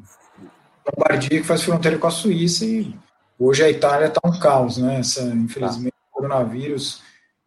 Lombardia, 0.86 1.41
que 1.41 1.43
faz 1.46 1.62
fronteira 1.62 1.98
com 1.98 2.08
a 2.08 2.12
Suíça 2.12 2.63
e 2.63 2.96
Hoje 3.39 3.63
a 3.63 3.69
Itália 3.69 4.08
está 4.08 4.19
um 4.26 4.39
caos, 4.39 4.78
né? 4.78 5.00
Essa, 5.00 5.21
infelizmente, 5.21 5.93
o 6.12 6.15
coronavírus, 6.15 7.04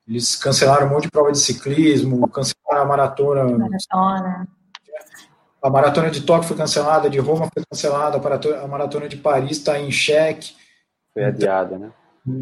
eles 0.07 0.37
cancelaram 0.37 0.87
um 0.87 0.90
monte 0.90 1.05
de 1.05 1.11
prova 1.11 1.33
de 1.33 1.38
ciclismo, 1.38 2.29
cancelaram 2.29 2.83
a 2.83 2.85
maratona. 2.85 3.44
Maratona. 3.44 4.48
A 5.62 5.68
maratona 5.68 6.11
de 6.11 6.22
Tóquio 6.22 6.48
foi 6.48 6.57
cancelada, 6.57 7.11
de 7.11 7.18
Roma 7.18 7.48
foi 7.53 7.62
cancelada, 7.70 8.18
a 8.62 8.66
maratona 8.66 9.09
de 9.09 9.16
Paris 9.16 9.59
está 9.59 9.79
em 9.79 9.90
xeque. 9.90 10.55
Foi 11.12 11.24
adiada, 11.24 11.79
né? 11.79 11.90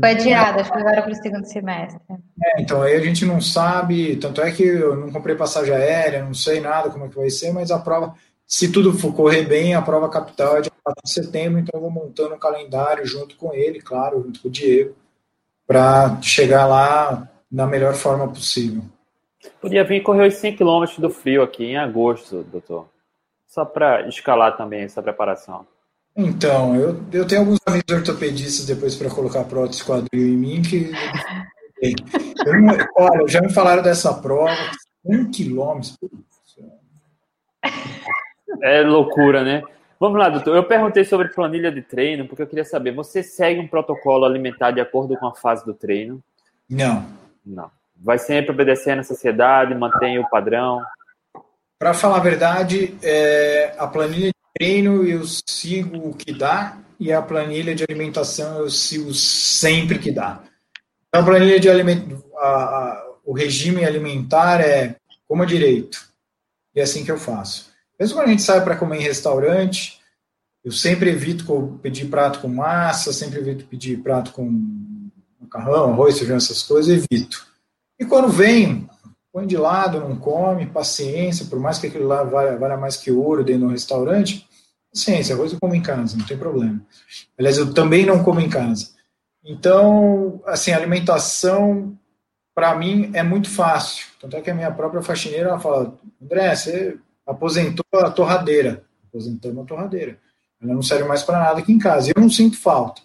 Foi 0.00 0.10
adiada, 0.10 0.60
acho 0.60 0.70
que 0.70 0.78
agora 0.78 1.02
para 1.02 1.12
o 1.12 1.14
segundo 1.14 1.44
semestre. 1.46 2.00
É, 2.44 2.60
então 2.60 2.82
aí 2.82 2.94
a 2.94 3.00
gente 3.00 3.24
não 3.24 3.40
sabe, 3.40 4.16
tanto 4.16 4.40
é 4.40 4.50
que 4.50 4.62
eu 4.62 4.96
não 4.96 5.10
comprei 5.10 5.34
passagem 5.34 5.74
aérea, 5.74 6.24
não 6.24 6.34
sei 6.34 6.60
nada 6.60 6.90
como 6.90 7.06
é 7.06 7.08
que 7.08 7.16
vai 7.16 7.30
ser, 7.30 7.52
mas 7.52 7.70
a 7.70 7.78
prova, 7.78 8.14
se 8.46 8.70
tudo 8.70 8.92
for 8.92 9.14
correr 9.14 9.44
bem, 9.44 9.74
a 9.74 9.82
prova 9.82 10.08
capital 10.08 10.58
é 10.58 10.60
de 10.62 10.70
4 10.88 11.02
de 11.04 11.12
setembro, 11.12 11.58
então 11.58 11.78
eu 11.78 11.80
vou 11.80 11.90
montando 11.90 12.34
um 12.34 12.38
calendário 12.38 13.04
junto 13.06 13.36
com 13.36 13.52
ele, 13.52 13.80
claro, 13.80 14.22
junto 14.22 14.40
com 14.40 14.48
o 14.48 14.50
Diego, 14.50 14.94
para 15.66 16.20
chegar 16.22 16.66
lá 16.66 17.28
na 17.50 17.66
melhor 17.66 17.94
forma 17.94 18.26
possível. 18.28 18.82
Podia 19.60 19.84
vir 19.84 20.02
correr 20.02 20.26
os 20.26 20.34
100 20.34 20.56
km 20.56 20.84
do 20.98 21.10
frio 21.10 21.42
aqui 21.42 21.64
em 21.64 21.76
agosto, 21.76 22.42
doutor. 22.44 22.88
Só 23.46 23.64
para 23.64 24.06
escalar 24.08 24.56
também 24.56 24.82
essa 24.82 25.02
preparação. 25.02 25.66
Então, 26.16 26.74
eu, 26.74 27.00
eu 27.12 27.26
tenho 27.26 27.42
alguns 27.42 27.58
amigos 27.66 27.92
ortopedistas 27.92 28.66
depois 28.66 28.96
para 28.96 29.10
colocar 29.10 29.44
prótese 29.44 29.84
quadril 29.84 30.26
em 30.26 30.36
mim 30.36 30.62
que. 30.62 30.90
não, 32.46 32.76
olha, 32.96 33.28
já 33.28 33.40
me 33.40 33.52
falaram 33.52 33.82
dessa 33.82 34.12
prova, 34.14 34.56
um 35.04 35.30
quilômetro. 35.30 35.92
É 38.62 38.82
loucura, 38.82 39.44
né? 39.44 39.62
Vamos 40.00 40.18
lá, 40.18 40.28
doutor. 40.28 40.54
Eu 40.54 40.64
perguntei 40.64 41.04
sobre 41.04 41.28
planilha 41.28 41.72
de 41.72 41.82
treino, 41.82 42.26
porque 42.26 42.42
eu 42.42 42.46
queria 42.46 42.64
saber, 42.64 42.94
você 42.94 43.22
segue 43.22 43.60
um 43.60 43.66
protocolo 43.66 44.24
alimentar 44.24 44.70
de 44.70 44.80
acordo 44.80 45.16
com 45.16 45.26
a 45.26 45.34
fase 45.34 45.64
do 45.64 45.74
treino? 45.74 46.22
Não. 46.68 47.04
Não. 47.44 47.70
Vai 47.96 48.18
sempre 48.18 48.52
obedecer 48.52 48.94
na 48.94 49.02
sociedade, 49.02 49.74
mantém 49.74 50.18
o 50.18 50.28
padrão? 50.28 50.80
Para 51.78 51.94
falar 51.94 52.18
a 52.18 52.20
verdade, 52.20 52.96
é, 53.02 53.74
a 53.76 53.86
planilha 53.86 54.28
de 54.28 54.34
treino 54.54 55.04
eu 55.04 55.22
sigo 55.24 56.08
o 56.08 56.14
que 56.14 56.32
dá 56.32 56.76
e 56.98 57.12
a 57.12 57.20
planilha 57.20 57.74
de 57.74 57.84
alimentação 57.88 58.58
eu 58.58 58.70
sigo 58.70 59.12
sempre 59.14 59.98
que 59.98 60.12
dá. 60.12 60.40
Então, 61.08 61.22
a 61.22 61.24
planilha 61.24 61.58
de 61.58 61.68
alimento, 61.68 62.24
a, 62.36 62.46
a, 62.46 63.06
o 63.24 63.32
regime 63.32 63.84
alimentar 63.84 64.60
é 64.60 64.96
coma 65.26 65.44
direito. 65.44 66.08
E 66.74 66.80
é 66.80 66.82
assim 66.82 67.04
que 67.04 67.10
eu 67.10 67.18
faço. 67.18 67.67
Mesmo 67.98 68.16
quando 68.16 68.28
a 68.28 68.30
gente 68.30 68.42
sai 68.42 68.62
para 68.62 68.76
comer 68.76 68.98
em 68.98 69.02
restaurante, 69.02 70.00
eu 70.64 70.72
sempre 70.72 71.10
evito 71.10 71.78
pedir 71.82 72.06
prato 72.06 72.40
com 72.40 72.48
massa, 72.48 73.12
sempre 73.12 73.40
evito 73.40 73.64
pedir 73.64 74.02
prato 74.02 74.32
com 74.32 74.50
macarrão, 75.40 75.92
arroz, 75.92 76.18
feijão, 76.18 76.36
essas 76.36 76.62
coisas, 76.62 77.04
evito. 77.10 77.46
E 77.98 78.04
quando 78.04 78.28
vem, 78.28 78.88
põe 79.32 79.46
de 79.46 79.56
lado, 79.56 80.00
não 80.00 80.16
come, 80.16 80.66
paciência, 80.66 81.46
por 81.46 81.58
mais 81.58 81.78
que 81.78 81.86
aquilo 81.86 82.06
lá 82.06 82.22
valha, 82.22 82.76
mais 82.76 82.96
que 82.96 83.10
ouro 83.10 83.44
dentro 83.44 83.62
de 83.62 83.66
um 83.66 83.70
restaurante, 83.70 84.48
paciência, 84.92 85.34
arroz 85.34 85.52
eu 85.52 85.58
como 85.58 85.74
em 85.74 85.82
casa, 85.82 86.16
não 86.16 86.26
tem 86.26 86.36
problema. 86.36 86.80
Aliás, 87.36 87.58
eu 87.58 87.72
também 87.72 88.06
não 88.06 88.22
como 88.22 88.40
em 88.40 88.48
casa. 88.48 88.90
Então, 89.44 90.42
assim, 90.46 90.72
alimentação, 90.72 91.98
para 92.54 92.74
mim, 92.74 93.10
é 93.14 93.22
muito 93.22 93.48
fácil. 93.48 94.06
Tanto 94.20 94.36
é 94.36 94.40
que 94.40 94.50
a 94.50 94.54
minha 94.54 94.70
própria 94.70 95.02
faxineira, 95.02 95.50
ela 95.50 95.60
fala, 95.60 95.96
André, 96.20 96.54
você 96.54 96.98
aposentou 97.28 97.84
a 97.92 98.10
torradeira. 98.10 98.82
Aposentamos 99.06 99.62
a 99.62 99.66
torradeira. 99.66 100.18
Ela 100.60 100.74
não 100.74 100.82
serve 100.82 101.04
mais 101.04 101.22
para 101.22 101.38
nada 101.38 101.60
aqui 101.60 101.72
em 101.72 101.78
casa. 101.78 102.10
Eu 102.14 102.20
não 102.20 102.30
sinto 102.30 102.58
falta. 102.58 103.02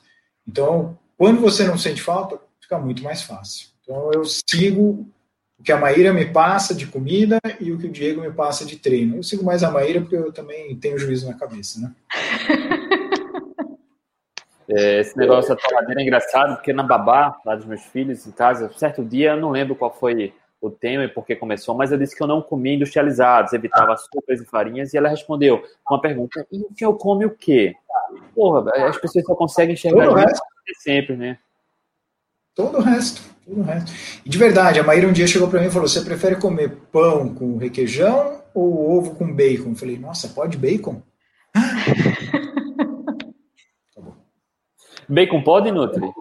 Então, 0.47 0.97
quando 1.17 1.41
você 1.41 1.65
não 1.65 1.77
sente 1.77 2.01
falta, 2.01 2.39
fica 2.59 2.79
muito 2.79 3.03
mais 3.03 3.21
fácil. 3.21 3.67
Então, 3.81 4.11
eu 4.13 4.23
sigo 4.25 5.05
o 5.59 5.63
que 5.63 5.71
a 5.71 5.77
Maíra 5.77 6.13
me 6.13 6.25
passa 6.25 6.73
de 6.73 6.87
comida 6.87 7.37
e 7.59 7.71
o 7.71 7.77
que 7.77 7.87
o 7.87 7.91
Diego 7.91 8.21
me 8.21 8.31
passa 8.31 8.65
de 8.65 8.77
treino. 8.77 9.17
Eu 9.17 9.23
sigo 9.23 9.43
mais 9.43 9.63
a 9.63 9.69
Maíra 9.69 10.01
porque 10.01 10.15
eu 10.15 10.31
também 10.31 10.75
tenho 10.77 10.97
juízo 10.97 11.27
na 11.27 11.35
cabeça, 11.35 11.79
né? 11.79 11.91
É, 14.65 15.01
esse 15.01 15.15
negócio 15.17 15.53
da 15.53 15.61
torradeira 15.61 16.01
é 16.01 16.03
engraçado, 16.03 16.55
porque 16.55 16.71
na 16.71 16.83
babá, 16.83 17.37
lá 17.45 17.53
dos 17.53 17.65
meus 17.65 17.83
filhos, 17.83 18.25
em 18.25 18.31
casa, 18.31 18.71
certo 18.77 19.03
dia, 19.03 19.31
eu 19.31 19.37
não 19.37 19.49
lembro 19.49 19.75
qual 19.75 19.93
foi 19.93 20.33
o 20.67 20.71
tema 20.71 21.03
e 21.03 21.07
por 21.07 21.25
que 21.25 21.35
começou, 21.35 21.75
mas 21.75 21.91
eu 21.91 21.97
disse 21.97 22.15
que 22.15 22.23
eu 22.23 22.27
não 22.27 22.41
comia 22.41 22.75
industrializados, 22.75 23.53
evitava 23.53 23.93
açúcares 23.93 24.41
e 24.41 24.45
farinhas, 24.45 24.93
e 24.93 24.97
ela 24.97 25.09
respondeu 25.09 25.63
com 25.83 25.95
uma 25.95 26.01
pergunta, 26.01 26.45
e 26.51 26.59
o 26.59 26.69
senhor 26.77 26.93
come 26.97 27.25
o 27.25 27.31
quê? 27.31 27.75
Porra, 28.33 28.71
as 28.87 28.97
pessoas 28.97 29.25
só 29.25 29.35
conseguem 29.35 29.73
enxergar 29.73 30.25
isso 30.29 30.41
sempre, 30.81 31.15
né? 31.15 31.37
Todo 32.55 32.77
o 32.77 32.81
resto, 32.81 33.21
todo 33.45 33.61
o 33.61 33.63
resto. 33.63 33.91
E 34.25 34.29
de 34.29 34.37
verdade, 34.37 34.79
a 34.79 34.83
Maíra 34.83 35.07
um 35.07 35.13
dia 35.13 35.27
chegou 35.27 35.47
para 35.49 35.59
mim 35.59 35.67
e 35.67 35.71
falou: 35.71 35.87
você 35.87 36.01
prefere 36.01 36.35
comer 36.35 36.77
pão 36.91 37.33
com 37.33 37.57
requeijão 37.57 38.43
ou 38.53 38.97
ovo 38.97 39.15
com 39.15 39.33
bacon? 39.33 39.69
Eu 39.69 39.75
falei, 39.75 39.97
nossa, 39.97 40.27
pode 40.29 40.55
bacon? 40.55 41.01
tá 43.95 44.01
bom. 44.01 44.15
Bacon 45.09 45.43
pode, 45.43 45.71
Nutri? 45.71 46.11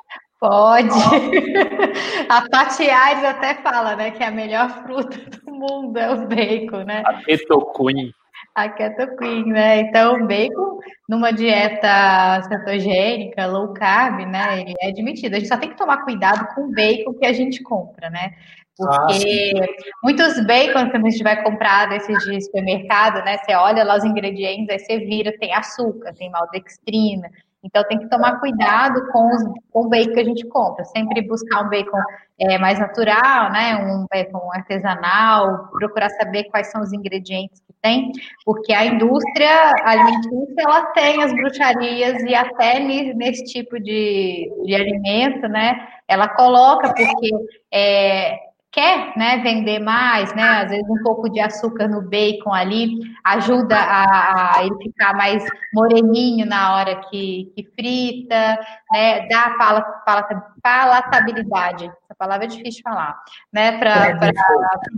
Pode. 0.43 0.89
A 2.29 2.49
Pati 2.51 2.91
Aires 2.91 3.23
até 3.23 3.55
fala, 3.63 3.95
né, 3.95 4.11
que 4.11 4.25
é 4.25 4.27
a 4.27 4.33
melhor 4.33 4.69
fruta 4.83 5.17
do 5.17 5.53
mundo 5.55 5.97
é 5.97 6.11
o 6.11 6.27
bacon, 6.27 6.83
né? 6.83 7.05
A 7.07 7.23
keto 7.23 7.73
queen. 7.77 8.13
A 8.57 8.69
keto 8.69 9.17
queen, 9.19 9.45
né? 9.45 9.83
Então, 9.83 10.27
bacon 10.27 10.81
numa 11.09 11.33
dieta 11.33 12.43
cetogênica, 12.49 13.47
low 13.47 13.73
carb, 13.73 14.27
né, 14.27 14.63
ele 14.63 14.75
é 14.81 14.89
admitido. 14.89 15.37
A 15.37 15.39
gente 15.39 15.49
só 15.49 15.57
tem 15.57 15.69
que 15.69 15.77
tomar 15.77 15.99
cuidado 15.99 16.53
com 16.57 16.63
o 16.63 16.73
bacon 16.73 17.15
que 17.15 17.27
a 17.27 17.33
gente 17.33 17.63
compra, 17.63 18.11
né? 18.11 18.33
Porque 18.77 19.53
ah, 19.61 19.67
muitos 20.03 20.45
bacon 20.45 20.91
que 20.91 20.97
a 20.97 21.01
gente 21.01 21.23
vai 21.23 21.41
comprar 21.45 21.89
desses 21.89 22.19
de 22.25 22.41
supermercado, 22.41 23.25
né? 23.25 23.39
Você 23.39 23.55
olha 23.55 23.85
lá 23.85 23.97
os 23.97 24.05
ingredientes, 24.05 24.69
aí 24.71 24.79
você 24.81 24.99
vira, 24.99 25.33
tem 25.39 25.55
açúcar, 25.55 26.13
tem 26.15 26.29
maltodextrina. 26.33 27.31
Então 27.65 27.85
tem 27.85 27.99
que 27.99 28.09
tomar 28.09 28.41
cuidado 28.41 29.07
com, 29.13 29.29
os, 29.29 29.43
com 29.71 29.87
o 29.87 29.89
bacon 29.89 30.13
que 30.13 30.21
a 30.21 30.25
gente 30.25 30.47
compra. 30.49 30.85
Sempre 30.85 31.23
buscar 31.23 31.65
um 31.65 31.69
bacon 31.69 31.99
é, 32.39 32.59
mais 32.59 32.79
natural, 32.79 33.53
né? 33.53 33.77
Um 33.77 34.07
bacon 34.11 34.51
artesanal, 34.53 35.69
procurar 35.69 36.11
saber 36.11 36.45
quais 36.45 36.71
são 36.71 36.81
os 36.81 36.93
ingredientes 36.93 37.61
que 37.61 37.73
tem, 37.81 38.11
porque 38.45 38.73
a 38.73 38.85
indústria 38.85 39.75
alimentícia 39.85 40.55
ela 40.59 40.87
tem 40.87 41.23
as 41.23 41.33
bruxarias 41.33 42.23
e 42.23 42.35
até 42.35 42.81
nesse 42.81 43.45
tipo 43.45 43.79
de, 43.79 44.51
de 44.65 44.75
alimento, 44.75 45.49
né? 45.49 45.89
Ela 46.09 46.29
coloca 46.29 46.93
porque 46.93 47.31
é, 47.73 48.52
quer 48.73 49.13
né, 49.17 49.37
vender 49.39 49.79
mais, 49.79 50.35
né? 50.35 50.43
Às 50.43 50.71
vezes 50.71 50.89
um 50.89 51.03
pouco 51.03 51.29
de 51.29 51.39
açúcar 51.39 51.87
no 51.89 52.01
bacon 52.01 52.53
ali 52.53 52.99
ajuda 53.23 53.77
a, 53.77 54.57
a 54.57 54.65
ele 54.65 54.75
ficar 54.83 55.15
mais 55.15 55.45
moreninho 55.75 56.47
na 56.47 56.75
hora 56.75 56.97
que, 57.11 57.53
que 57.55 57.65
frita, 57.75 58.59
né? 58.91 59.29
Dá 59.29 59.55
pala, 59.59 59.83
pala, 59.83 60.23
palatabilidade. 60.63 61.85
Essa 61.85 62.15
palavra 62.19 62.47
é 62.47 62.49
difícil 62.49 62.79
de 62.79 62.83
falar, 62.83 63.15
né? 63.53 63.79
Para 63.79 64.15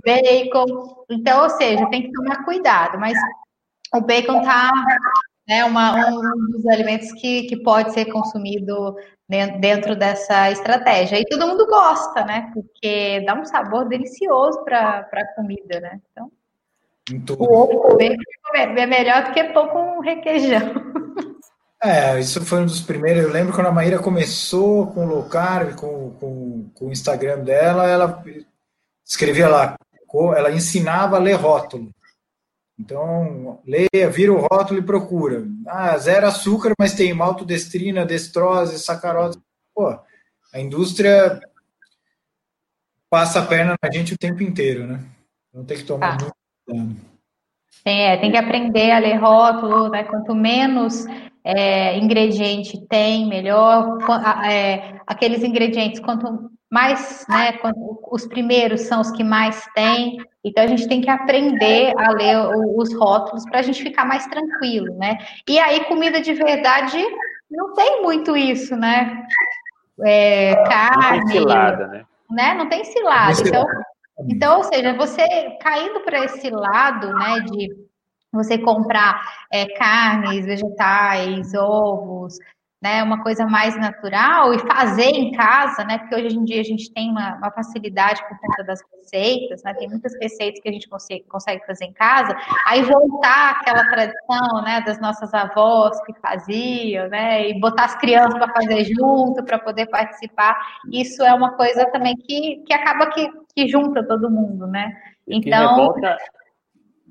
bacon. 0.05 1.05
Então, 1.11 1.43
ou 1.43 1.51
seja, 1.51 1.91
tem 1.91 2.03
que 2.03 2.13
tomar 2.13 2.45
cuidado, 2.45 2.99
mas 2.99 3.19
o 3.93 4.01
bacon 4.01 4.41
tá 4.43 4.71
né, 5.49 5.65
uma, 5.65 6.11
um 6.11 6.51
dos 6.53 6.67
alimentos 6.67 7.13
que, 7.13 7.43
que 7.45 7.57
pode 7.63 7.93
ser 7.93 8.07
consumido 8.07 8.97
dentro 9.29 9.97
dessa 9.97 10.51
estratégia. 10.51 11.19
E 11.19 11.25
todo 11.25 11.47
mundo 11.47 11.67
gosta, 11.67 12.25
né? 12.25 12.51
Porque 12.53 13.25
dá 13.27 13.35
um 13.35 13.45
sabor 13.45 13.89
delicioso 13.89 14.63
para 14.65 15.09
a 15.13 15.35
comida, 15.35 15.81
né? 15.81 16.01
Então, 16.07 16.31
o 17.39 17.55
ovo 17.55 17.81
comer 17.81 18.17
é 18.55 18.87
melhor 18.87 19.25
do 19.25 19.33
que 19.33 19.45
pão 19.45 19.69
com 19.69 20.01
requeijão. 20.01 20.61
É, 21.83 22.19
isso 22.19 22.43
foi 22.43 22.63
um 22.63 22.65
dos 22.65 22.81
primeiros. 22.81 23.23
Eu 23.23 23.31
lembro 23.31 23.53
quando 23.53 23.67
a 23.67 23.73
Maíra 23.73 23.99
começou 23.99 24.87
com 24.87 25.05
o 25.05 25.07
low 25.07 25.29
carb, 25.29 25.75
com, 25.75 26.13
com, 26.13 26.71
com 26.73 26.87
o 26.87 26.91
Instagram 26.91 27.41
dela, 27.41 27.87
ela 27.87 28.25
escrevia 29.05 29.49
lá, 29.49 29.77
ela 30.35 30.51
ensinava 30.51 31.17
a 31.17 31.19
ler 31.19 31.35
rótulo. 31.35 31.94
Então, 32.79 33.61
leia, 33.65 34.11
vira 34.11 34.33
o 34.33 34.47
rótulo 34.47 34.81
e 34.81 34.85
procura. 34.85 35.47
Ah, 35.67 35.97
zero 35.97 36.27
açúcar, 36.27 36.73
mas 36.79 36.95
tem 36.95 37.15
maltodestrina, 37.15 38.05
destrose, 38.05 38.79
sacarose. 38.79 39.39
Pô, 39.75 39.97
a 40.53 40.61
indústria 40.61 41.41
passa 43.09 43.41
a 43.41 43.47
perna 43.47 43.77
na 43.81 43.93
gente 43.93 44.15
o 44.15 44.19
tempo 44.19 44.43
inteiro, 44.43 44.87
né? 44.87 45.01
Então 45.49 45.65
tem 45.65 45.77
que 45.77 45.85
tomar 45.85 46.15
ah. 46.15 46.19
muito 46.19 46.35
cuidado. 46.67 46.97
Tem, 47.85 48.03
é, 48.03 48.17
tem 48.17 48.31
que 48.31 48.37
aprender 48.37 48.91
a 48.91 48.99
ler 48.99 49.17
rótulo, 49.17 49.89
né? 49.89 50.05
Quanto 50.05 50.35
menos 50.35 51.07
é, 51.45 51.97
ingrediente 51.99 52.81
tem, 52.89 53.29
melhor. 53.29 53.99
É, 54.51 55.01
aqueles 55.07 55.45
ingredientes, 55.45 56.01
quanto 56.01 56.51
mais, 56.75 57.25
né, 57.29 57.57
os 58.11 58.27
primeiros 58.27 58.81
são 58.81 59.01
os 59.01 59.13
que 59.13 59.23
mais 59.23 59.65
têm, 59.77 60.17
então 60.43 60.65
a 60.65 60.67
gente 60.67 60.89
tem 60.89 61.01
que 61.01 61.09
aprender 61.09 61.95
a 61.97 62.11
ler 62.11 62.37
os 62.77 62.93
rótulos 62.99 63.45
para 63.45 63.61
a 63.61 63.63
gente 63.63 63.81
ficar 63.81 64.05
mais 64.05 64.27
tranquilo, 64.27 64.93
né? 64.99 65.17
E 65.49 65.57
aí, 65.57 65.85
comida 65.85 66.21
de 66.21 66.35
verdade 66.35 66.99
não 67.49 67.75
tem 67.75 68.03
muito 68.03 68.37
isso, 68.37 68.75
né? 68.75 69.25
É, 70.05 70.57
carne. 70.65 71.19
Não 71.19 71.27
tem 71.29 71.39
cilada, 71.39 71.87
né? 71.87 72.05
né? 72.29 72.55
Não 72.55 72.69
tem 72.69 72.85
cilada. 72.85 73.41
Então, 73.41 73.67
então, 74.29 74.57
ou 74.57 74.65
seja, 74.65 74.95
você 74.95 75.25
caindo 75.61 76.01
para 76.01 76.25
esse 76.25 76.51
lado, 76.51 77.07
né, 77.15 77.41
de 77.53 77.69
você 78.33 78.59
comprar 78.59 79.23
é, 79.53 79.67
carnes, 79.77 80.45
vegetais, 80.45 81.55
ovos, 81.55 82.37
né, 82.85 83.03
uma 83.03 83.23
coisa 83.23 83.47
mais 83.47 83.75
natural 83.79 84.53
e 84.53 84.59
fazer 84.59 85.07
em 85.07 85.33
casa, 85.33 85.83
né, 85.85 85.97
porque 85.97 86.15
hoje 86.17 86.37
em 86.37 86.45
dia 86.45 86.61
a 86.61 86.65
gente 86.65 86.93
tem 86.93 87.11
uma, 87.11 87.37
uma 87.37 87.51
facilidade 87.51 88.21
por 88.29 88.39
conta 88.39 88.63
das 88.63 88.81
receitas, 88.93 89.63
né, 89.63 89.73
tem 89.73 89.89
muitas 89.89 90.13
receitas 90.21 90.61
que 90.61 90.69
a 90.69 90.73
gente 90.73 90.87
consegue, 90.87 91.25
consegue 91.27 91.65
fazer 91.65 91.87
em 91.87 91.95
casa, 91.95 92.37
aí 92.67 92.83
voltar 92.83 93.53
aquela 93.53 93.89
tradição, 93.89 94.63
né, 94.63 94.83
das 94.83 95.01
nossas 95.01 95.33
avós 95.33 95.99
que 96.05 96.13
faziam, 96.21 97.09
né, 97.09 97.49
e 97.49 97.59
botar 97.59 97.87
as 97.87 97.97
crianças 97.97 98.35
para 98.35 98.53
fazer 98.53 98.85
junto, 98.85 99.43
para 99.43 99.59
poder 99.59 99.87
participar, 99.87 100.55
isso 100.93 101.23
é 101.23 101.33
uma 101.33 101.53
coisa 101.53 101.87
também 101.91 102.15
que, 102.15 102.63
que 102.67 102.75
acaba 102.75 103.07
que, 103.07 103.27
que 103.57 103.67
junta 103.67 104.07
todo 104.07 104.31
mundo, 104.31 104.67
né. 104.67 104.95
Então, 105.27 105.75
revolta 105.75 106.19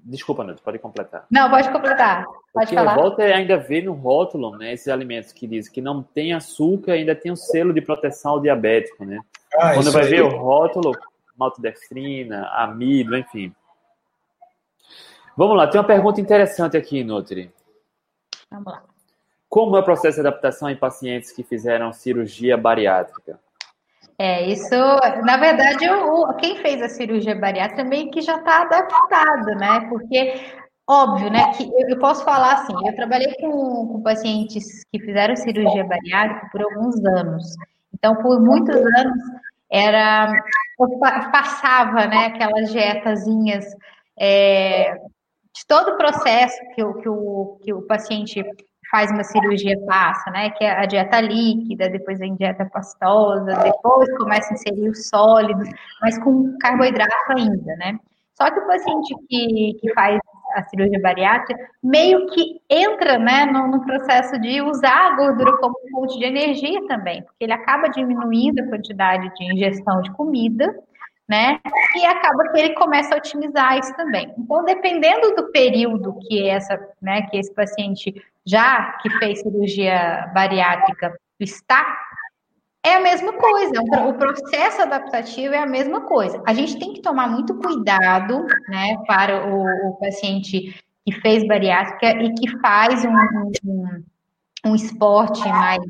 Desculpa, 0.05 0.43
Nuto, 0.43 0.61
pode 0.61 0.79
completar. 0.79 1.25
Não, 1.31 1.49
pode 1.49 1.71
completar. 1.71 2.25
Pode 2.53 2.65
o 2.65 2.69
que 2.69 2.75
falar. 2.75 2.95
revolta 2.95 3.23
é 3.23 3.33
ainda 3.33 3.57
ver 3.57 3.83
no 3.83 3.93
rótulo, 3.93 4.57
né, 4.57 4.73
esses 4.73 4.89
alimentos 4.89 5.31
que 5.31 5.47
dizem 5.47 5.71
que 5.71 5.81
não 5.81 6.03
tem 6.03 6.33
açúcar 6.33 6.93
ainda 6.93 7.15
tem 7.15 7.31
o 7.31 7.33
um 7.33 7.37
selo 7.37 7.73
de 7.73 7.81
proteção 7.81 8.33
ao 8.33 8.39
diabético, 8.41 9.05
né? 9.05 9.19
Ah, 9.55 9.73
Quando 9.73 9.91
vai 9.91 10.03
aí. 10.03 10.09
ver 10.09 10.21
o 10.21 10.29
rótulo, 10.29 10.91
maltodextrina, 11.37 12.47
amido, 12.49 13.17
enfim. 13.17 13.53
Vamos 15.37 15.55
lá, 15.55 15.67
tem 15.67 15.79
uma 15.79 15.87
pergunta 15.87 16.19
interessante 16.19 16.75
aqui, 16.75 17.03
Nutri. 17.03 17.51
Vamos 18.51 18.73
lá. 18.73 18.83
Como 19.47 19.77
é 19.77 19.79
o 19.79 19.83
processo 19.83 20.15
de 20.15 20.27
adaptação 20.27 20.69
em 20.69 20.75
pacientes 20.75 21.31
que 21.31 21.43
fizeram 21.43 21.93
cirurgia 21.93 22.57
bariátrica? 22.57 23.39
É, 24.19 24.47
isso, 24.47 24.75
na 25.23 25.37
verdade, 25.37 25.89
o, 25.89 26.33
quem 26.35 26.57
fez 26.57 26.81
a 26.81 26.89
cirurgia 26.89 27.35
bariátrica 27.35 27.83
meio 27.83 28.11
que 28.11 28.21
já 28.21 28.35
está 28.35 28.61
adaptado, 28.61 29.55
né? 29.57 29.87
Porque, 29.89 30.35
óbvio, 30.87 31.31
né, 31.31 31.51
que 31.53 31.63
eu, 31.63 31.89
eu 31.89 31.99
posso 31.99 32.23
falar 32.23 32.53
assim, 32.53 32.73
eu 32.87 32.95
trabalhei 32.95 33.33
com, 33.35 33.87
com 33.87 34.03
pacientes 34.03 34.83
que 34.91 34.99
fizeram 34.99 35.35
cirurgia 35.35 35.83
bariátrica 35.83 36.47
por 36.51 36.61
alguns 36.61 37.03
anos. 37.05 37.43
Então, 37.93 38.15
por 38.17 38.39
muitos 38.39 38.75
anos, 38.75 39.17
era 39.71 40.31
eu 40.79 40.99
passava, 41.31 42.05
né, 42.07 42.27
aquelas 42.27 42.71
dietazinhas 42.71 43.65
é, 44.19 44.93
de 44.95 45.65
todo 45.67 45.91
o 45.91 45.97
processo 45.97 46.57
que 46.75 46.83
o, 46.83 46.93
que 46.95 47.09
o, 47.09 47.59
que 47.63 47.73
o 47.73 47.81
paciente 47.83 48.43
faz 48.93 49.09
uma 49.09 49.23
cirurgia 49.23 49.75
passa, 49.87 50.29
né? 50.29 50.51
Que 50.51 50.63
é 50.63 50.71
a 50.71 50.85
dieta 50.85 51.19
líquida, 51.19 51.89
depois 51.89 52.19
vem 52.19 52.35
dieta 52.35 52.63
pastosa, 52.71 53.51
depois 53.63 54.07
começa 54.19 54.51
a 54.51 54.53
inserir 54.53 54.87
os 54.87 55.09
sólidos, 55.09 55.67
mas 55.99 56.19
com 56.19 56.55
carboidrato 56.59 57.11
ainda, 57.35 57.75
né? 57.77 57.97
Só 58.35 58.51
que 58.51 58.59
o 58.59 58.67
paciente 58.67 59.15
que, 59.27 59.79
que 59.81 59.93
faz 59.95 60.19
a 60.55 60.63
cirurgia 60.65 61.01
bariátrica 61.01 61.59
meio 61.81 62.27
que 62.27 62.61
entra 62.69 63.17
né, 63.17 63.45
no, 63.45 63.67
no, 63.67 63.83
processo 63.83 64.39
de 64.39 64.61
usar 64.61 65.13
a 65.13 65.15
gordura 65.15 65.57
como 65.57 65.73
fonte 65.91 66.19
de 66.19 66.25
energia 66.25 66.85
também, 66.87 67.23
porque 67.23 67.45
ele 67.45 67.53
acaba 67.53 67.89
diminuindo 67.89 68.59
a 68.59 68.67
quantidade 68.67 69.33
de 69.33 69.53
ingestão 69.53 70.01
de 70.01 70.11
comida, 70.11 70.71
né? 71.27 71.59
E 71.95 72.05
acaba 72.05 72.51
que 72.51 72.59
ele 72.59 72.75
começa 72.75 73.15
a 73.15 73.17
otimizar 73.17 73.79
isso 73.79 73.95
também. 73.95 74.31
Então, 74.37 74.63
dependendo 74.63 75.35
do 75.35 75.51
período 75.51 76.15
que 76.27 76.47
essa, 76.47 76.77
né, 77.01 77.23
que 77.23 77.37
esse 77.37 77.51
paciente 77.53 78.13
já 78.45 78.97
que 79.01 79.09
fez 79.19 79.41
cirurgia 79.41 80.31
bariátrica 80.33 81.13
está, 81.39 81.85
é 82.85 82.95
a 82.95 83.01
mesma 83.01 83.33
coisa. 83.33 83.81
O 84.07 84.13
processo 84.13 84.81
adaptativo 84.81 85.53
é 85.53 85.59
a 85.59 85.65
mesma 85.65 86.01
coisa. 86.01 86.41
A 86.45 86.53
gente 86.53 86.77
tem 86.77 86.93
que 86.93 87.01
tomar 87.01 87.27
muito 87.27 87.55
cuidado, 87.55 88.45
né, 88.67 88.97
para 89.07 89.45
o, 89.47 89.89
o 89.89 89.97
paciente 89.99 90.75
que 91.05 91.11
fez 91.21 91.47
bariátrica 91.47 92.11
e 92.21 92.33
que 92.33 92.59
faz 92.59 93.03
um, 93.05 93.15
um, 93.65 94.03
um 94.65 94.75
esporte 94.75 95.47
mais 95.47 95.81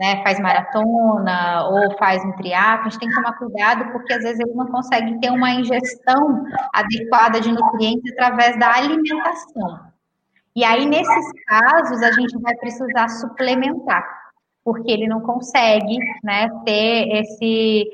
né, 0.00 0.22
faz 0.22 0.40
maratona 0.40 1.68
ou 1.68 1.96
faz 1.98 2.24
um 2.24 2.32
triatlo, 2.32 2.86
a 2.86 2.88
gente 2.88 3.00
tem 3.00 3.08
que 3.08 3.14
tomar 3.14 3.34
cuidado 3.34 3.92
porque 3.92 4.14
às 4.14 4.22
vezes 4.22 4.40
ele 4.40 4.54
não 4.54 4.66
consegue 4.66 5.20
ter 5.20 5.30
uma 5.30 5.50
ingestão 5.52 6.44
adequada 6.72 7.38
de 7.38 7.52
nutrientes 7.52 8.10
através 8.12 8.58
da 8.58 8.74
alimentação. 8.74 9.89
E 10.56 10.64
aí, 10.64 10.86
nesses 10.86 11.32
casos, 11.46 12.02
a 12.02 12.12
gente 12.12 12.38
vai 12.40 12.54
precisar 12.56 13.08
suplementar, 13.08 14.04
porque 14.64 14.90
ele 14.90 15.06
não 15.06 15.20
consegue 15.20 15.98
né, 16.24 16.48
ter 16.64 17.08
esse, 17.20 17.84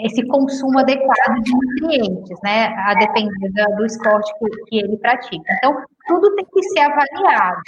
esse 0.00 0.26
consumo 0.26 0.80
adequado 0.80 1.42
de 1.42 1.52
nutrientes, 1.52 2.38
né, 2.42 2.74
a 2.86 2.94
depender 2.94 3.64
do 3.76 3.86
esporte 3.86 4.32
que, 4.68 4.78
ele 4.78 4.96
pratica. 4.96 5.44
Então, 5.58 5.76
tudo 6.08 6.34
tem 6.34 6.44
que 6.52 6.62
ser 6.70 6.80
avaliado 6.80 7.62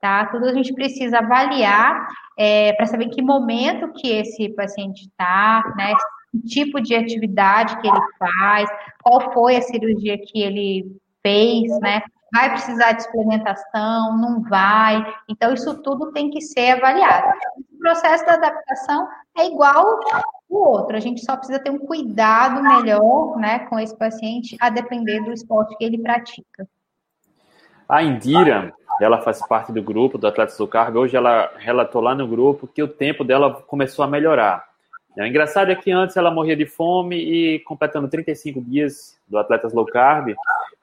tá? 0.00 0.26
Tudo 0.26 0.46
a 0.46 0.52
gente 0.52 0.72
precisa 0.72 1.18
avaliar 1.18 2.06
é, 2.38 2.72
para 2.74 2.86
saber 2.86 3.08
que 3.08 3.22
momento 3.22 3.92
que 3.92 4.08
esse 4.08 4.48
paciente 4.50 5.08
está, 5.08 5.74
né? 5.76 5.92
Que 6.30 6.42
tipo 6.46 6.80
de 6.80 6.94
atividade 6.94 7.80
que 7.80 7.88
ele 7.88 8.00
faz, 8.18 8.70
qual 9.02 9.32
foi 9.32 9.56
a 9.56 9.62
cirurgia 9.62 10.18
que 10.18 10.42
ele 10.42 10.96
fez, 11.22 11.80
né? 11.80 12.02
Vai 12.32 12.50
precisar 12.50 12.92
de 12.92 13.04
suplementação, 13.04 14.16
não 14.18 14.42
vai. 14.42 15.04
Então, 15.28 15.54
isso 15.54 15.80
tudo 15.82 16.12
tem 16.12 16.30
que 16.30 16.40
ser 16.40 16.70
avaliado. 16.72 17.28
O 17.72 17.78
processo 17.78 18.26
da 18.26 18.34
adaptação 18.34 19.06
é 19.36 19.46
igual 19.46 20.00
o 20.48 20.58
outro. 20.58 20.96
A 20.96 21.00
gente 21.00 21.24
só 21.24 21.36
precisa 21.36 21.58
ter 21.58 21.70
um 21.70 21.78
cuidado 21.78 22.62
melhor 22.62 23.36
né, 23.36 23.60
com 23.60 23.78
esse 23.78 23.96
paciente, 23.96 24.56
a 24.60 24.68
depender 24.70 25.20
do 25.20 25.32
esporte 25.32 25.76
que 25.76 25.84
ele 25.84 25.98
pratica. 25.98 26.68
A 27.88 28.02
Indira, 28.02 28.74
ela 29.00 29.22
faz 29.22 29.38
parte 29.46 29.72
do 29.72 29.82
grupo 29.82 30.18
do 30.18 30.26
Atletas 30.26 30.58
do 30.58 30.66
Cargo. 30.66 30.98
Hoje 30.98 31.16
ela 31.16 31.52
relatou 31.56 32.00
lá 32.00 32.14
no 32.14 32.26
grupo 32.26 32.66
que 32.66 32.82
o 32.82 32.88
tempo 32.88 33.22
dela 33.22 33.62
começou 33.62 34.04
a 34.04 34.08
melhorar. 34.08 34.64
O 35.16 35.24
engraçado 35.24 35.70
é 35.70 35.74
que 35.74 35.90
antes 35.90 36.16
ela 36.16 36.30
morria 36.30 36.54
de 36.54 36.66
fome 36.66 37.16
e 37.16 37.58
completando 37.60 38.08
35 38.08 38.60
dias 38.60 39.18
do 39.26 39.38
Atletas 39.38 39.72
Low 39.72 39.86
Carb, 39.86 40.34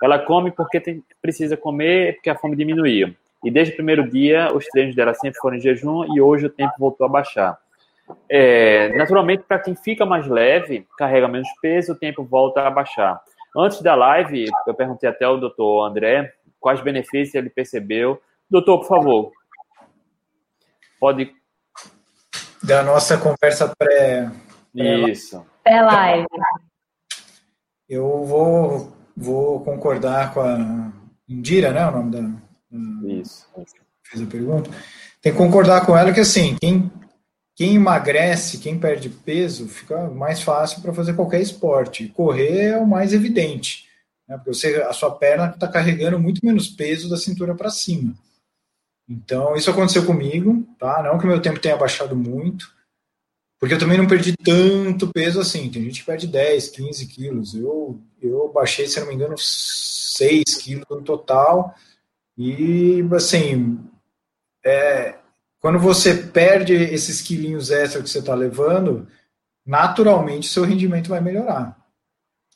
ela 0.01 0.17
come 0.17 0.51
porque 0.51 0.79
tem, 0.79 1.03
precisa 1.21 1.55
comer 1.55 2.15
porque 2.15 2.29
a 2.29 2.35
fome 2.35 2.55
diminuía. 2.55 3.15
E 3.43 3.51
desde 3.51 3.73
o 3.73 3.75
primeiro 3.75 4.09
dia, 4.09 4.51
os 4.53 4.65
treinos 4.67 4.95
dela 4.95 5.13
sempre 5.13 5.39
foram 5.39 5.57
em 5.57 5.61
jejum 5.61 6.15
e 6.15 6.21
hoje 6.21 6.45
o 6.47 6.49
tempo 6.49 6.73
voltou 6.79 7.05
a 7.05 7.09
baixar. 7.09 7.57
É, 8.29 8.89
naturalmente, 8.97 9.43
para 9.43 9.59
quem 9.59 9.75
fica 9.75 10.05
mais 10.05 10.27
leve, 10.27 10.87
carrega 10.97 11.27
menos 11.27 11.47
peso, 11.61 11.93
o 11.93 11.97
tempo 11.97 12.23
volta 12.23 12.61
a 12.61 12.71
baixar. 12.71 13.21
Antes 13.55 13.81
da 13.81 13.93
live, 13.95 14.45
eu 14.65 14.73
perguntei 14.73 15.07
até 15.07 15.25
ao 15.25 15.39
doutor 15.39 15.85
André 15.85 16.33
quais 16.59 16.81
benefícios 16.81 17.35
ele 17.35 17.49
percebeu. 17.49 18.21
Doutor, 18.49 18.79
por 18.79 18.87
favor, 18.87 19.31
pode. 20.99 21.33
Da 22.63 22.83
nossa 22.83 23.17
conversa 23.17 23.73
pré. 23.77 24.31
Isso. 24.73 25.45
Pré-live. 25.63 26.25
Eu 27.89 28.23
vou, 28.25 28.95
vou 29.15 29.59
concordar 29.61 30.33
com 30.33 30.41
a 30.41 30.91
Indira, 31.27 31.71
né? 31.71 31.85
O 31.87 31.91
nome 31.91 32.11
da. 32.11 33.07
Isso. 33.07 33.45
Fez 34.03 34.23
a 34.23 34.25
pergunta. 34.25 34.69
Tem 35.21 35.31
que 35.31 35.37
concordar 35.37 35.85
com 35.85 35.97
ela 35.97 36.11
que, 36.11 36.19
assim, 36.19 36.55
quem, 36.59 36.91
quem 37.55 37.75
emagrece, 37.75 38.57
quem 38.57 38.79
perde 38.79 39.09
peso, 39.09 39.67
fica 39.67 40.09
mais 40.09 40.41
fácil 40.41 40.81
para 40.81 40.93
fazer 40.93 41.13
qualquer 41.13 41.41
esporte. 41.41 42.07
Correr 42.09 42.71
é 42.71 42.77
o 42.77 42.87
mais 42.87 43.13
evidente 43.13 43.91
né? 44.27 44.37
porque 44.37 44.53
você, 44.53 44.75
a 44.81 44.93
sua 44.93 45.11
perna 45.11 45.47
está 45.47 45.67
carregando 45.67 46.19
muito 46.19 46.45
menos 46.45 46.67
peso 46.67 47.09
da 47.09 47.17
cintura 47.17 47.55
para 47.55 47.69
cima. 47.69 48.13
Então, 49.07 49.55
isso 49.55 49.69
aconteceu 49.69 50.05
comigo, 50.05 50.65
tá? 50.79 51.03
Não 51.03 51.17
que 51.17 51.25
o 51.25 51.27
meu 51.27 51.41
tempo 51.41 51.59
tenha 51.59 51.75
baixado 51.75 52.15
muito, 52.15 52.71
porque 53.59 53.75
eu 53.75 53.79
também 53.79 53.97
não 53.97 54.07
perdi 54.07 54.35
tanto 54.35 55.11
peso 55.11 55.39
assim. 55.39 55.69
Tem 55.69 55.83
gente 55.83 56.01
que 56.01 56.05
perde 56.05 56.27
10, 56.27 56.69
15 56.69 57.07
quilos. 57.07 57.55
Eu, 57.55 57.99
eu 58.21 58.51
baixei, 58.53 58.87
se 58.87 58.99
não 58.99 59.07
me 59.07 59.15
engano, 59.15 59.35
6 59.37 60.43
quilos 60.61 60.85
no 60.89 61.01
total. 61.01 61.75
E, 62.37 63.01
assim, 63.13 63.79
é, 64.65 65.15
quando 65.59 65.79
você 65.79 66.13
perde 66.13 66.73
esses 66.73 67.21
quilinhos 67.21 67.71
extra 67.71 68.01
que 68.01 68.09
você 68.09 68.19
está 68.19 68.33
levando, 68.33 69.07
naturalmente 69.65 70.47
seu 70.47 70.63
rendimento 70.63 71.09
vai 71.09 71.21
melhorar. 71.21 71.77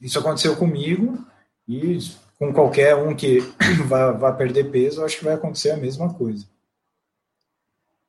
Isso 0.01 0.19
aconteceu 0.19 0.55
comigo. 0.57 1.25
E 1.67 1.97
com 2.39 2.53
qualquer 2.53 2.95
um 2.95 3.15
que 3.15 3.39
vai, 3.87 4.13
vai 4.13 4.35
perder 4.35 4.71
peso, 4.71 5.03
acho 5.03 5.17
que 5.17 5.25
vai 5.25 5.33
acontecer 5.33 5.71
a 5.71 5.77
mesma 5.77 6.13
coisa. 6.13 6.45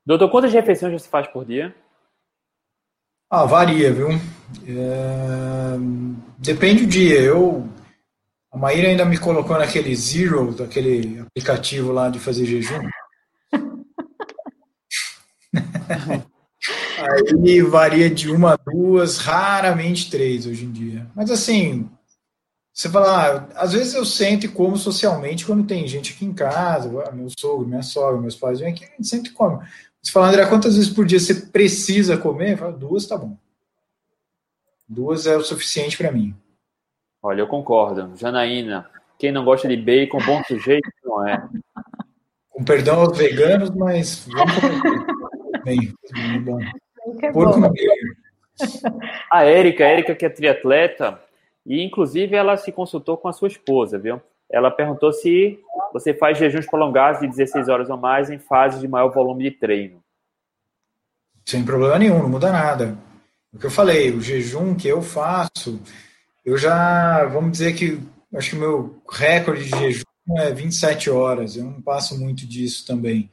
Doutor, 0.05 0.31
quantas 0.31 0.53
refeições 0.53 1.03
você 1.03 1.09
faz 1.09 1.27
por 1.27 1.45
dia? 1.45 1.75
Ah, 3.31 3.45
varia, 3.45 3.93
viu? 3.93 4.09
É... 4.67 5.77
Depende 6.39 6.87
do 6.87 6.91
dia. 6.91 7.21
Eu, 7.21 7.69
a 8.51 8.57
Maíra 8.57 8.89
ainda 8.89 9.05
me 9.05 9.19
colocou 9.19 9.59
naquele 9.59 9.95
Zero, 9.95 10.55
daquele 10.55 11.21
aplicativo 11.21 11.93
lá 11.93 12.09
de 12.09 12.19
fazer 12.19 12.47
jejum. 12.47 12.81
Aí 16.99 17.63
varia 17.63 18.11
de 18.11 18.31
uma 18.31 18.55
a 18.55 18.57
duas, 18.57 19.19
raramente 19.19 20.11
três 20.11 20.47
hoje 20.47 20.65
em 20.65 20.73
dia. 20.73 21.07
Mas 21.15 21.31
assim, 21.31 21.89
você 22.79 22.89
fala, 22.89 23.09
ah, 23.11 23.49
às 23.57 23.73
vezes 23.73 23.93
eu 23.93 24.05
sento 24.05 24.47
e 24.47 24.49
como 24.49 24.77
socialmente 24.77 25.45
quando 25.45 25.67
tem 25.67 25.85
gente 25.89 26.13
aqui 26.13 26.25
em 26.25 26.33
casa, 26.33 26.89
meu 27.13 27.29
sogro, 27.37 27.67
minha 27.67 27.83
sogra, 27.83 28.21
meus 28.21 28.37
pais 28.37 28.61
vêm 28.61 28.71
aqui, 28.71 28.85
a 28.85 28.89
gente 28.91 29.09
sempre 29.09 29.33
come. 29.33 29.67
Você 30.01 30.13
fala, 30.13 30.29
André, 30.29 30.47
quantas 30.47 30.77
vezes 30.77 30.89
por 30.89 31.05
dia 31.05 31.19
você 31.19 31.35
precisa 31.35 32.17
comer? 32.17 32.53
Eu 32.53 32.59
falo, 32.59 32.79
duas 32.79 33.05
tá 33.05 33.19
bom. 33.19 33.37
Duas 34.89 35.27
é 35.27 35.37
o 35.37 35.43
suficiente 35.43 35.99
para 35.99 36.13
mim. 36.13 36.37
Olha, 37.21 37.41
eu 37.41 37.49
concordo. 37.49 38.17
Janaína, 38.17 38.89
quem 39.19 39.33
não 39.33 39.45
gosta 39.45 39.67
de 39.67 39.77
bacon, 39.77 40.19
bom 40.25 40.41
sujeito 40.45 40.89
não 41.05 41.27
é. 41.27 41.49
Com 42.49 42.63
perdão 42.63 43.01
aos 43.01 43.19
veganos, 43.19 43.71
mas 43.71 44.25
vamos 44.29 44.55
comer. 44.55 45.65
Bem, 45.65 45.95
bom. 46.45 46.61
Porco 47.33 47.59
A 49.33 49.43
Érica, 49.43 49.85
a 49.85 49.89
Érica 49.89 50.15
que 50.15 50.25
é 50.25 50.29
triatleta, 50.29 51.21
e, 51.69 51.85
inclusive, 51.85 52.35
ela 52.35 52.57
se 52.57 52.73
consultou 52.73 53.19
com 53.19 53.29
a 53.29 53.33
sua 53.33 53.49
esposa, 53.49 53.99
viu? 53.99 54.19
Ela 54.51 54.71
perguntou 54.71 55.13
se 55.13 55.61
você 55.93 56.15
faz 56.15 56.39
jejuns 56.39 56.67
prolongados 56.67 57.21
de 57.21 57.29
16 57.29 57.69
horas 57.69 57.91
ou 57.91 57.99
mais 57.99 58.31
em 58.31 58.39
fases 58.39 58.81
de 58.81 58.89
maior 58.89 59.13
volume 59.13 59.45
de 59.45 59.51
treino. 59.51 60.03
Sem 61.45 61.63
problema 61.63 61.99
nenhum, 61.99 62.23
não 62.23 62.29
muda 62.31 62.51
nada. 62.51 62.97
O 63.53 63.59
que 63.59 63.67
eu 63.67 63.71
falei, 63.71 64.11
o 64.11 64.21
jejum 64.21 64.75
que 64.75 64.89
eu 64.89 65.03
faço, 65.03 65.81
eu 66.45 66.57
já, 66.57 67.27
vamos 67.27 67.53
dizer 67.53 67.75
que, 67.75 68.01
acho 68.35 68.51
que 68.51 68.57
o 68.57 68.61
meu 68.61 69.03
recorde 69.11 69.65
de 69.65 69.71
jejum 69.71 70.05
é 70.39 70.51
27 70.51 71.11
horas, 71.11 71.57
eu 71.57 71.65
não 71.65 71.83
passo 71.83 72.19
muito 72.19 72.47
disso 72.47 72.87
também. 72.87 73.31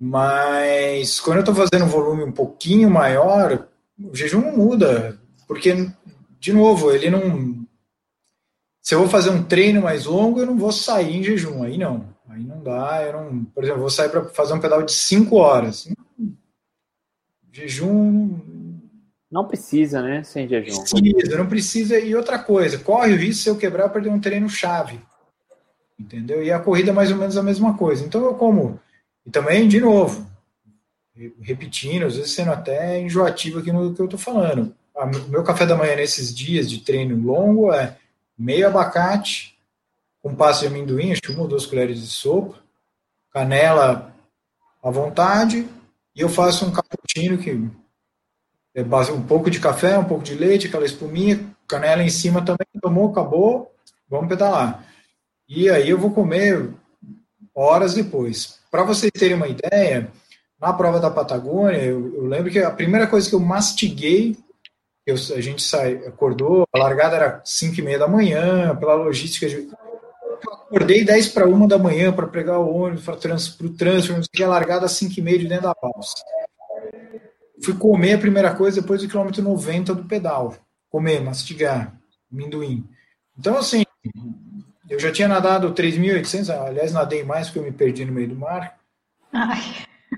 Mas 0.00 1.18
quando 1.18 1.38
eu 1.38 1.42
estou 1.42 1.54
fazendo 1.54 1.84
um 1.84 1.88
volume 1.88 2.22
um 2.22 2.32
pouquinho 2.32 2.88
maior, 2.88 3.66
o 3.98 4.14
jejum 4.14 4.40
não 4.40 4.56
muda, 4.56 5.18
porque 5.48 5.90
de 6.38 6.52
novo, 6.52 6.90
ele 6.90 7.10
não. 7.10 7.66
Se 8.80 8.94
eu 8.94 9.00
vou 9.00 9.08
fazer 9.08 9.30
um 9.30 9.42
treino 9.42 9.82
mais 9.82 10.06
longo, 10.06 10.40
eu 10.40 10.46
não 10.46 10.56
vou 10.56 10.72
sair 10.72 11.16
em 11.16 11.22
jejum. 11.22 11.62
Aí 11.62 11.76
não. 11.76 12.08
Aí 12.28 12.42
não 12.42 12.62
dá. 12.62 13.02
Eu 13.02 13.12
não, 13.12 13.44
por 13.44 13.62
exemplo, 13.62 13.78
eu 13.78 13.82
vou 13.82 13.90
sair 13.90 14.08
para 14.08 14.24
fazer 14.26 14.54
um 14.54 14.60
pedal 14.60 14.82
de 14.82 14.92
5 14.92 15.36
horas. 15.36 15.88
Jejum 17.52 18.38
Não 19.30 19.46
precisa, 19.46 20.00
né? 20.00 20.22
Sem 20.22 20.48
jejum. 20.48 20.80
Precisa, 20.82 21.38
não 21.38 21.46
precisa. 21.46 21.98
E 21.98 22.14
outra 22.14 22.38
coisa, 22.38 22.78
corre 22.78 23.12
o 23.12 23.16
risco 23.16 23.42
se 23.42 23.48
eu 23.50 23.56
quebrar 23.56 23.88
perder 23.88 24.10
um 24.10 24.20
treino 24.20 24.48
chave. 24.48 25.00
Entendeu? 25.98 26.42
E 26.42 26.52
a 26.52 26.60
corrida 26.60 26.90
é 26.90 26.94
mais 26.94 27.10
ou 27.10 27.18
menos 27.18 27.36
a 27.36 27.42
mesma 27.42 27.76
coisa. 27.76 28.04
Então 28.04 28.24
eu 28.24 28.34
como. 28.34 28.80
E 29.26 29.30
também, 29.30 29.66
de 29.66 29.80
novo, 29.80 30.26
repetindo, 31.40 32.06
às 32.06 32.16
vezes 32.16 32.30
sendo 32.30 32.52
até 32.52 33.00
enjoativo 33.00 33.58
aqui 33.58 33.72
no 33.72 33.92
que 33.92 34.00
eu 34.00 34.04
estou 34.04 34.18
falando. 34.18 34.74
Meu 35.28 35.44
café 35.44 35.64
da 35.64 35.76
manhã 35.76 35.96
nesses 35.96 36.34
dias 36.34 36.68
de 36.68 36.80
treino 36.80 37.16
longo 37.16 37.72
é 37.72 37.96
meio 38.36 38.66
abacate, 38.66 39.56
com 40.22 40.34
passo 40.34 40.60
de 40.60 40.66
amendoim, 40.66 41.12
acho 41.12 41.22
que 41.22 41.30
uma 41.30 41.42
ou 41.42 41.48
duas 41.48 41.66
colheres 41.66 42.00
de 42.00 42.06
sopa, 42.06 42.56
canela 43.32 44.12
à 44.82 44.90
vontade, 44.90 45.68
e 46.14 46.20
eu 46.20 46.28
faço 46.28 46.66
um 46.66 46.72
cappuccino 46.72 47.38
que 47.38 47.70
é 48.74 48.82
base, 48.82 49.12
um 49.12 49.22
pouco 49.22 49.50
de 49.50 49.60
café, 49.60 49.98
um 49.98 50.04
pouco 50.04 50.24
de 50.24 50.34
leite, 50.34 50.66
aquela 50.66 50.84
espuminha, 50.84 51.44
canela 51.66 52.02
em 52.02 52.08
cima 52.08 52.42
também, 52.42 52.66
tomou, 52.80 53.10
acabou, 53.10 53.72
vamos 54.08 54.28
pedalar. 54.28 54.84
E 55.48 55.70
aí 55.70 55.88
eu 55.88 55.98
vou 55.98 56.10
comer 56.10 56.70
horas 57.54 57.94
depois. 57.94 58.60
Para 58.70 58.84
vocês 58.84 59.10
terem 59.12 59.36
uma 59.36 59.48
ideia, 59.48 60.10
na 60.60 60.72
prova 60.72 61.00
da 61.00 61.10
Patagônia, 61.10 61.82
eu, 61.82 62.14
eu, 62.14 62.26
lembro 62.26 62.50
que 62.50 62.58
a 62.58 62.70
primeira 62.70 63.06
coisa 63.06 63.28
que 63.28 63.34
eu 63.34 63.40
mastiguei, 63.40 64.36
eu, 65.10 65.14
a 65.14 65.40
gente 65.40 65.62
sai, 65.62 65.94
acordou, 66.06 66.66
a 66.72 66.78
largada 66.78 67.16
era 67.16 67.42
5 67.44 67.80
e 67.80 67.82
meia 67.82 67.98
da 67.98 68.06
manhã, 68.06 68.76
pela 68.76 68.94
logística 68.94 69.48
de, 69.48 69.56
eu 69.56 70.52
acordei 70.52 71.04
10 71.04 71.28
para 71.28 71.48
uma 71.48 71.66
da 71.66 71.78
manhã 71.78 72.12
para 72.12 72.26
pegar 72.26 72.58
o 72.58 72.74
ônibus 72.74 73.04
para 73.04 73.16
trans, 73.16 73.58
o 73.58 73.70
trânsito, 73.70 74.12
não 74.12 74.22
sei 74.22 74.44
a 74.44 74.48
largada 74.48 74.86
às 74.86 74.92
5 74.92 75.18
e 75.18 75.22
meia 75.22 75.38
de 75.38 75.48
dentro 75.48 75.64
da 75.64 75.74
balsa. 75.80 76.14
Fui 77.64 77.74
comer 77.74 78.14
a 78.14 78.18
primeira 78.18 78.54
coisa 78.54 78.80
depois 78.80 79.02
do 79.02 79.08
quilômetro 79.08 79.42
90 79.42 79.94
do 79.94 80.04
pedal. 80.04 80.54
Comer, 80.90 81.20
mastigar, 81.20 81.98
amendoim. 82.30 82.86
Então, 83.36 83.56
assim, 83.56 83.84
eu 84.88 85.00
já 85.00 85.10
tinha 85.10 85.26
nadado 85.26 85.72
3.800, 85.72 86.50
aliás, 86.50 86.92
nadei 86.92 87.24
mais 87.24 87.48
porque 87.48 87.58
eu 87.58 87.64
me 87.64 87.72
perdi 87.72 88.04
no 88.04 88.12
meio 88.12 88.28
do 88.28 88.36
mar. 88.36 88.78
Ai. 89.32 89.60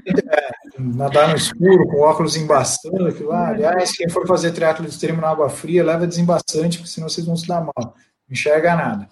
É, 0.07 0.70
nadar 0.81 1.29
no 1.29 1.37
escuro, 1.37 1.87
com 1.87 2.01
óculos 2.01 2.37
embaçando, 2.37 3.07
aquilo 3.07 3.29
lá. 3.29 3.49
Aliás, 3.49 3.93
quem 3.93 4.09
for 4.09 4.27
fazer 4.27 4.53
triatlo 4.53 4.87
extremo 4.87 5.21
na 5.21 5.29
água 5.29 5.49
fria, 5.49 5.85
leva 5.85 6.07
desembastante, 6.07 6.79
porque 6.79 6.91
senão 6.91 7.09
vocês 7.09 7.27
vão 7.27 7.37
se 7.37 7.47
dar 7.47 7.61
mal. 7.61 7.75
Não 7.77 7.95
enxerga 8.33 8.75
nada. 8.75 9.09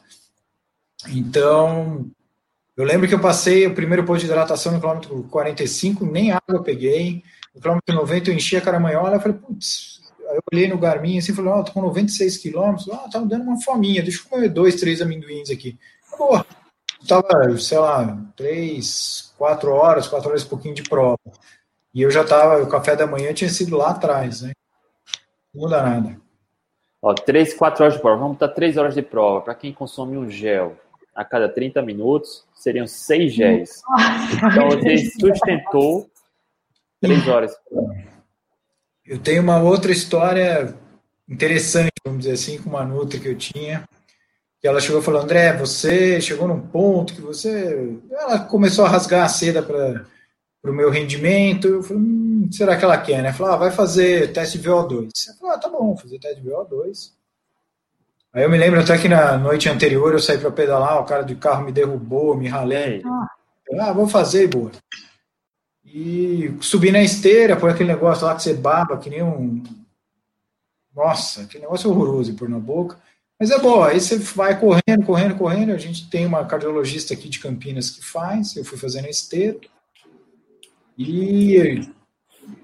Então, 1.08 2.10
eu 2.76 2.84
lembro 2.84 3.08
que 3.08 3.14
eu 3.14 3.20
passei 3.20 3.66
o 3.66 3.74
primeiro 3.74 4.04
posto 4.04 4.20
de 4.20 4.26
hidratação 4.26 4.72
no 4.72 4.80
quilômetro 4.80 5.24
45, 5.30 6.06
nem 6.06 6.30
água 6.30 6.42
eu 6.56 6.62
peguei. 6.62 7.22
No 7.54 7.60
quilômetro 7.60 7.94
90 7.94 8.30
eu 8.30 8.34
enchi 8.34 8.56
a 8.56 8.60
caramanhola, 8.60 9.16
eu 9.16 9.20
falei, 9.20 9.36
putz, 9.36 10.00
eu 10.20 10.40
olhei 10.52 10.68
no 10.68 10.78
Garmin 10.78 11.18
assim, 11.18 11.34
falei, 11.34 11.50
ó, 11.50 11.60
oh, 11.60 11.64
tô 11.64 11.72
com 11.72 11.82
96 11.82 12.36
quilômetros, 12.38 12.88
ah, 12.90 13.08
tá 13.10 13.20
me 13.20 13.28
dando 13.28 13.42
uma 13.42 13.60
fominha, 13.60 14.02
deixa 14.02 14.20
eu 14.20 14.28
comer 14.28 14.48
dois, 14.48 14.76
três 14.76 15.00
amendoins 15.00 15.50
aqui. 15.50 15.78
Boa. 16.16 16.44
Tava, 17.06 17.58
sei 17.58 17.78
lá, 17.78 18.18
três, 18.36 19.32
quatro 19.38 19.72
horas, 19.72 20.08
quatro 20.08 20.28
horas 20.28 20.42
e 20.42 20.46
pouquinho 20.46 20.74
de 20.74 20.82
prova. 20.82 21.18
E 21.94 22.02
eu 22.02 22.10
já 22.10 22.24
tava, 22.24 22.62
o 22.62 22.68
café 22.68 22.94
da 22.94 23.06
manhã 23.06 23.32
tinha 23.32 23.50
sido 23.50 23.76
lá 23.76 23.90
atrás, 23.90 24.42
né? 24.42 24.52
Não 25.54 25.62
muda 25.62 25.82
nada. 25.82 26.20
Ó, 27.00 27.14
três, 27.14 27.54
quatro 27.54 27.84
horas 27.84 27.94
de 27.94 28.00
prova. 28.00 28.20
Vamos 28.20 28.36
botar 28.36 28.52
três 28.54 28.76
horas 28.76 28.94
de 28.94 29.02
prova. 29.02 29.40
Para 29.40 29.54
quem 29.54 29.72
consome 29.72 30.16
um 30.16 30.28
gel 30.28 30.76
a 31.14 31.24
cada 31.24 31.48
30 31.48 31.80
minutos, 31.82 32.44
seriam 32.54 32.86
seis 32.86 33.32
géis. 33.32 33.82
Então 34.36 34.68
você 34.68 35.10
sustentou 35.18 36.08
três 37.00 37.26
horas. 37.26 37.56
Eu 39.06 39.18
tenho 39.18 39.42
uma 39.42 39.60
outra 39.62 39.90
história 39.90 40.74
interessante, 41.28 41.92
vamos 42.04 42.20
dizer 42.20 42.34
assim, 42.34 42.60
com 42.60 42.70
uma 42.70 42.84
nutra 42.84 43.18
que 43.18 43.28
eu 43.28 43.36
tinha. 43.36 43.88
Que 44.60 44.66
ela 44.66 44.80
chegou 44.80 45.00
e 45.00 45.04
falou: 45.04 45.20
André, 45.20 45.56
você 45.56 46.20
chegou 46.20 46.48
num 46.48 46.60
ponto 46.60 47.14
que 47.14 47.20
você. 47.20 47.96
Ela 48.10 48.40
começou 48.40 48.84
a 48.84 48.88
rasgar 48.88 49.24
a 49.24 49.28
seda 49.28 49.62
para 49.62 50.04
o 50.64 50.72
meu 50.72 50.90
rendimento. 50.90 51.68
Eu 51.68 51.82
falei: 51.82 52.02
hum, 52.02 52.48
será 52.50 52.76
que 52.76 52.84
ela 52.84 52.98
quer, 52.98 53.22
né? 53.22 53.32
Falou: 53.32 53.52
ah, 53.52 53.56
vai 53.56 53.70
fazer 53.70 54.32
teste 54.32 54.58
de 54.58 54.68
VO2. 54.68 55.10
Eu 55.28 55.34
falei: 55.34 55.54
ah, 55.54 55.58
tá 55.58 55.68
bom, 55.68 55.96
fazer 55.96 56.18
teste 56.18 56.40
de 56.40 56.48
VO2. 56.48 57.12
Aí 58.32 58.42
eu 58.42 58.50
me 58.50 58.58
lembro 58.58 58.80
até 58.80 58.98
que 58.98 59.08
na 59.08 59.38
noite 59.38 59.68
anterior 59.68 60.12
eu 60.12 60.18
saí 60.18 60.38
para 60.38 60.50
pedalar, 60.50 61.00
o 61.00 61.06
cara 61.06 61.22
de 61.22 61.34
carro 61.34 61.64
me 61.64 61.72
derrubou, 61.72 62.36
me 62.36 62.46
ralei. 62.46 63.02
Ah, 63.80 63.92
vou 63.92 64.06
fazer, 64.06 64.48
boa. 64.48 64.70
E 65.84 66.54
subi 66.60 66.92
na 66.92 67.02
esteira, 67.02 67.56
por 67.56 67.70
aquele 67.70 67.88
negócio 67.88 68.26
lá 68.26 68.34
que 68.34 68.42
você 68.42 68.52
baba, 68.54 68.98
que 68.98 69.08
nem 69.08 69.22
um. 69.22 69.62
Nossa, 70.94 71.42
aquele 71.42 71.62
negócio 71.62 71.90
horroroso 71.90 72.34
por 72.34 72.48
na 72.48 72.58
boca. 72.58 72.98
Mas 73.40 73.50
é 73.50 73.58
bom, 73.58 73.82
aí 73.82 74.00
você 74.00 74.18
vai 74.18 74.58
correndo, 74.58 75.06
correndo, 75.06 75.36
correndo. 75.36 75.72
A 75.72 75.78
gente 75.78 76.10
tem 76.10 76.26
uma 76.26 76.44
cardiologista 76.44 77.14
aqui 77.14 77.28
de 77.28 77.38
Campinas 77.38 77.90
que 77.90 78.04
faz, 78.04 78.56
eu 78.56 78.64
fui 78.64 78.76
fazendo 78.76 79.06
a 79.06 79.10
esteira. 79.10 79.58
E, 80.98 81.80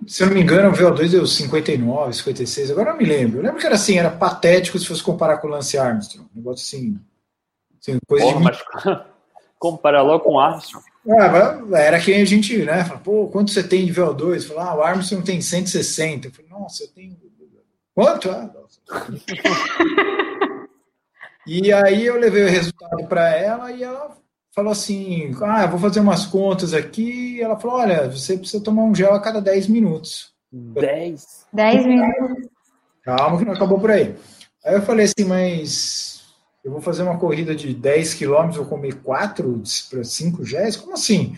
se 0.06 0.22
eu 0.22 0.26
não 0.26 0.34
me 0.34 0.42
engano, 0.42 0.70
o 0.70 0.72
VO2 0.72 1.10
deu 1.10 1.26
59, 1.26 2.12
56, 2.12 2.72
agora 2.72 2.90
eu 2.90 2.96
me 2.96 3.04
lembro. 3.04 3.38
Eu 3.38 3.44
lembro 3.44 3.60
que 3.60 3.66
era 3.66 3.76
assim, 3.76 3.96
era 3.96 4.10
patético 4.10 4.76
se 4.78 4.86
fosse 4.86 5.02
comparar 5.02 5.38
com 5.38 5.46
o 5.46 5.50
Lance 5.50 5.78
Armstrong. 5.78 6.28
Um 6.34 6.38
negócio 6.38 6.64
assim. 6.64 6.98
assim 7.80 7.98
coisa 8.08 8.24
Porra, 8.24 8.38
de. 8.38 8.44
Mas 8.44 8.58
comparar 9.56 10.02
logo 10.02 10.24
com 10.24 10.32
o 10.32 10.40
Armstrong. 10.40 10.84
Ah, 11.08 11.78
era 11.78 12.00
quem 12.00 12.20
a 12.20 12.24
gente, 12.24 12.58
né? 12.64 12.84
Fala, 12.84 12.98
pô, 12.98 13.28
quanto 13.28 13.52
você 13.52 13.62
tem 13.62 13.86
de 13.86 13.92
VO2? 13.92 14.48
Fala, 14.48 14.70
ah, 14.70 14.74
o 14.74 14.82
Armstrong 14.82 15.24
tem 15.24 15.40
160. 15.40 16.26
Eu 16.26 16.32
falei, 16.32 16.50
nossa, 16.50 16.82
eu 16.82 16.88
tenho. 16.88 17.16
Quanto? 17.94 18.30
Ah, 18.30 18.50
e 21.46 21.72
aí 21.72 22.06
eu 22.06 22.18
levei 22.18 22.44
o 22.44 22.50
resultado 22.50 23.06
para 23.06 23.32
ela 23.36 23.70
e 23.70 23.84
ela 23.84 24.16
falou 24.54 24.72
assim: 24.72 25.34
ah, 25.42 25.66
vou 25.66 25.78
fazer 25.78 26.00
umas 26.00 26.26
contas 26.26 26.72
aqui. 26.72 27.36
E 27.36 27.42
ela 27.42 27.58
falou: 27.58 27.78
olha, 27.78 28.08
você 28.08 28.38
precisa 28.38 28.62
tomar 28.62 28.84
um 28.84 28.94
gel 28.94 29.14
a 29.14 29.20
cada 29.20 29.40
10 29.40 29.68
minutos. 29.68 30.32
10? 30.52 31.46
10 31.52 31.86
minutos. 31.86 32.48
Calma 33.02 33.38
que 33.38 33.44
não 33.44 33.52
acabou 33.52 33.78
por 33.78 33.90
aí. 33.90 34.14
Aí 34.64 34.74
eu 34.74 34.82
falei 34.82 35.04
assim, 35.04 35.28
mas 35.28 36.24
eu 36.64 36.72
vou 36.72 36.80
fazer 36.80 37.02
uma 37.02 37.18
corrida 37.18 37.54
de 37.54 37.74
10 37.74 38.14
quilômetros, 38.14 38.56
vou 38.56 38.66
comer 38.66 38.94
4 39.02 39.62
para 39.90 40.04
5 40.04 40.44
géis? 40.44 40.76
Como 40.76 40.94
assim? 40.94 41.36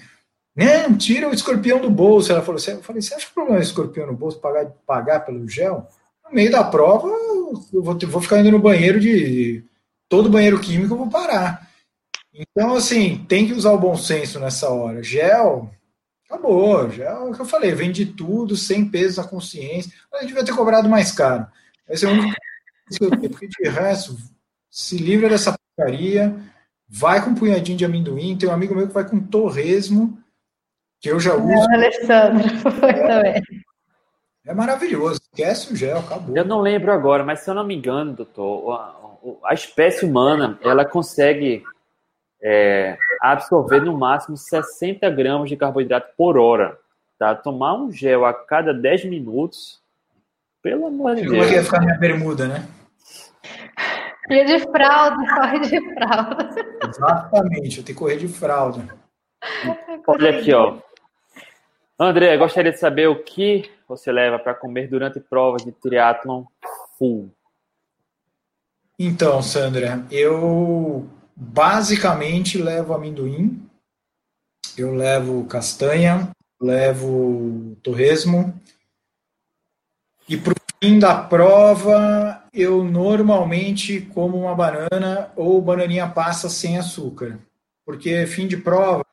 Não, 0.55 0.97
tira 0.97 1.29
o 1.29 1.35
escorpião 1.35 1.81
do 1.81 1.91
bolso. 1.91 2.31
Ela 2.31 2.43
falou 2.43 2.57
assim, 2.57 2.73
eu 2.73 2.83
falei, 2.83 3.03
você 3.03 3.15
acha 3.15 3.27
que 3.27 3.33
o 3.33 3.35
problema 3.35 3.59
é 3.59 3.63
o 3.63 3.63
escorpião 3.63 4.07
no 4.07 4.13
bolso 4.13 4.39
pagar, 4.39 4.67
pagar 4.87 5.21
pelo 5.21 5.49
gel? 5.49 5.89
No 6.25 6.33
meio 6.33 6.51
da 6.51 6.63
prova, 6.63 7.09
eu 7.09 7.83
vou, 7.83 7.99
vou 7.99 8.21
ficar 8.21 8.41
indo 8.41 8.53
no 8.53 8.59
banheiro 8.59 9.01
de. 9.01 9.65
Todo 10.09 10.31
banheiro 10.31 10.61
químico 10.61 10.95
eu 10.95 10.99
vou 10.99 11.11
parar. 11.11 11.66
Então, 12.39 12.75
assim, 12.75 13.25
tem 13.27 13.47
que 13.47 13.55
usar 13.55 13.73
o 13.73 13.79
bom 13.79 13.97
senso 13.97 14.39
nessa 14.39 14.69
hora. 14.69 15.03
Gel, 15.03 15.71
acabou. 16.29 16.91
Gel, 16.91 17.27
é 17.27 17.31
o 17.31 17.33
que 17.33 17.41
eu 17.41 17.47
falei, 17.47 17.73
vende 17.73 18.05
tudo, 18.05 18.57
sem 18.57 18.87
peso 18.87 19.23
na 19.23 19.27
consciência. 19.27 19.91
A 20.13 20.19
gente 20.19 20.29
devia 20.29 20.45
ter 20.45 20.55
cobrado 20.55 20.89
mais 20.89 21.11
caro. 21.13 21.47
Esse 21.89 22.05
é 22.05 22.09
o 22.09 22.13
único 22.13 22.35
que 22.91 23.05
eu 23.05 23.11
tenho, 23.11 23.31
porque 23.31 23.49
de 23.49 23.69
resto, 23.71 24.17
se 24.71 24.99
livra 24.99 25.31
dessa 25.31 25.57
porcaria, 25.77 26.37
vai 26.87 27.25
com 27.25 27.31
um 27.31 27.35
punhadinho 27.35 27.79
de 27.79 27.87
amendoim. 27.87 28.37
Tem 28.37 28.49
um 28.49 28.53
amigo 28.53 28.75
meu 28.75 28.87
que 28.87 28.95
vai 28.95 29.09
com 29.09 29.19
torresmo, 29.19 30.19
que 31.01 31.11
eu 31.11 31.19
já 31.19 31.35
uso. 31.35 31.71
É, 31.71 31.75
Alessandro, 31.75 32.49
foi 32.79 32.91
é, 32.91 33.07
também. 33.07 33.43
É 34.45 34.53
maravilhoso. 34.53 35.21
Esquece 35.23 35.73
o 35.73 35.77
gel, 35.77 36.01
acabou. 36.01 36.37
Eu 36.37 36.45
não 36.45 36.61
lembro 36.61 36.93
agora, 36.93 37.25
mas 37.25 37.41
se 37.41 37.51
eu 37.51 37.55
não 37.55 37.67
me 37.67 37.75
engano, 37.75 38.13
doutor, 38.13 38.75
a, 38.75 39.51
a 39.51 39.55
espécie 39.55 40.05
humana 40.05 40.59
ela 40.63 40.85
consegue 40.85 41.65
é, 42.49 42.97
absorver 43.21 43.81
no 43.81 43.99
máximo 43.99 44.37
60 44.37 45.11
gramas 45.11 45.49
de 45.49 45.57
carboidrato 45.57 46.15
por 46.17 46.39
hora. 46.39 46.79
Tá? 47.19 47.35
Tomar 47.35 47.75
um 47.75 47.91
gel 47.91 48.25
a 48.25 48.33
cada 48.33 48.73
10 48.73 49.07
minutos, 49.07 49.83
pelo 50.63 50.87
amor 50.87 51.17
de 51.17 51.23
Deus. 51.23 51.45
É 51.45 51.49
que 51.49 51.55
ia 51.55 51.65
ficar 51.65 51.81
minha 51.81 51.99
bermuda, 51.99 52.47
né? 52.47 52.69
Correr 54.29 54.45
de 54.45 54.59
fralda, 54.61 55.17
corre 55.35 55.59
de 55.61 55.95
fralda. 55.95 56.49
Exatamente, 56.89 57.79
eu 57.79 57.85
tenho 57.85 57.85
que 57.85 57.95
correr 57.95 58.17
de 58.17 58.29
fralda. 58.29 58.95
Olha 60.07 60.39
aqui, 60.39 60.55
ó. 60.55 60.79
André, 61.99 62.37
gostaria 62.37 62.71
de 62.71 62.79
saber 62.79 63.09
o 63.09 63.25
que 63.25 63.69
você 63.89 64.13
leva 64.13 64.39
para 64.39 64.55
comer 64.55 64.89
durante 64.89 65.19
provas 65.19 65.65
de 65.65 65.73
triatlon 65.73 66.45
full. 66.97 67.29
Então, 68.99 69.43
Sandra, 69.43 70.05
eu 70.11 71.09
basicamente 71.37 72.57
levo 72.57 72.95
amendoim, 72.95 73.63
eu 74.77 74.95
levo 74.95 75.45
castanha, 75.45 76.31
levo 76.61 77.77
torresmo, 77.83 78.59
e 80.29 80.37
para 80.37 80.53
o 80.53 80.57
fim 80.83 80.99
da 80.99 81.15
prova 81.15 82.43
eu 82.53 82.83
normalmente 82.83 84.01
como 84.01 84.39
uma 84.39 84.55
banana 84.55 85.31
ou 85.37 85.61
bananinha 85.61 86.09
passa 86.09 86.49
sem 86.49 86.79
açúcar. 86.79 87.39
Porque 87.85 88.27
fim 88.27 88.49
de 88.49 88.57
prova, 88.57 89.05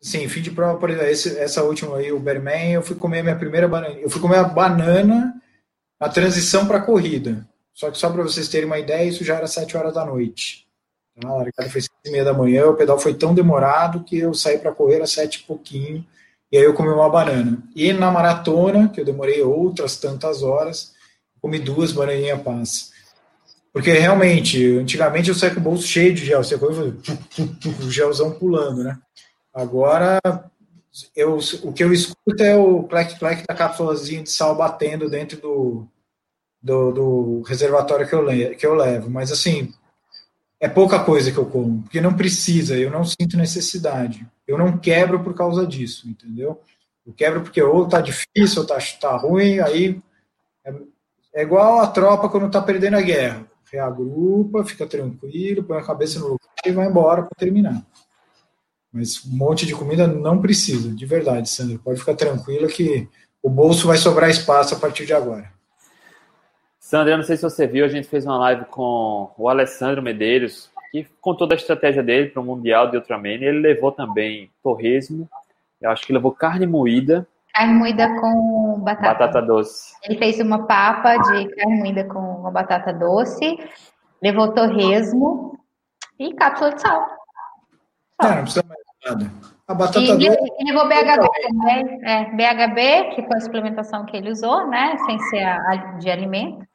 Sim, 0.00 0.28
fim 0.28 0.40
de 0.40 0.52
prova, 0.52 0.78
por 0.78 0.90
exemplo, 0.90 1.08
esse, 1.08 1.36
essa 1.38 1.64
última 1.64 1.96
aí, 1.96 2.12
o 2.12 2.20
Berman, 2.20 2.72
eu 2.72 2.82
fui 2.82 2.94
comer 2.94 3.22
minha 3.22 3.36
primeira 3.36 3.66
banana. 3.66 3.94
Eu 3.94 4.08
fui 4.08 4.20
comer 4.20 4.38
a 4.38 4.44
banana 4.44 5.34
na 6.00 6.08
transição 6.08 6.66
para 6.66 6.78
a 6.78 6.82
corrida. 6.82 7.46
Só 7.78 7.92
que 7.92 7.96
só 7.96 8.10
para 8.10 8.24
vocês 8.24 8.48
terem 8.48 8.66
uma 8.66 8.80
ideia, 8.80 9.08
isso 9.08 9.22
já 9.22 9.36
era 9.36 9.46
7 9.46 9.76
horas 9.76 9.94
da 9.94 10.04
noite. 10.04 10.66
Tá? 11.20 11.28
A 11.28 11.34
largada 11.34 11.70
foi 11.70 11.80
6 11.80 11.88
e 12.06 12.10
meia 12.10 12.24
da 12.24 12.32
manhã, 12.32 12.66
o 12.66 12.74
pedal 12.74 12.98
foi 12.98 13.14
tão 13.14 13.32
demorado 13.32 14.02
que 14.02 14.18
eu 14.18 14.34
saí 14.34 14.58
para 14.58 14.72
correr 14.72 15.00
às 15.00 15.12
7 15.12 15.36
e 15.36 15.42
pouquinho, 15.44 16.04
e 16.50 16.58
aí 16.58 16.64
eu 16.64 16.74
comi 16.74 16.88
uma 16.88 17.08
banana. 17.08 17.62
E 17.76 17.92
na 17.92 18.10
maratona, 18.10 18.88
que 18.88 19.00
eu 19.00 19.04
demorei 19.04 19.42
outras 19.42 19.94
tantas 19.96 20.42
horas, 20.42 20.92
comi 21.40 21.60
duas 21.60 21.92
bananinhas 21.92 22.42
passa. 22.42 22.88
Porque 23.72 23.92
realmente, 23.92 24.76
antigamente 24.78 25.28
eu 25.28 25.34
saía 25.36 25.54
com 25.54 25.60
o 25.60 25.62
bolso 25.62 25.86
cheio 25.86 26.12
de 26.12 26.26
gel, 26.26 26.42
você 26.42 26.58
coisa, 26.58 26.96
o 27.86 27.90
gelzão 27.92 28.32
pulando, 28.32 28.82
né? 28.82 28.98
Agora, 29.54 30.18
eu, 31.14 31.38
o 31.62 31.72
que 31.72 31.84
eu 31.84 31.92
escuto 31.92 32.42
é 32.42 32.56
o 32.56 32.82
clac-clac 32.82 33.44
da 33.46 33.54
cápsulazinha 33.54 34.24
de 34.24 34.32
sal 34.32 34.56
batendo 34.56 35.08
dentro 35.08 35.40
do, 35.40 35.86
do, 36.68 36.92
do, 36.92 37.42
reservatório 37.42 38.06
que 38.06 38.14
eu, 38.14 38.22
le, 38.22 38.54
que 38.54 38.66
eu 38.66 38.74
levo. 38.74 39.08
Mas, 39.08 39.32
assim, 39.32 39.72
é 40.60 40.68
pouca 40.68 41.02
coisa 41.02 41.32
que 41.32 41.38
eu 41.38 41.46
como, 41.46 41.82
porque 41.82 42.00
não 42.00 42.14
precisa, 42.14 42.76
eu 42.76 42.90
não 42.90 43.04
sinto 43.04 43.36
necessidade. 43.36 44.26
Eu 44.46 44.58
não 44.58 44.76
quebro 44.76 45.20
por 45.22 45.34
causa 45.34 45.66
disso, 45.66 46.08
entendeu? 46.08 46.60
Eu 47.06 47.12
quebro 47.14 47.40
porque 47.40 47.62
ou 47.62 47.88
tá 47.88 48.00
difícil, 48.00 48.60
ou 48.60 48.66
tá, 48.66 48.78
tá 49.00 49.16
ruim, 49.16 49.60
aí 49.60 50.00
é, 50.64 50.74
é 51.36 51.42
igual 51.42 51.80
a 51.80 51.86
tropa 51.86 52.28
quando 52.28 52.50
tá 52.50 52.60
perdendo 52.60 52.96
a 52.96 53.02
guerra. 53.02 53.46
Reagrupa, 53.72 54.64
fica 54.64 54.86
tranquilo, 54.86 55.64
põe 55.64 55.78
a 55.78 55.84
cabeça 55.84 56.18
no 56.18 56.26
lugar 56.28 56.38
e 56.64 56.72
vai 56.72 56.86
embora 56.86 57.22
para 57.22 57.36
terminar. 57.38 57.82
Mas 58.92 59.24
um 59.24 59.36
monte 59.36 59.66
de 59.66 59.74
comida 59.74 60.06
não 60.06 60.40
precisa, 60.40 60.90
de 60.90 61.06
verdade, 61.06 61.48
Sandra. 61.48 61.78
Pode 61.78 62.00
ficar 62.00 62.14
tranquila 62.14 62.66
que 62.68 63.06
o 63.42 63.50
bolso 63.50 63.86
vai 63.86 63.98
sobrar 63.98 64.30
espaço 64.30 64.74
a 64.74 64.78
partir 64.78 65.04
de 65.06 65.12
agora. 65.12 65.57
Sandra, 66.88 67.12
eu 67.12 67.18
não 67.18 67.24
sei 67.24 67.36
se 67.36 67.42
você 67.42 67.66
viu, 67.66 67.84
a 67.84 67.88
gente 67.88 68.08
fez 68.08 68.24
uma 68.24 68.38
live 68.38 68.64
com 68.64 69.30
o 69.36 69.46
Alessandro 69.50 70.02
Medeiros, 70.02 70.70
que 70.90 71.06
contou 71.20 71.46
da 71.46 71.54
estratégia 71.54 72.02
dele 72.02 72.30
para 72.30 72.40
o 72.40 72.44
Mundial 72.46 72.90
de 72.90 72.96
Ultraman. 72.96 73.28
Ele 73.28 73.60
levou 73.60 73.92
também 73.92 74.50
torresmo, 74.62 75.28
eu 75.82 75.90
acho 75.90 76.06
que 76.06 76.14
levou 76.14 76.32
carne 76.32 76.66
moída. 76.66 77.28
Carne 77.52 77.74
moída 77.74 78.08
com 78.18 78.80
batata. 78.80 79.06
Batata 79.06 79.42
doce. 79.42 79.92
Ele 80.02 80.18
fez 80.18 80.40
uma 80.40 80.66
papa 80.66 81.18
de 81.18 81.54
carne 81.56 81.78
moída 81.78 82.04
com 82.04 82.20
uma 82.20 82.50
batata 82.50 82.90
doce, 82.90 83.58
levou 84.22 84.54
torresmo 84.54 85.60
e 86.18 86.32
cápsula 86.32 86.74
de 86.74 86.80
sal. 86.80 87.06
Não, 88.22 88.34
não 88.34 88.42
precisa 88.44 88.64
mais 88.66 88.80
nada. 89.06 89.30
A 89.68 89.74
batata 89.74 90.00
e, 90.00 90.06
doce. 90.06 90.38
E 90.58 90.64
levou 90.64 90.88
BHB 90.88 91.28
também. 91.48 92.08
É, 92.08 92.24
BHB, 92.34 93.14
que 93.14 93.26
foi 93.26 93.36
a 93.36 93.40
suplementação 93.40 94.06
que 94.06 94.16
ele 94.16 94.30
usou, 94.30 94.66
né? 94.68 94.96
Sem 95.04 95.18
ser 95.18 95.44
a, 95.44 95.76
de 95.98 96.08
alimento. 96.08 96.66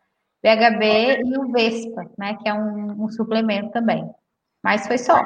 BHB 0.44 1.22
e 1.24 1.38
o 1.38 1.52
Vespa, 1.52 2.06
né? 2.18 2.38
Que 2.42 2.50
é 2.50 2.54
um, 2.54 3.04
um 3.04 3.10
suplemento 3.10 3.72
também. 3.72 4.08
Mas 4.64 4.86
foi 4.86 4.98
só. 4.98 5.22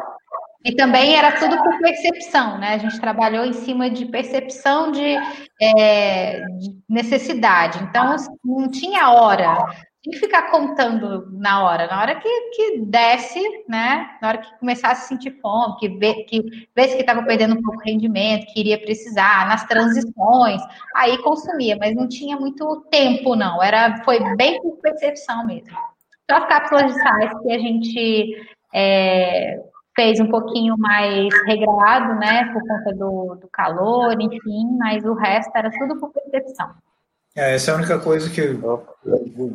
E 0.63 0.75
também 0.75 1.15
era 1.15 1.39
tudo 1.39 1.57
por 1.63 1.79
percepção, 1.79 2.57
né? 2.57 2.73
A 2.73 2.77
gente 2.77 2.99
trabalhou 2.99 3.45
em 3.45 3.53
cima 3.53 3.89
de 3.89 4.05
percepção 4.05 4.91
de, 4.91 5.17
é, 5.61 6.41
de 6.41 6.77
necessidade. 6.89 7.81
Então, 7.83 8.15
não 8.43 8.69
tinha 8.69 9.11
hora 9.11 9.65
tem 10.07 10.11
que 10.11 10.19
ficar 10.19 10.49
contando 10.49 11.27
na 11.33 11.63
hora, 11.63 11.85
na 11.87 11.99
hora 11.99 12.15
que, 12.15 12.49
que 12.51 12.79
desce, 12.85 13.41
né? 13.67 14.17
Na 14.21 14.29
hora 14.29 14.37
que 14.37 14.57
começasse 14.57 15.03
a 15.03 15.07
sentir 15.07 15.31
fome, 15.41 15.75
que 15.77 15.89
vê 15.89 16.23
que 16.23 16.41
vê 16.73 16.87
que 16.87 17.01
estava 17.01 17.23
perdendo 17.23 17.55
um 17.55 17.61
pouco 17.61 17.83
de 17.83 17.91
rendimento, 17.91 18.45
que 18.53 18.61
iria 18.61 18.79
precisar, 18.79 19.47
nas 19.49 19.65
transições, 19.65 20.61
aí 20.95 21.17
consumia, 21.23 21.75
mas 21.77 21.93
não 21.93 22.07
tinha 22.07 22.37
muito 22.37 22.85
tempo, 22.89 23.35
não. 23.35 23.61
Era, 23.61 24.01
foi 24.05 24.19
bem 24.37 24.61
por 24.61 24.77
percepção 24.77 25.45
mesmo. 25.45 25.77
Só 26.29 26.37
as 26.37 26.47
cápsulas 26.47 26.93
de 26.93 27.01
sais 27.01 27.39
que 27.41 27.51
a 27.51 27.59
gente 27.59 28.47
é, 28.73 29.61
fez 29.93 30.21
um 30.21 30.27
pouquinho 30.27 30.77
mais 30.77 31.27
regrado, 31.45 32.15
né? 32.17 32.45
Por 32.53 32.61
conta 32.61 32.95
do, 32.95 33.35
do 33.41 33.49
calor, 33.51 34.15
enfim, 34.21 34.77
mas 34.79 35.03
o 35.03 35.13
resto 35.13 35.51
era 35.53 35.69
tudo 35.69 35.99
por 35.99 36.13
percepção. 36.13 36.86
É, 37.37 37.53
essa 37.53 37.69
é 37.69 37.73
a 37.75 37.77
única 37.77 37.99
coisa 37.99 38.31
que 38.31 38.41
eu, 38.41 38.83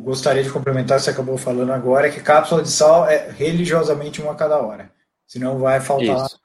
gostaria 0.01 0.41
de 0.41 0.49
complementar, 0.49 1.01
você 1.01 1.09
acabou 1.09 1.37
falando 1.37 1.73
agora, 1.73 2.07
é 2.07 2.09
que 2.09 2.21
cápsula 2.21 2.63
de 2.63 2.69
sal 2.69 3.09
é 3.09 3.29
religiosamente 3.29 4.21
uma 4.21 4.31
a 4.31 4.35
cada 4.35 4.57
hora. 4.57 4.89
Senão 5.27 5.59
vai 5.59 5.81
faltar. 5.81 6.25
Isso. 6.25 6.39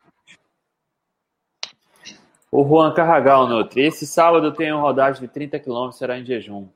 O 2.51 2.67
Juan 2.67 2.93
Carragal, 2.93 3.47
Nutri. 3.47 3.87
Esse 3.87 4.05
sábado 4.05 4.53
tem 4.53 4.73
uma 4.73 4.83
rodagem 4.83 5.21
de 5.21 5.29
30 5.29 5.61
km, 5.61 5.93
será 5.93 6.19
em 6.19 6.25
jejum. 6.25 6.69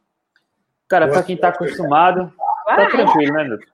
Cara, 0.86 1.08
para 1.08 1.24
quem 1.24 1.34
está 1.34 1.48
acostumado, 1.48 2.32
tá 2.64 2.76
vai. 2.76 2.84
tá 2.84 2.90
tranquilo, 2.90 3.32
né, 3.32 3.44
Nutri? 3.44 3.66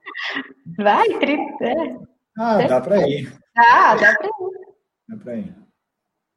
Vai, 0.75 1.19
30. 1.19 2.07
Ah, 2.35 2.67
dá 2.67 2.81
para 2.81 3.07
ir. 3.07 3.31
Ah, 3.55 3.95
dá 3.95 4.15
para 4.15 4.27
ir. 4.27 4.67
Dá 5.07 5.17
para 5.17 5.35
ir. 5.35 5.68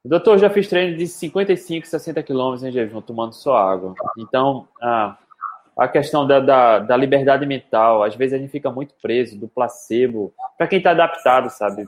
Doutor, 0.05 0.37
já 0.37 0.49
fiz 0.49 0.67
treino 0.67 0.97
de 0.97 1.07
55, 1.07 1.87
60 1.87 2.21
quilômetros 2.23 2.63
em 2.63 2.71
jejum, 2.71 3.01
tomando 3.01 3.33
só 3.33 3.55
água. 3.55 3.95
Então, 4.17 4.67
a, 4.81 5.87
questão 5.87 6.27
da, 6.27 6.41
da, 6.41 6.79
da, 6.79 6.97
liberdade 6.97 7.45
mental, 7.45 8.03
às 8.03 8.13
vezes 8.13 8.33
a 8.33 8.37
gente 8.37 8.51
fica 8.51 8.69
muito 8.69 8.93
preso 9.01 9.39
do 9.39 9.47
placebo. 9.47 10.33
Para 10.57 10.67
quem 10.67 10.79
está 10.79 10.91
adaptado, 10.91 11.49
sabe? 11.49 11.85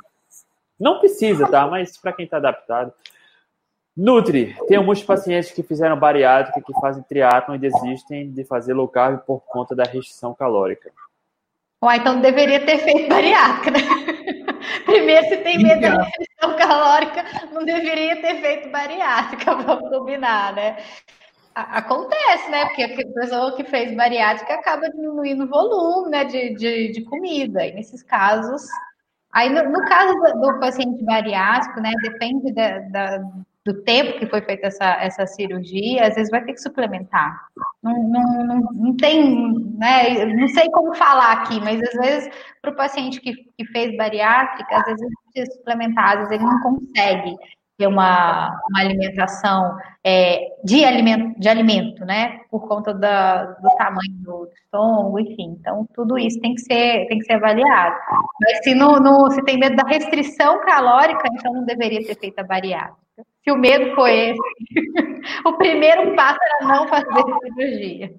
Não 0.80 0.99
precisa, 0.99 1.45
tá? 1.47 1.68
Mas 1.68 1.97
para 1.97 2.13
quem 2.13 2.24
está 2.24 2.38
adaptado. 2.38 2.93
Nutri, 3.95 4.55
tem 4.68 4.82
muitos 4.84 5.03
pacientes 5.03 5.51
que 5.51 5.63
fizeram 5.63 5.97
bariátrica, 5.97 6.61
que 6.61 6.74
fazem 6.80 7.03
triatlon 7.03 7.55
e 7.55 7.59
desistem 7.59 8.32
de 8.32 8.43
fazer 8.45 8.74
low 8.74 8.88
carb 8.88 9.20
por 9.26 9.41
conta 9.41 9.76
da 9.76 9.84
restrição 9.84 10.34
calórica. 10.34 10.91
Ué, 11.84 11.97
então 11.97 12.20
deveria 12.20 12.66
ter 12.66 12.78
feito 12.80 13.09
bariátrica, 13.09 13.72
né? 13.72 13.80
Primeiro, 14.86 15.28
se 15.28 15.38
tem 15.38 15.61
medo 15.61 15.82
da 15.82 16.03
restrição 16.03 16.57
calórica, 16.57 17.24
não 17.51 17.63
deveria 17.63 18.22
ter 18.22 18.41
feito 18.41 18.70
bariátrica, 18.70 19.55
vamos 19.55 19.89
combinar, 19.89 20.53
né? 20.53 20.78
Acontece, 21.53 22.51
né? 22.51 22.66
Porque 22.66 22.84
a 22.84 23.13
pessoa 23.13 23.55
que 23.55 23.63
fez 23.63 23.95
bariátrica 23.95 24.55
acaba 24.55 24.89
diminuindo 24.89 25.45
o 25.45 25.47
volume 25.47 26.09
né, 26.09 26.26
de, 26.26 26.53
de, 26.53 26.91
de 26.91 27.01
comida. 27.05 27.66
E 27.66 27.74
nesses 27.74 28.03
casos. 28.03 28.63
Aí, 29.32 29.49
no, 29.49 29.63
no 29.70 29.86
caso 29.86 30.13
do, 30.16 30.41
do, 30.41 30.59
paciente 30.59 31.01
bariátrico, 31.05 31.80
né? 31.80 31.93
Depende 32.01 32.53
da, 32.53 32.80
da 32.80 33.20
do 33.66 33.82
tempo 33.82 34.20
que 34.20 34.28
foi 34.28 34.41
feita 34.41 34.68
essa, 34.68 34.86
essa 35.01 35.26
cirurgia, 35.26 36.07
às 36.07 36.13
vezes 36.13 36.30
vai 36.30 36.43
ter 36.43 36.53
que 36.53 36.61
suplementar. 36.61 37.47
Não, 37.82 37.93
não, 38.03 38.45
não, 38.45 38.59
não 38.72 38.95
tem, 38.95 39.53
né? 39.78 40.24
Não 40.26 40.47
sei 40.49 40.70
como 40.70 40.93
falar 40.93 41.32
aqui, 41.32 41.59
mas 41.59 41.82
às 41.82 41.93
vezes 41.93 42.30
para 42.61 42.72
o 42.72 42.76
paciente 42.76 43.20
que, 43.20 43.34
que 43.34 43.66
fez 43.72 43.97
bariátrica, 43.97 44.78
às 44.78 44.86
vezes 44.86 45.07
precisa 45.34 45.57
suplementar, 45.57 46.11
às 46.11 46.18
vezes 46.20 46.32
ele 46.34 46.43
não 46.43 46.61
consegue 46.61 47.36
ter 47.76 47.88
uma, 47.88 48.55
uma 48.70 48.80
alimentação 48.80 49.76
é, 50.03 50.39
de, 50.63 50.86
alimento, 50.86 51.39
de 51.39 51.49
alimento, 51.49 52.05
né? 52.05 52.41
Por 52.51 52.68
conta 52.68 52.93
da, 52.93 53.45
do 53.45 53.70
tamanho 53.78 54.13
do 54.20 54.47
estômago, 54.53 55.20
enfim. 55.20 55.57
Então, 55.59 55.88
tudo 55.93 56.20
isso 56.20 56.39
tem 56.39 56.53
que 56.53 56.61
ser, 56.61 57.07
tem 57.07 57.18
que 57.18 57.26
ser 57.26 57.34
avaliado. 57.34 57.95
Mas 58.41 58.63
se, 58.63 58.76
no, 58.76 59.32
se 59.32 59.43
tem 59.43 59.57
medo 59.57 59.76
da 59.76 59.88
restrição 59.88 60.61
calórica, 60.61 61.28
então 61.34 61.51
não 61.51 61.66
deveria 61.66 62.05
ter 62.05 62.16
feito 62.16 62.38
a 62.39 62.43
bariátrica 62.43 63.05
se 63.45 63.51
o 63.51 63.57
medo 63.57 63.93
foi 63.93 64.31
esse. 64.31 64.39
o 65.45 65.53
primeiro 65.53 66.15
passo 66.15 66.39
era 66.41 66.67
não 66.67 66.87
fazer 66.87 67.05
cirurgia. 67.13 68.15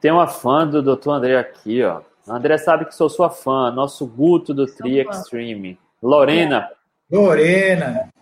Tem 0.00 0.10
uma 0.10 0.26
fã 0.26 0.66
do 0.66 0.82
Dr. 0.82 1.10
André 1.10 1.38
aqui, 1.38 1.82
ó. 1.82 2.02
André 2.28 2.58
sabe 2.58 2.84
que 2.84 2.94
sou 2.94 3.08
sua 3.08 3.30
fã, 3.30 3.70
nosso 3.70 4.06
Guto 4.06 4.52
do 4.52 4.66
Tri 4.66 4.98
Extreme. 4.98 5.78
Lorena. 6.02 6.68
Lorena. 7.10 8.12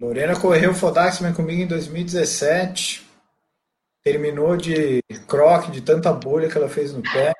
Lorena 0.00 0.40
correu 0.40 0.70
o 0.70 0.74
Fodaxman 0.74 1.34
comigo 1.34 1.62
em 1.62 1.66
2017. 1.66 3.06
Terminou 4.02 4.56
de 4.56 5.02
croque, 5.28 5.70
de 5.70 5.82
tanta 5.82 6.10
bolha 6.10 6.48
que 6.48 6.56
ela 6.56 6.68
fez 6.68 6.92
no 6.92 7.02
pé. 7.02 7.34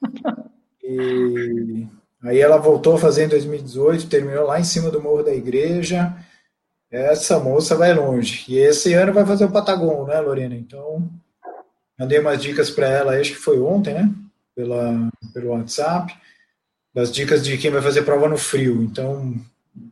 E 0.88 1.84
Aí 2.22 2.40
ela 2.40 2.56
voltou 2.56 2.94
a 2.94 2.98
fazer 2.98 3.24
em 3.24 3.28
2018, 3.28 4.08
terminou 4.08 4.46
lá 4.46 4.58
em 4.58 4.64
cima 4.64 4.90
do 4.90 5.00
Morro 5.00 5.22
da 5.22 5.34
Igreja. 5.34 6.14
Essa 6.90 7.38
moça 7.38 7.76
vai 7.76 7.92
longe. 7.92 8.44
E 8.48 8.58
esse 8.58 8.94
ano 8.94 9.12
vai 9.12 9.24
fazer 9.26 9.44
o 9.44 9.50
Patagon, 9.50 10.06
né, 10.06 10.18
Lorena? 10.20 10.54
Então, 10.54 11.08
mandei 11.98 12.18
umas 12.18 12.40
dicas 12.42 12.70
para 12.70 12.88
ela, 12.88 13.18
acho 13.18 13.32
que 13.32 13.38
foi 13.38 13.60
ontem, 13.60 13.94
né? 13.94 14.10
Pela, 14.54 15.10
pelo 15.34 15.50
WhatsApp, 15.50 16.14
das 16.94 17.12
dicas 17.12 17.44
de 17.44 17.58
quem 17.58 17.70
vai 17.70 17.82
fazer 17.82 18.02
prova 18.02 18.28
no 18.28 18.38
frio. 18.38 18.82
Então, 18.82 19.34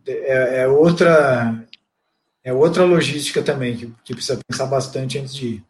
é, 0.06 0.62
é 0.62 0.68
outra 0.68 1.64
é 2.42 2.52
outra 2.52 2.84
logística 2.84 3.42
também 3.42 3.74
que, 3.74 3.94
que 4.04 4.14
precisa 4.14 4.38
pensar 4.46 4.66
bastante 4.66 5.18
antes 5.18 5.34
de 5.34 5.46
ir. 5.46 5.64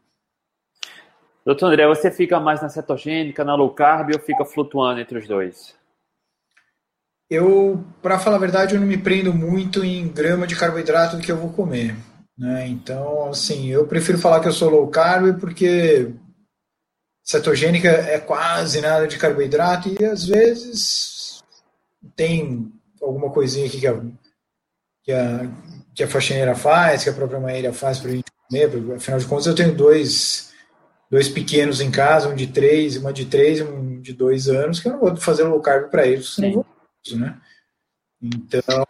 Doutor 1.44 1.66
André, 1.66 1.86
você 1.86 2.10
fica 2.10 2.40
mais 2.40 2.60
na 2.62 2.68
cetogênica, 2.68 3.44
na 3.44 3.54
low 3.54 3.70
carb 3.70 4.10
ou 4.12 4.20
fica 4.20 4.44
flutuando 4.44 5.00
entre 5.00 5.18
os 5.18 5.28
dois? 5.28 5.76
Eu, 7.30 7.84
para 8.02 8.18
falar 8.18 8.36
a 8.36 8.40
verdade, 8.40 8.74
eu 8.74 8.80
não 8.80 8.86
me 8.86 8.98
prendo 8.98 9.32
muito 9.32 9.84
em 9.84 10.08
grama 10.08 10.46
de 10.46 10.56
carboidrato 10.56 11.18
que 11.18 11.32
eu 11.32 11.36
vou 11.36 11.50
comer. 11.50 11.96
Né? 12.36 12.68
Então, 12.68 13.28
assim, 13.28 13.68
eu 13.68 13.86
prefiro 13.86 14.18
falar 14.18 14.40
que 14.40 14.48
eu 14.48 14.52
sou 14.52 14.70
low 14.70 14.88
carb 14.88 15.38
porque 15.38 16.12
cetogênica 17.22 17.88
é 17.88 18.18
quase 18.18 18.80
nada 18.80 19.06
de 19.06 19.16
carboidrato 19.16 19.88
e 19.88 20.04
às 20.04 20.26
vezes 20.26 21.42
tem 22.14 22.70
alguma 23.00 23.30
coisinha 23.30 23.66
aqui 23.66 23.80
que 23.80 23.86
a, 23.86 24.00
que 25.02 25.12
a, 25.12 25.50
que 25.94 26.02
a 26.02 26.08
faxineira 26.08 26.54
faz, 26.54 27.04
que 27.04 27.10
a 27.10 27.14
própria 27.14 27.40
Maíra 27.40 27.72
faz 27.72 27.98
para 27.98 28.10
a 28.10 28.14
gente 28.14 28.30
comer, 28.48 28.70
porque, 28.70 28.92
afinal 28.92 29.18
de 29.18 29.26
contas 29.26 29.46
eu 29.46 29.54
tenho 29.54 29.74
dois, 29.74 30.52
dois 31.10 31.28
pequenos 31.28 31.80
em 31.80 31.90
casa, 31.90 32.28
um 32.28 32.34
de 32.34 32.48
três, 32.48 32.96
uma 32.96 33.12
de 33.12 33.24
três 33.24 33.60
e 33.60 33.62
um 33.62 34.00
de 34.00 34.12
dois 34.12 34.48
anos, 34.48 34.80
que 34.80 34.88
eu 34.88 34.92
não 34.92 35.00
vou 35.00 35.16
fazer 35.16 35.44
low 35.44 35.60
carb 35.60 35.88
para 35.88 36.06
eles, 36.06 36.34
senão 36.34 36.52
vou, 36.52 36.66
né? 37.12 37.36
Então, 38.22 38.86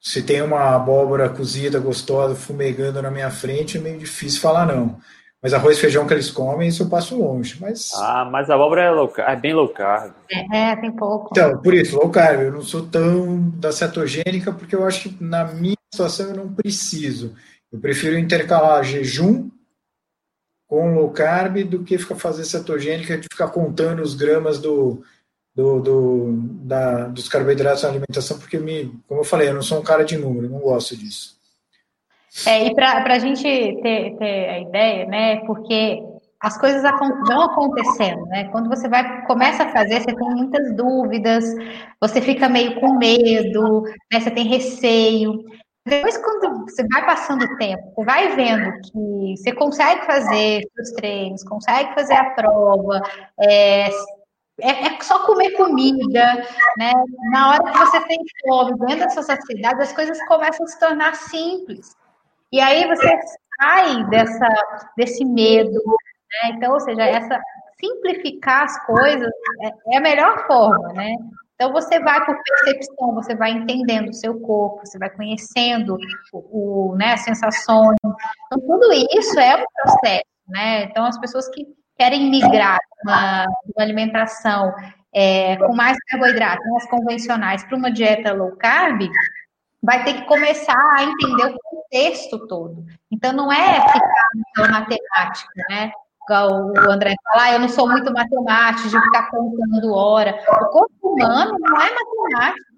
se 0.00 0.22
tem 0.22 0.42
uma 0.42 0.74
abóbora 0.74 1.30
cozida, 1.30 1.78
gostosa, 1.78 2.34
fumegando 2.34 3.00
na 3.00 3.10
minha 3.10 3.30
frente, 3.30 3.78
é 3.78 3.80
meio 3.80 3.98
difícil 3.98 4.40
falar 4.40 4.66
não. 4.66 5.00
Mas 5.40 5.54
arroz 5.54 5.76
e 5.76 5.80
feijão 5.80 6.06
que 6.06 6.14
eles 6.14 6.30
comem, 6.30 6.68
isso 6.68 6.84
eu 6.84 6.88
passo 6.88 7.18
longe. 7.18 7.56
Mas... 7.60 7.90
Ah, 7.94 8.28
mas 8.30 8.48
a 8.48 8.54
abóbora 8.54 8.82
é, 8.82 8.90
low, 8.90 9.12
é 9.16 9.34
bem 9.34 9.54
low 9.54 9.68
carb. 9.68 10.12
É, 10.30 10.70
é, 10.70 10.76
tem 10.76 10.92
pouco. 10.92 11.30
Então, 11.32 11.60
por 11.60 11.74
isso, 11.74 11.96
low 11.96 12.10
carb. 12.10 12.42
Eu 12.42 12.52
não 12.52 12.62
sou 12.62 12.86
tão 12.86 13.50
da 13.50 13.72
cetogênica, 13.72 14.52
porque 14.52 14.76
eu 14.76 14.86
acho 14.86 15.08
que 15.08 15.24
na 15.24 15.44
minha 15.46 15.76
situação 15.92 16.28
eu 16.28 16.36
não 16.36 16.52
preciso. 16.52 17.34
Eu 17.72 17.80
prefiro 17.80 18.18
intercalar 18.18 18.84
jejum 18.84 19.50
com 20.68 20.94
low 20.94 21.10
carb 21.10 21.64
do 21.64 21.82
que 21.82 21.98
ficar 21.98 22.16
fazer 22.16 22.44
cetogênica 22.44 23.18
de 23.18 23.26
ficar 23.30 23.48
contando 23.48 24.00
os 24.00 24.14
gramas 24.14 24.58
do, 24.58 25.02
do, 25.54 25.80
do 25.80 26.32
da, 26.64 27.08
dos 27.08 27.28
carboidratos 27.28 27.82
na 27.82 27.90
alimentação, 27.90 28.38
porque, 28.38 28.58
me, 28.58 28.92
como 29.06 29.20
eu 29.20 29.24
falei, 29.24 29.48
eu 29.48 29.54
não 29.54 29.62
sou 29.62 29.78
um 29.78 29.84
cara 29.84 30.04
de 30.04 30.16
número, 30.16 30.48
não 30.48 30.60
gosto 30.60 30.96
disso. 30.96 31.36
É, 32.46 32.66
e 32.66 32.74
para 32.74 33.14
a 33.14 33.18
gente 33.18 33.42
ter, 33.42 34.16
ter 34.16 34.48
a 34.48 34.58
ideia, 34.60 35.06
né? 35.06 35.36
Porque 35.44 36.02
as 36.40 36.58
coisas 36.58 36.82
vão 36.82 37.42
acontecendo, 37.42 38.24
né? 38.26 38.48
Quando 38.50 38.68
você 38.68 38.88
vai 38.88 39.24
começa 39.26 39.64
a 39.64 39.68
fazer, 39.68 40.00
você 40.00 40.14
tem 40.14 40.30
muitas 40.30 40.74
dúvidas, 40.74 41.44
você 42.00 42.20
fica 42.20 42.48
meio 42.48 42.80
com 42.80 42.96
medo, 42.96 43.82
né? 44.10 44.18
Você 44.18 44.30
tem 44.30 44.48
receio. 44.48 45.44
Depois, 45.86 46.16
quando 46.16 46.64
você 46.64 46.86
vai 46.88 47.04
passando 47.04 47.44
o 47.44 47.56
tempo, 47.58 47.92
você 47.94 48.04
vai 48.04 48.34
vendo 48.34 48.72
que 48.80 49.34
você 49.36 49.52
consegue 49.52 50.06
fazer 50.06 50.62
os 50.80 50.90
treinos, 50.92 51.44
consegue 51.44 51.94
fazer 51.94 52.14
a 52.14 52.30
prova, 52.30 53.02
é, 53.40 53.88
é, 54.62 54.86
é, 54.86 55.00
só 55.02 55.26
comer 55.26 55.50
comida, 55.52 56.46
né? 56.78 56.92
Na 57.32 57.50
hora 57.50 57.64
que 57.64 57.78
você 57.78 58.00
tem 58.06 58.18
fome, 58.46 58.78
dentro 58.86 59.00
da 59.00 59.08
sua 59.10 59.24
saciedade, 59.24 59.82
as 59.82 59.92
coisas 59.92 60.24
começam 60.26 60.64
a 60.64 60.68
se 60.68 60.78
tornar 60.78 61.14
simples. 61.16 61.96
E 62.52 62.60
aí 62.60 62.86
você 62.86 63.08
sai 63.60 64.04
dessa, 64.08 64.48
desse 64.96 65.24
medo, 65.24 65.72
né? 65.74 66.50
Então, 66.50 66.72
ou 66.72 66.80
seja, 66.80 67.02
essa 67.02 67.40
simplificar 67.80 68.62
as 68.62 68.86
coisas 68.86 69.30
é, 69.62 69.94
é 69.94 69.98
a 69.98 70.00
melhor 70.00 70.46
forma, 70.46 70.92
né? 70.92 71.16
Então 71.54 71.72
você 71.72 71.98
vai 72.00 72.24
por 72.24 72.36
percepção, 72.42 73.14
você 73.14 73.34
vai 73.34 73.50
entendendo 73.50 74.10
o 74.10 74.14
seu 74.14 74.40
corpo, 74.40 74.86
você 74.86 74.98
vai 74.98 75.10
conhecendo 75.10 75.96
o, 76.32 76.92
o 76.92 76.96
né, 76.96 77.16
sensações. 77.16 77.96
Então 78.46 78.60
tudo 78.60 78.92
isso 78.92 79.38
é 79.38 79.56
um 79.56 79.64
processo, 79.82 80.24
né? 80.48 80.84
Então 80.84 81.04
as 81.04 81.18
pessoas 81.18 81.48
que 81.48 81.66
querem 81.96 82.30
migrar 82.30 82.78
uma, 83.04 83.44
uma 83.44 83.84
alimentação 83.84 84.72
é, 85.12 85.56
com 85.56 85.74
mais 85.74 85.96
carboidrato, 86.08 86.62
mais 86.70 86.88
convencionais, 86.88 87.64
para 87.64 87.76
uma 87.76 87.90
dieta 87.90 88.32
low 88.32 88.56
carb, 88.56 89.02
vai 89.82 90.04
ter 90.04 90.14
que 90.14 90.26
começar 90.26 90.78
a 90.96 91.02
entender 91.04 91.46
o 91.46 91.58
contexto 91.58 92.46
todo. 92.46 92.84
Então, 93.10 93.32
não 93.32 93.52
é 93.52 93.80
ficar 93.88 94.28
na 94.58 94.80
matemática, 94.80 95.50
né? 95.68 95.92
O 96.30 96.90
André 96.90 97.14
fala, 97.24 97.42
ah, 97.42 97.52
eu 97.52 97.58
não 97.58 97.68
sou 97.68 97.88
muito 97.88 98.12
matemático, 98.12 98.88
de 98.88 99.00
ficar 99.00 99.28
contando 99.28 99.92
hora. 99.92 100.40
O 100.48 100.66
corpo 100.66 100.94
humano 101.02 101.56
não 101.58 101.80
é 101.80 101.90
matemático. 101.90 102.72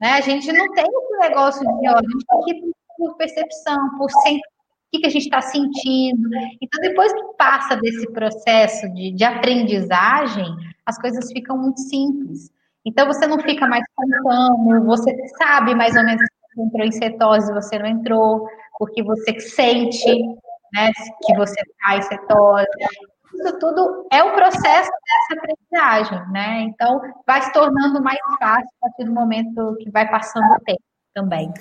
Né? 0.00 0.12
A 0.12 0.20
gente 0.20 0.50
não 0.52 0.72
tem 0.72 0.86
esse 0.86 1.18
negócio 1.18 1.60
de, 1.60 1.88
ó, 1.88 1.94
a 1.94 2.02
gente 2.02 2.24
tem 2.24 2.40
que 2.44 2.68
ir 2.68 2.74
por 2.96 3.16
percepção, 3.16 3.98
por 3.98 4.08
sentir 4.10 4.40
que, 4.90 5.00
que 5.00 5.06
a 5.06 5.10
gente 5.10 5.24
está 5.24 5.40
sentindo. 5.40 6.28
Então, 6.60 6.80
depois 6.80 7.12
que 7.12 7.36
passa 7.36 7.76
desse 7.76 8.10
processo 8.12 8.88
de, 8.94 9.12
de 9.12 9.24
aprendizagem, 9.24 10.46
as 10.86 10.98
coisas 10.98 11.30
ficam 11.32 11.56
muito 11.58 11.80
simples. 11.80 12.50
Então 12.88 13.06
você 13.06 13.26
não 13.26 13.38
fica 13.40 13.66
mais 13.66 13.84
contando, 13.94 14.86
você 14.86 15.14
sabe 15.36 15.74
mais 15.74 15.94
ou 15.94 16.04
menos 16.04 16.22
se 16.22 16.54
você 16.54 16.62
entrou 16.62 16.86
em 16.86 16.92
cetose, 16.92 17.52
você 17.52 17.78
não 17.78 17.86
entrou, 17.86 18.48
porque 18.78 19.02
você 19.02 19.38
sente 19.38 20.22
né, 20.72 20.90
que 21.22 21.34
você 21.36 21.60
está 21.60 21.96
em 21.96 22.02
cetose. 22.02 22.66
Isso 23.34 23.58
tudo 23.58 24.06
é 24.10 24.22
o 24.22 24.32
processo 24.32 24.90
dessa 24.90 25.36
aprendizagem, 25.36 26.32
né? 26.32 26.62
Então 26.62 26.98
vai 27.26 27.42
se 27.42 27.52
tornando 27.52 28.02
mais 28.02 28.18
fácil 28.40 28.68
a 28.82 28.88
partir 28.88 29.04
do 29.04 29.12
momento 29.12 29.76
que 29.80 29.90
vai 29.90 30.08
passando 30.10 30.50
o 30.54 30.64
tempo 30.64 30.82
também. 31.12 31.52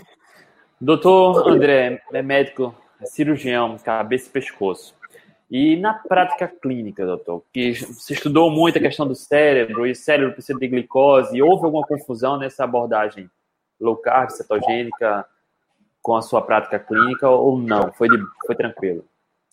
Doutor 0.79 1.49
André, 1.49 2.01
é 2.13 2.21
médico, 2.21 2.73
cirurgião, 3.05 3.77
cabeça 3.77 4.27
e 4.27 4.31
pescoço. 4.31 4.95
E 5.49 5.77
na 5.77 5.93
prática 5.93 6.47
clínica, 6.47 7.05
doutor, 7.05 7.43
que 7.53 7.73
você 7.73 8.13
estudou 8.13 8.51
muito 8.51 8.77
a 8.77 8.81
questão 8.81 9.07
do 9.07 9.15
cérebro 9.15 9.87
e 9.87 9.91
o 9.91 9.95
cérebro 9.95 10.33
precisa 10.33 10.59
de 10.59 10.67
glicose, 10.67 11.41
houve 11.41 11.65
alguma 11.65 11.87
confusão 11.87 12.37
nessa 12.37 12.65
abordagem 12.65 13.29
low 13.79 13.95
carb, 13.95 14.29
cetogênica, 14.31 15.25
com 16.01 16.15
a 16.15 16.21
sua 16.21 16.41
prática 16.41 16.79
clínica 16.79 17.29
ou 17.29 17.57
não? 17.57 17.91
Foi, 17.93 18.09
de, 18.09 18.17
foi 18.45 18.55
tranquilo? 18.55 19.05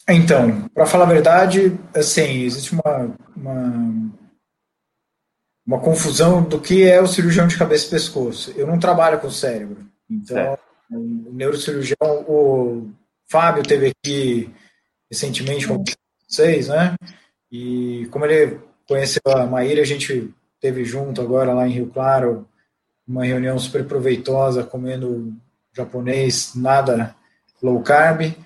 Então, 0.09 0.69
para 0.75 0.87
falar 0.87 1.05
a 1.05 1.13
verdade, 1.13 1.79
assim, 1.95 2.43
existe 2.43 2.75
uma, 2.75 3.17
uma, 3.37 4.13
uma, 5.67 5.81
confusão 5.81 6.43
do 6.43 6.61
que 6.61 6.87
é 6.87 7.01
o 7.01 7.07
cirurgião 7.07 7.47
de 7.47 7.57
cabeça 7.57 7.87
e 7.87 7.91
pescoço. 7.91 8.53
Eu 8.57 8.67
não 8.67 8.79
trabalho 8.79 9.19
com 9.19 9.29
o 9.29 9.33
cérebro. 9.33 9.79
Então, 10.11 10.37
certo. 10.37 10.63
o 10.91 11.33
neurocirurgião, 11.33 12.25
o 12.29 12.44
Fábio 13.35 13.65
teve 13.65 13.89
aqui 13.89 14.49
recentemente 15.11 15.67
com 15.67 15.83
vocês, 16.29 16.69
né? 16.69 16.95
E 17.51 18.07
como 18.13 18.25
ele 18.27 18.61
conheceu 18.87 19.23
a 19.27 19.45
Maíra, 19.45 19.83
a 19.83 19.85
gente 19.85 20.33
teve 20.61 20.85
junto 20.85 21.21
agora 21.21 21.53
lá 21.53 21.67
em 21.67 21.73
Rio 21.73 21.91
Claro 21.93 22.47
uma 23.05 23.25
reunião 23.25 23.59
super 23.59 23.85
proveitosa, 23.87 24.63
comendo 24.63 25.35
japonês, 25.77 26.53
nada 26.55 27.17
low 27.61 27.83
carb, 27.83 28.37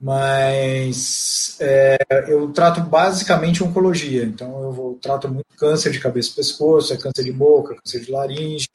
mas 0.00 1.58
é, 1.60 1.98
eu 2.26 2.50
trato 2.50 2.80
basicamente 2.80 3.62
oncologia, 3.62 4.24
então 4.24 4.62
eu 4.62 4.72
vou, 4.72 4.94
trato 4.94 5.28
muito 5.28 5.54
câncer 5.54 5.92
de 5.92 6.00
cabeça 6.00 6.30
e 6.30 6.36
pescoço, 6.36 6.94
é 6.94 6.96
câncer 6.96 7.24
de 7.24 7.32
boca, 7.32 7.74
câncer 7.74 8.00
de 8.00 8.10
laringe, 8.10 8.70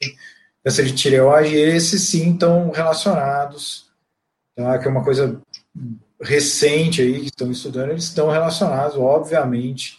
câncer 0.62 0.84
de 0.84 0.94
tireoide, 0.94 1.56
e 1.56 1.58
esses 1.58 2.02
sim 2.02 2.34
estão 2.34 2.70
relacionados, 2.70 3.90
tá? 4.54 4.78
que 4.78 4.86
é 4.86 4.90
uma 4.90 5.02
coisa 5.02 5.40
recente 6.20 7.02
aí 7.02 7.20
que 7.20 7.26
estão 7.26 7.50
estudando, 7.50 7.90
eles 7.90 8.04
estão 8.04 8.30
relacionados, 8.30 8.96
obviamente, 8.96 9.98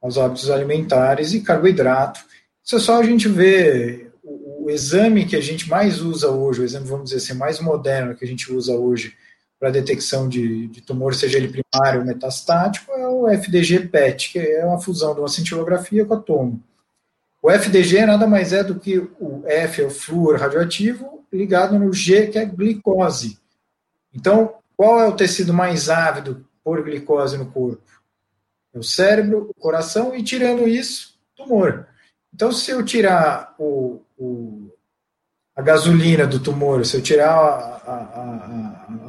aos 0.00 0.16
hábitos 0.16 0.50
alimentares 0.50 1.32
e 1.32 1.40
carboidrato. 1.40 2.20
Isso 2.64 2.76
é 2.76 2.78
só 2.78 3.00
a 3.00 3.02
gente 3.02 3.28
ver 3.28 4.12
o, 4.22 4.66
o 4.66 4.70
exame 4.70 5.26
que 5.26 5.36
a 5.36 5.40
gente 5.40 5.68
mais 5.68 6.00
usa 6.00 6.30
hoje, 6.30 6.60
o 6.60 6.64
exame, 6.64 6.86
vamos 6.86 7.10
dizer 7.10 7.16
assim, 7.16 7.38
mais 7.38 7.60
moderno 7.60 8.14
que 8.14 8.24
a 8.24 8.28
gente 8.28 8.52
usa 8.52 8.74
hoje 8.74 9.14
para 9.58 9.70
detecção 9.70 10.28
de, 10.28 10.68
de, 10.68 10.80
tumor, 10.80 11.14
seja 11.14 11.36
ele 11.36 11.48
primário 11.48 12.00
ou 12.00 12.06
metastático, 12.06 12.92
é 12.92 13.08
o 13.08 13.28
FDG 13.28 13.88
PET, 13.88 14.32
que 14.32 14.38
é 14.38 14.64
uma 14.64 14.80
fusão 14.80 15.14
de 15.14 15.20
uma 15.20 15.28
cintilografia 15.28 16.04
com 16.04 16.14
a 16.14 16.20
tomo. 16.20 16.62
O 17.42 17.50
FDG 17.50 18.06
nada 18.06 18.26
mais 18.26 18.52
é 18.52 18.62
do 18.62 18.78
que 18.78 18.98
o 18.98 19.42
F, 19.44 19.82
é 19.82 19.86
o 19.86 19.90
flúor 19.90 20.38
radioativo, 20.38 21.24
ligado 21.32 21.78
no 21.78 21.92
G, 21.92 22.28
que 22.28 22.38
é 22.38 22.44
glicose. 22.44 23.38
Então, 24.14 24.54
qual 24.78 25.00
é 25.00 25.08
o 25.08 25.16
tecido 25.16 25.52
mais 25.52 25.90
ávido 25.90 26.46
por 26.62 26.84
glicose 26.84 27.36
no 27.36 27.50
corpo? 27.50 27.82
O 28.72 28.82
cérebro, 28.84 29.50
o 29.50 29.60
coração 29.60 30.14
e, 30.14 30.22
tirando 30.22 30.68
isso, 30.68 31.18
tumor. 31.34 31.88
Então, 32.32 32.52
se 32.52 32.70
eu 32.70 32.84
tirar 32.84 33.56
o, 33.58 34.00
o, 34.16 34.70
a 35.56 35.62
gasolina 35.62 36.28
do 36.28 36.38
tumor, 36.38 36.86
se 36.86 36.96
eu 36.96 37.02
tirar 37.02 37.28
a, 37.28 37.82
a, 37.86 37.96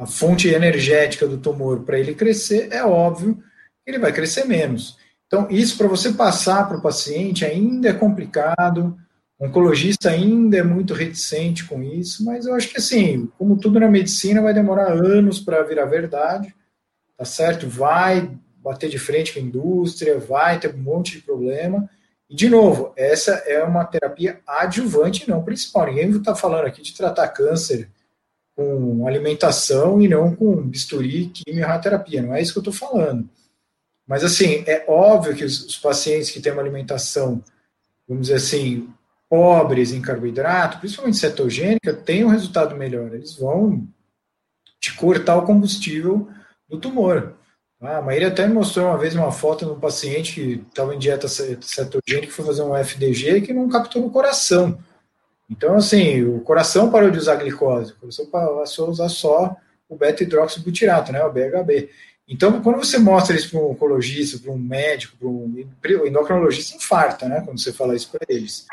a, 0.00 0.02
a 0.02 0.06
fonte 0.06 0.48
energética 0.48 1.24
do 1.24 1.38
tumor 1.38 1.84
para 1.84 2.00
ele 2.00 2.16
crescer, 2.16 2.66
é 2.72 2.84
óbvio 2.84 3.36
que 3.36 3.92
ele 3.92 4.00
vai 4.00 4.12
crescer 4.12 4.46
menos. 4.46 4.98
Então, 5.28 5.46
isso 5.50 5.78
para 5.78 5.86
você 5.86 6.12
passar 6.12 6.66
para 6.66 6.78
o 6.78 6.82
paciente 6.82 7.44
ainda 7.44 7.90
é 7.90 7.92
complicado. 7.92 8.98
O 9.40 9.46
oncologista 9.46 10.10
ainda 10.10 10.58
é 10.58 10.62
muito 10.62 10.92
reticente 10.92 11.64
com 11.64 11.82
isso, 11.82 12.22
mas 12.26 12.44
eu 12.44 12.54
acho 12.54 12.68
que 12.68 12.76
assim, 12.76 13.26
como 13.38 13.56
tudo 13.56 13.80
na 13.80 13.88
medicina, 13.88 14.42
vai 14.42 14.52
demorar 14.52 14.92
anos 14.92 15.40
para 15.40 15.62
virar 15.62 15.86
verdade, 15.86 16.54
tá 17.16 17.24
certo? 17.24 17.66
Vai 17.66 18.38
bater 18.62 18.90
de 18.90 18.98
frente 18.98 19.32
com 19.32 19.40
a 19.40 19.42
indústria, 19.42 20.18
vai 20.18 20.60
ter 20.60 20.74
um 20.74 20.78
monte 20.78 21.12
de 21.12 21.22
problema, 21.22 21.88
E, 22.30 22.34
de 22.36 22.48
novo, 22.48 22.92
essa 22.96 23.32
é 23.44 23.60
uma 23.64 23.84
terapia 23.84 24.40
adjuvante, 24.46 25.28
não 25.28 25.42
principal. 25.42 25.86
Ninguém 25.86 26.08
está 26.10 26.32
falando 26.36 26.64
aqui 26.64 26.80
de 26.80 26.94
tratar 26.94 27.26
câncer 27.26 27.90
com 28.54 29.04
alimentação 29.08 30.00
e 30.00 30.06
não 30.06 30.36
com 30.36 30.62
bisturi, 30.62 31.26
quimio 31.26 31.66
radioterapia. 31.66 32.22
Não 32.22 32.32
é 32.32 32.40
isso 32.40 32.52
que 32.52 32.58
eu 32.58 32.70
estou 32.70 32.72
falando. 32.72 33.28
Mas, 34.06 34.22
assim, 34.22 34.62
é 34.64 34.84
óbvio 34.86 35.34
que 35.34 35.44
os 35.44 35.76
pacientes 35.78 36.30
que 36.30 36.40
têm 36.40 36.52
uma 36.52 36.62
alimentação, 36.62 37.42
vamos 38.06 38.28
dizer 38.28 38.36
assim, 38.36 38.88
pobres 39.30 39.92
em 39.92 40.02
carboidrato, 40.02 40.80
principalmente 40.80 41.16
cetogênica, 41.16 41.94
têm 41.94 42.24
um 42.24 42.28
resultado 42.28 42.74
melhor. 42.74 43.14
Eles 43.14 43.36
vão 43.36 43.86
te 44.80 44.92
cortar 44.96 45.36
o 45.36 45.46
combustível 45.46 46.28
do 46.68 46.78
tumor. 46.78 47.34
Ah, 47.80 47.98
a 47.98 48.02
Maíra 48.02 48.26
até 48.26 48.46
me 48.46 48.54
mostrou 48.54 48.88
uma 48.88 48.98
vez 48.98 49.14
uma 49.14 49.30
foto 49.30 49.64
de 49.64 49.70
um 49.70 49.78
paciente 49.78 50.34
que 50.34 50.66
estava 50.68 50.94
em 50.94 50.98
dieta 50.98 51.28
cetogênica, 51.28 52.26
que 52.26 52.32
foi 52.32 52.44
fazer 52.44 52.62
um 52.62 52.76
FDG 52.76 53.36
e 53.36 53.40
que 53.40 53.52
não 53.54 53.68
captou 53.68 54.02
no 54.02 54.10
coração. 54.10 54.78
Então, 55.48 55.76
assim, 55.76 56.22
o 56.24 56.40
coração 56.40 56.90
parou 56.90 57.10
de 57.10 57.18
usar 57.18 57.36
glicose, 57.36 57.92
o 57.92 57.96
coração 57.96 58.26
passou 58.26 58.86
a 58.86 58.90
usar 58.90 59.08
só 59.08 59.56
o 59.88 59.96
beta-hidroxibutirato, 59.96 61.12
né, 61.12 61.24
o 61.24 61.32
BHB. 61.32 61.88
Então, 62.30 62.62
quando 62.62 62.76
você 62.76 62.96
mostra 62.96 63.34
isso 63.34 63.50
para 63.50 63.58
um 63.58 63.72
oncologista, 63.72 64.38
para 64.38 64.52
um 64.52 64.56
médico, 64.56 65.16
para 65.18 65.26
um 65.28 65.52
endocrinologista, 66.06 66.76
infarta, 66.76 67.28
né, 67.28 67.42
quando 67.44 67.58
você 67.58 67.72
fala 67.72 67.96
isso 67.96 68.08
para 68.08 68.24
eles. 68.28 68.66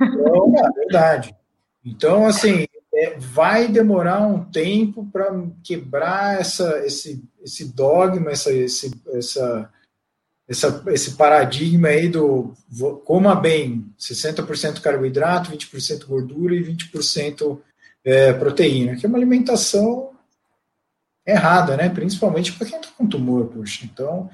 Então, 0.00 0.54
é 0.56 0.70
verdade. 0.72 1.36
Então, 1.84 2.26
assim, 2.26 2.66
é, 2.94 3.18
vai 3.18 3.68
demorar 3.68 4.26
um 4.26 4.42
tempo 4.42 5.06
para 5.12 5.30
quebrar 5.62 6.40
essa, 6.40 6.86
esse, 6.86 7.22
esse 7.44 7.70
dogma, 7.74 8.30
essa, 8.30 8.50
esse, 8.50 8.90
essa, 9.12 9.70
essa, 10.48 10.82
esse 10.86 11.16
paradigma 11.16 11.88
aí 11.88 12.08
do 12.08 12.54
coma 13.04 13.34
bem, 13.34 13.84
60% 14.00 14.80
carboidrato, 14.80 15.52
20% 15.52 16.06
gordura 16.06 16.54
e 16.54 16.64
20% 16.64 17.58
é, 18.02 18.32
proteína, 18.32 18.96
que 18.96 19.04
é 19.04 19.08
uma 19.08 19.18
alimentação 19.18 20.15
errada, 21.26 21.76
né? 21.76 21.88
Principalmente 21.88 22.52
para 22.52 22.66
quem 22.66 22.78
está 22.78 22.90
com 22.96 23.06
tumor, 23.06 23.46
poxa. 23.46 23.84
Então, 23.84 24.30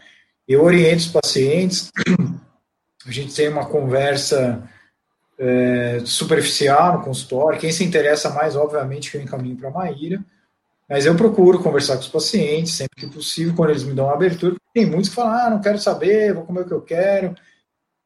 eu 0.46 0.62
oriento 0.62 0.98
os 0.98 1.08
pacientes, 1.08 1.90
a 3.06 3.10
gente 3.10 3.34
tem 3.34 3.48
uma 3.48 3.66
conversa 3.66 4.68
é, 5.38 6.00
superficial 6.04 6.98
no 6.98 7.04
consultório. 7.04 7.58
Quem 7.58 7.72
se 7.72 7.82
interessa 7.82 8.30
mais, 8.30 8.54
obviamente, 8.54 9.10
que 9.10 9.16
eu 9.16 9.22
encaminho 9.22 9.56
para 9.56 9.68
a 9.68 9.72
Maíra. 9.72 10.22
Mas 10.88 11.06
eu 11.06 11.16
procuro 11.16 11.62
conversar 11.62 11.94
com 11.94 12.02
os 12.02 12.08
pacientes 12.08 12.74
sempre 12.74 13.00
que 13.00 13.06
possível, 13.06 13.54
quando 13.54 13.70
eles 13.70 13.82
me 13.82 13.94
dão 13.94 14.04
uma 14.04 14.14
abertura. 14.14 14.56
Tem 14.74 14.84
muitos 14.84 15.08
que 15.08 15.14
falam, 15.14 15.32
ah, 15.32 15.50
não 15.50 15.60
quero 15.60 15.78
saber, 15.78 16.34
vou 16.34 16.44
comer 16.44 16.60
o 16.60 16.66
que 16.66 16.72
eu 16.72 16.82
quero. 16.82 17.34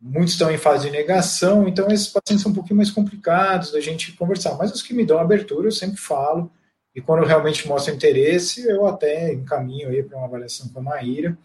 Muitos 0.01 0.35
estão 0.35 0.51
em 0.51 0.59
fase 0.59 0.87
de 0.87 0.93
negação, 0.93 1.67
então 1.67 1.89
esses 1.89 2.07
pacientes 2.07 2.43
são 2.43 2.53
um 2.53 2.55
pouquinho 2.55 2.77
mais 2.77 2.91
complicados 2.91 3.73
da 3.73 3.81
gente 3.81 4.13
conversar. 4.13 4.57
Mas 4.57 4.71
os 4.73 4.83
que 4.83 4.95
me 4.95 5.05
dão 5.05 5.19
abertura, 5.19 5.67
eu 5.67 5.73
sempre 5.73 5.97
falo. 5.97 6.51
E 6.97 7.01
quando 7.03 7.27
realmente 7.27 7.69
mostro 7.69 7.95
interesse, 7.95 8.67
eu 8.67 8.87
até 8.87 9.35
encaminho 9.35 9.91
aí 9.91 10.03
para 10.03 10.17
uma 10.17 10.27
avaliação 10.27 10.67
com 10.71 10.81
a 10.81 10.83
Maíra 10.83 11.37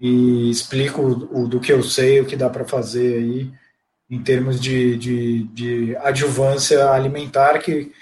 e 0.00 0.50
explico 0.50 1.00
o, 1.00 1.46
do 1.46 1.60
que 1.60 1.72
eu 1.72 1.80
sei, 1.80 2.20
o 2.20 2.26
que 2.26 2.34
dá 2.34 2.50
para 2.50 2.64
fazer 2.64 3.18
aí 3.18 3.52
em 4.10 4.20
termos 4.20 4.60
de, 4.60 4.96
de, 4.96 5.44
de 5.44 5.96
adjuvância 5.98 6.90
alimentar, 6.90 7.60
que 7.60 7.92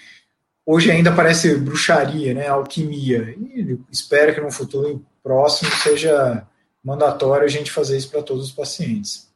hoje 0.65 0.91
ainda 0.91 1.13
parece 1.15 1.55
bruxaria, 1.57 2.33
né, 2.33 2.49
alquimia. 2.49 3.35
E 3.39 3.79
espero 3.91 4.35
que 4.35 4.41
no 4.41 4.51
futuro 4.51 5.05
próximo 5.23 5.71
seja 5.73 6.47
mandatório 6.83 7.45
a 7.45 7.51
gente 7.51 7.71
fazer 7.71 7.99
isso 7.99 8.11
para 8.11 8.23
todos 8.23 8.47
os 8.47 8.53
pacientes. 8.53 9.31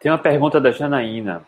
Tem 0.00 0.10
uma 0.10 0.18
pergunta 0.18 0.58
da 0.58 0.72
Janaína. 0.72 1.46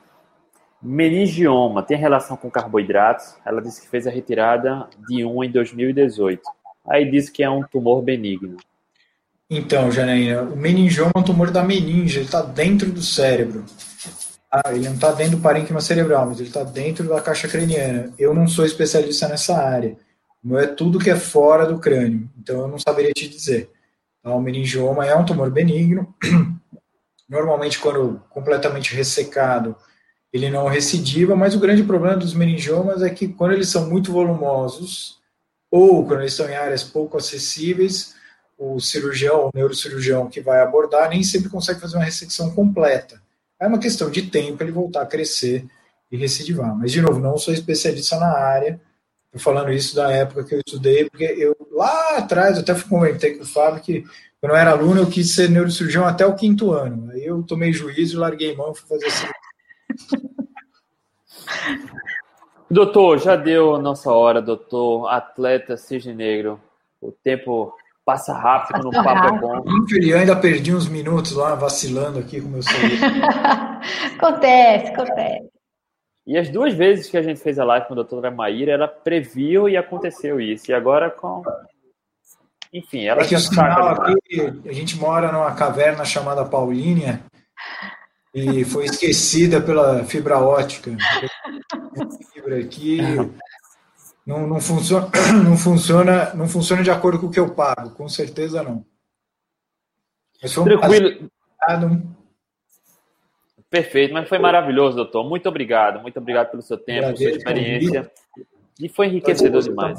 Meningioma 0.86 1.82
tem 1.82 1.96
relação 1.96 2.36
com 2.36 2.48
carboidratos? 2.48 3.34
Ela 3.44 3.60
disse 3.60 3.80
que 3.80 3.88
fez 3.88 4.06
a 4.06 4.10
retirada 4.10 4.88
de 5.08 5.24
um 5.24 5.42
em 5.42 5.50
2018. 5.50 6.40
Aí 6.88 7.10
disse 7.10 7.32
que 7.32 7.42
é 7.42 7.50
um 7.50 7.62
tumor 7.64 8.02
benigno. 8.02 8.56
Então, 9.50 9.90
Janaína, 9.90 10.42
o 10.42 10.56
meningioma 10.56 11.12
é 11.14 11.18
um 11.18 11.22
tumor 11.22 11.50
da 11.50 11.62
meninge, 11.62 12.18
ele 12.18 12.26
está 12.26 12.42
dentro 12.42 12.90
do 12.90 13.02
cérebro. 13.02 13.64
Ah, 14.50 14.72
ele 14.72 14.84
não 14.84 14.94
está 14.94 15.10
dentro 15.12 15.36
do 15.36 15.42
parênquima 15.42 15.80
cerebral, 15.80 16.26
mas 16.26 16.38
ele 16.38 16.48
está 16.48 16.62
dentro 16.62 17.08
da 17.08 17.20
caixa 17.20 17.48
craniana. 17.48 18.12
Eu 18.16 18.32
não 18.32 18.46
sou 18.46 18.64
especialista 18.64 19.28
nessa 19.28 19.56
área. 19.56 19.96
O 20.42 20.48
meu 20.48 20.58
é 20.58 20.66
tudo 20.66 20.98
que 20.98 21.10
é 21.10 21.16
fora 21.16 21.66
do 21.66 21.80
crânio, 21.80 22.30
então 22.38 22.60
eu 22.60 22.68
não 22.68 22.78
saberia 22.78 23.12
te 23.12 23.28
dizer. 23.28 23.70
Então, 24.20 24.36
o 24.36 24.40
meningioma 24.40 25.04
é 25.04 25.16
um 25.16 25.24
tumor 25.24 25.50
benigno. 25.50 26.14
Normalmente, 27.28 27.80
quando 27.80 28.22
completamente 28.30 28.94
ressecado, 28.94 29.76
ele 30.36 30.50
não 30.50 30.66
recidiva, 30.66 31.34
mas 31.36 31.54
o 31.54 31.60
grande 31.60 31.82
problema 31.82 32.16
dos 32.16 32.34
meningiomas 32.34 33.02
é 33.02 33.10
que 33.10 33.28
quando 33.28 33.52
eles 33.52 33.68
são 33.68 33.88
muito 33.88 34.12
volumosos, 34.12 35.18
ou 35.70 36.06
quando 36.06 36.20
eles 36.20 36.32
estão 36.32 36.48
em 36.48 36.54
áreas 36.54 36.82
pouco 36.82 37.16
acessíveis, 37.16 38.14
o 38.58 38.80
cirurgião, 38.80 39.46
o 39.46 39.50
neurocirurgião 39.54 40.28
que 40.28 40.40
vai 40.40 40.60
abordar, 40.60 41.10
nem 41.10 41.22
sempre 41.22 41.50
consegue 41.50 41.80
fazer 41.80 41.96
uma 41.96 42.04
ressecção 42.04 42.50
completa. 42.54 43.20
É 43.60 43.66
uma 43.66 43.78
questão 43.78 44.10
de 44.10 44.22
tempo 44.22 44.62
ele 44.62 44.72
voltar 44.72 45.02
a 45.02 45.06
crescer 45.06 45.66
e 46.10 46.16
recidivar. 46.16 46.74
Mas, 46.76 46.92
de 46.92 47.02
novo, 47.02 47.20
não 47.20 47.36
sou 47.36 47.52
especialista 47.52 48.18
na 48.18 48.32
área. 48.32 48.80
Estou 49.26 49.40
falando 49.40 49.72
isso 49.72 49.94
da 49.94 50.10
época 50.10 50.44
que 50.44 50.54
eu 50.54 50.60
estudei, 50.66 51.08
porque 51.10 51.24
eu, 51.24 51.56
lá 51.72 52.18
atrás, 52.18 52.58
até 52.58 52.74
comentei 52.74 53.34
com 53.34 53.42
o 53.42 53.46
Fábio 53.46 53.82
que, 53.82 54.04
quando 54.40 54.52
eu 54.52 54.56
era 54.56 54.70
aluno, 54.70 55.02
eu 55.02 55.06
quis 55.06 55.34
ser 55.34 55.50
neurocirurgião 55.50 56.06
até 56.06 56.24
o 56.24 56.34
quinto 56.34 56.72
ano. 56.72 57.10
Aí 57.10 57.24
eu 57.24 57.42
tomei 57.42 57.72
juízo, 57.72 58.18
larguei 58.18 58.54
mão 58.54 58.74
fui 58.74 58.88
fazer 58.88 59.06
assim. 59.06 59.26
Doutor, 62.70 63.18
já 63.18 63.36
deu 63.36 63.74
a 63.74 63.78
nossa 63.78 64.10
hora, 64.10 64.42
doutor. 64.42 65.08
Atleta 65.08 65.76
Cisne 65.76 66.14
Negro. 66.14 66.60
O 67.00 67.12
tempo 67.12 67.74
Passa 68.06 68.32
rápido, 68.32 68.84
no 68.84 68.92
papo 68.92 69.34
é 69.34 69.40
bom. 69.40 69.64
Eu 70.00 70.16
ainda 70.16 70.36
perdi 70.36 70.72
uns 70.72 70.88
minutos 70.88 71.32
lá, 71.32 71.56
vacilando 71.56 72.20
aqui 72.20 72.40
com 72.40 72.46
o 72.46 72.50
meu 72.52 72.62
celular. 72.62 73.80
acontece, 74.16 74.92
acontece. 74.92 75.50
E 76.24 76.38
as 76.38 76.48
duas 76.48 76.72
vezes 76.72 77.10
que 77.10 77.16
a 77.16 77.22
gente 77.22 77.40
fez 77.40 77.58
a 77.58 77.64
live 77.64 77.88
com 77.88 77.94
a 77.94 77.96
doutora 77.96 78.30
Maíra, 78.30 78.70
ela 78.70 78.86
previu 78.86 79.68
e 79.68 79.76
aconteceu 79.76 80.40
isso. 80.40 80.70
E 80.70 80.74
agora 80.74 81.10
com. 81.10 81.42
Enfim, 82.72 83.06
ela 83.06 83.22
é 83.22 83.24
já 83.24 83.40
sabe. 83.40 84.12
Aqui, 84.12 84.68
a 84.68 84.72
gente 84.72 84.96
mora 84.96 85.32
numa 85.32 85.56
caverna 85.56 86.04
chamada 86.04 86.44
Paulínia 86.44 87.20
e 88.36 88.64
foi 88.66 88.84
esquecida 88.84 89.62
pela 89.62 90.04
fibra 90.04 90.38
ótica. 90.38 90.94
Fibra 92.34 92.58
aqui, 92.58 92.98
não, 94.26 94.46
não, 94.46 94.60
funciona, 94.60 95.08
não, 95.42 95.56
funciona, 95.56 96.34
não 96.34 96.46
funciona 96.46 96.82
de 96.82 96.90
acordo 96.90 97.18
com 97.18 97.28
o 97.28 97.30
que 97.30 97.40
eu 97.40 97.54
pago, 97.54 97.94
com 97.94 98.06
certeza 98.10 98.62
não. 98.62 98.84
Mas 100.42 100.52
foi 100.52 100.64
um 100.64 100.66
Tranquilo. 100.66 101.34
Perfeito, 103.70 104.12
mas 104.12 104.28
foi 104.28 104.38
maravilhoso, 104.38 104.96
doutor. 104.96 105.26
Muito 105.26 105.48
obrigado, 105.48 106.02
muito 106.02 106.18
obrigado 106.18 106.50
pelo 106.50 106.62
seu 106.62 106.76
tempo, 106.76 107.06
pela 107.06 107.16
sua 107.16 107.30
experiência. 107.30 108.12
E 108.78 108.86
foi 108.86 109.06
enriquecedor 109.06 109.62
demais. 109.62 109.98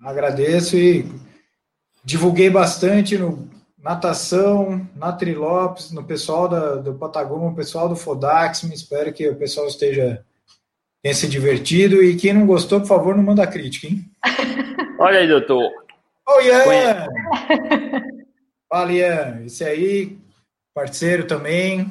Agradeço 0.00 0.78
e 0.78 1.04
divulguei 2.02 2.48
bastante 2.48 3.18
no 3.18 3.57
natação, 3.82 4.86
na 4.96 5.12
Trilopes, 5.12 5.92
no 5.92 6.04
pessoal 6.04 6.48
da, 6.48 6.76
do 6.76 6.94
Patagônia, 6.94 7.48
no 7.48 7.56
pessoal 7.56 7.88
do 7.88 7.96
Fodax. 7.96 8.64
Espero 8.64 9.12
que 9.12 9.28
o 9.28 9.36
pessoal 9.36 9.66
esteja 9.66 10.24
tenha 11.02 11.14
se 11.14 11.28
divertido. 11.28 12.02
E 12.02 12.16
quem 12.16 12.32
não 12.32 12.46
gostou, 12.46 12.80
por 12.80 12.88
favor, 12.88 13.16
não 13.16 13.22
manda 13.22 13.46
crítica, 13.46 13.86
hein? 13.86 14.04
Olha 14.98 15.20
aí, 15.20 15.28
doutor. 15.28 15.70
Oh, 16.28 16.40
Ian! 16.40 17.06
Fala, 18.68 18.92
Ian. 18.92 19.42
Esse 19.46 19.64
aí, 19.64 20.18
parceiro 20.74 21.26
também. 21.26 21.90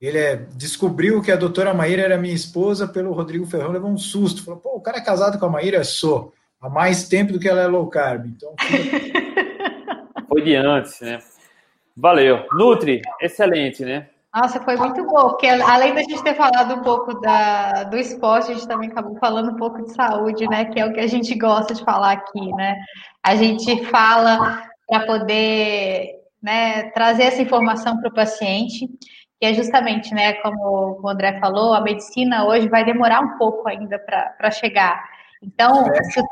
Ele 0.00 0.18
é, 0.18 0.36
descobriu 0.54 1.22
que 1.22 1.32
a 1.32 1.36
doutora 1.36 1.72
Maíra 1.72 2.02
era 2.02 2.18
minha 2.18 2.34
esposa 2.34 2.86
pelo 2.86 3.12
Rodrigo 3.12 3.46
Ferrão, 3.46 3.72
levou 3.72 3.90
um 3.90 3.96
susto. 3.96 4.44
Falou, 4.44 4.60
pô, 4.60 4.76
o 4.76 4.80
cara 4.80 4.98
é 4.98 5.04
casado 5.04 5.38
com 5.38 5.46
a 5.46 5.50
Maíra? 5.50 5.82
Sou. 5.82 6.34
Há 6.60 6.68
mais 6.68 7.08
tempo 7.08 7.32
do 7.32 7.40
que 7.40 7.48
ela 7.48 7.62
é 7.62 7.66
low 7.66 7.88
carb. 7.88 8.26
Então, 8.26 8.54
Antes, 10.54 11.00
né? 11.00 11.18
Valeu. 11.96 12.46
Nutri, 12.52 13.02
excelente, 13.20 13.84
né? 13.84 14.08
Nossa, 14.34 14.60
foi 14.60 14.76
muito 14.76 15.02
bom, 15.06 15.30
porque 15.30 15.46
além 15.46 15.94
da 15.94 16.02
gente 16.02 16.22
ter 16.22 16.34
falado 16.34 16.74
um 16.74 16.82
pouco 16.82 17.18
da, 17.20 17.84
do 17.84 17.96
esporte, 17.96 18.50
a 18.50 18.54
gente 18.54 18.68
também 18.68 18.90
acabou 18.90 19.16
falando 19.18 19.52
um 19.52 19.56
pouco 19.56 19.82
de 19.82 19.94
saúde, 19.94 20.46
né? 20.46 20.66
Que 20.66 20.78
é 20.78 20.84
o 20.84 20.92
que 20.92 21.00
a 21.00 21.06
gente 21.06 21.34
gosta 21.38 21.72
de 21.72 21.82
falar 21.82 22.12
aqui, 22.12 22.52
né? 22.52 22.76
A 23.22 23.34
gente 23.34 23.86
fala 23.86 24.62
para 24.86 25.06
poder 25.06 26.16
né, 26.42 26.90
trazer 26.90 27.24
essa 27.24 27.40
informação 27.42 27.98
para 27.98 28.10
o 28.10 28.14
paciente, 28.14 28.86
que 29.40 29.46
é 29.46 29.54
justamente, 29.54 30.14
né, 30.14 30.34
como 30.34 31.00
o 31.02 31.08
André 31.08 31.40
falou, 31.40 31.74
a 31.74 31.80
medicina 31.80 32.46
hoje 32.46 32.68
vai 32.68 32.84
demorar 32.84 33.20
um 33.20 33.36
pouco 33.38 33.68
ainda 33.68 33.98
para 33.98 34.50
chegar. 34.50 35.02
Então, 35.42 35.84
se, 35.84 36.22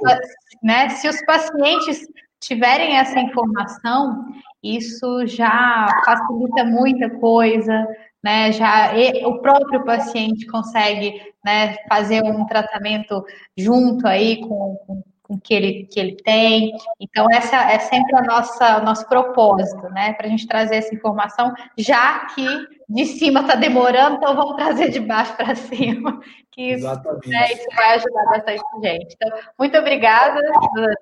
né, 0.63 0.89
se 0.91 1.09
os 1.09 1.25
pacientes 1.25 2.07
tiverem 2.45 2.97
essa 2.97 3.19
informação, 3.19 4.27
isso 4.63 5.27
já 5.27 5.87
facilita 6.05 6.65
muita 6.65 7.11
coisa, 7.19 7.87
né? 8.23 8.53
Já 8.53 8.93
o 9.27 9.41
próprio 9.41 9.85
paciente 9.85 10.47
consegue 10.47 11.21
né, 11.45 11.77
fazer 11.89 12.23
um 12.23 12.47
tratamento 12.47 13.25
junto 13.57 14.07
aí 14.07 14.41
com, 14.41 14.77
com 14.87 15.03
com 15.25 15.41
que 15.41 15.55
ele, 15.55 15.85
que 15.91 15.99
ele 15.99 16.17
tem. 16.23 16.77
Então, 17.01 17.27
essa 17.33 17.57
é 17.57 17.79
sempre 17.79 18.17
a 18.17 18.23
nossa, 18.23 18.79
o 18.79 18.85
nosso 18.85 19.09
propósito, 19.09 19.89
né? 19.89 20.13
Para 20.13 20.27
a 20.27 20.31
gente 20.31 20.47
trazer 20.47 20.77
essa 20.77 20.95
informação, 20.95 21.53
já 21.77 22.27
que 22.27 22.47
de 22.89 23.07
cima 23.07 23.41
está 23.41 23.55
demorando, 23.55 24.17
então 24.17 24.37
vamos 24.37 24.57
trazer 24.57 24.91
de 24.91 25.01
baixo 25.01 25.35
para 25.35 25.55
cima, 25.57 26.21
que 26.51 26.73
Exatamente. 26.73 27.29
Né, 27.29 27.53
isso 27.53 27.67
vai 27.75 27.95
ajudar 27.95 28.25
bastante 28.27 28.63
a 28.77 28.87
gente. 28.87 29.17
Então, 29.17 29.39
muito 29.59 29.79
obrigada, 29.79 30.41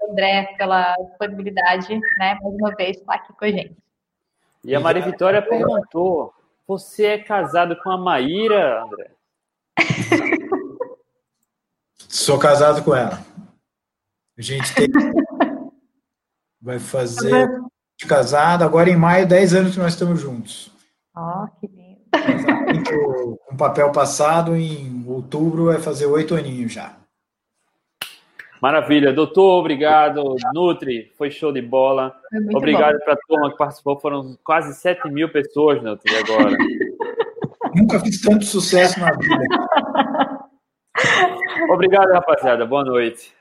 André, 0.08 0.54
pela 0.56 0.94
disponibilidade, 0.94 2.00
né? 2.16 2.38
Mais 2.40 2.54
uma 2.54 2.70
vez, 2.76 2.98
estar 2.98 3.14
aqui 3.14 3.32
com 3.32 3.44
a 3.44 3.50
gente. 3.50 3.76
E 4.64 4.74
a 4.74 4.80
Maria 4.80 5.02
Vitória 5.02 5.42
perguntou: 5.42 6.32
você 6.66 7.06
é 7.06 7.18
casado 7.18 7.76
com 7.82 7.90
a 7.90 7.98
Maíra, 7.98 8.84
André? 8.84 9.10
Sou 12.08 12.38
casado 12.38 12.84
com 12.84 12.94
ela. 12.94 13.18
A 14.42 14.44
gente 14.44 14.74
tem... 14.74 14.88
vai 16.60 16.80
fazer 16.80 17.48
de 17.96 18.06
casado. 18.08 18.64
Agora 18.64 18.90
em 18.90 18.96
maio, 18.96 19.24
10 19.24 19.54
anos 19.54 19.74
que 19.74 19.78
nós 19.78 19.92
estamos 19.92 20.20
juntos. 20.20 20.68
Ó, 21.14 21.44
oh, 21.44 21.60
que 21.60 21.68
lindo. 21.68 23.38
Com 23.46 23.56
papel 23.56 23.92
passado, 23.92 24.56
em 24.56 25.04
outubro 25.06 25.66
vai 25.66 25.78
fazer 25.78 26.06
oito 26.06 26.34
aninhos 26.34 26.72
já. 26.72 26.96
Maravilha, 28.60 29.12
doutor, 29.12 29.60
obrigado. 29.60 30.34
Nutri, 30.52 31.12
foi 31.16 31.30
show 31.30 31.52
de 31.52 31.62
bola. 31.62 32.12
Obrigado 32.52 32.98
para 33.04 33.14
a 33.14 33.18
turma 33.28 33.52
que 33.52 33.56
participou. 33.56 34.00
Foram 34.00 34.36
quase 34.42 34.74
7 34.74 35.08
mil 35.08 35.30
pessoas, 35.30 35.80
Nutri, 35.80 36.12
agora. 36.16 36.56
Nunca 37.76 38.00
fiz 38.00 38.20
tanto 38.20 38.44
sucesso 38.44 38.98
na 38.98 39.12
vida. 39.12 39.44
Obrigado, 41.72 42.10
rapaziada. 42.10 42.66
Boa 42.66 42.84
noite. 42.84 43.40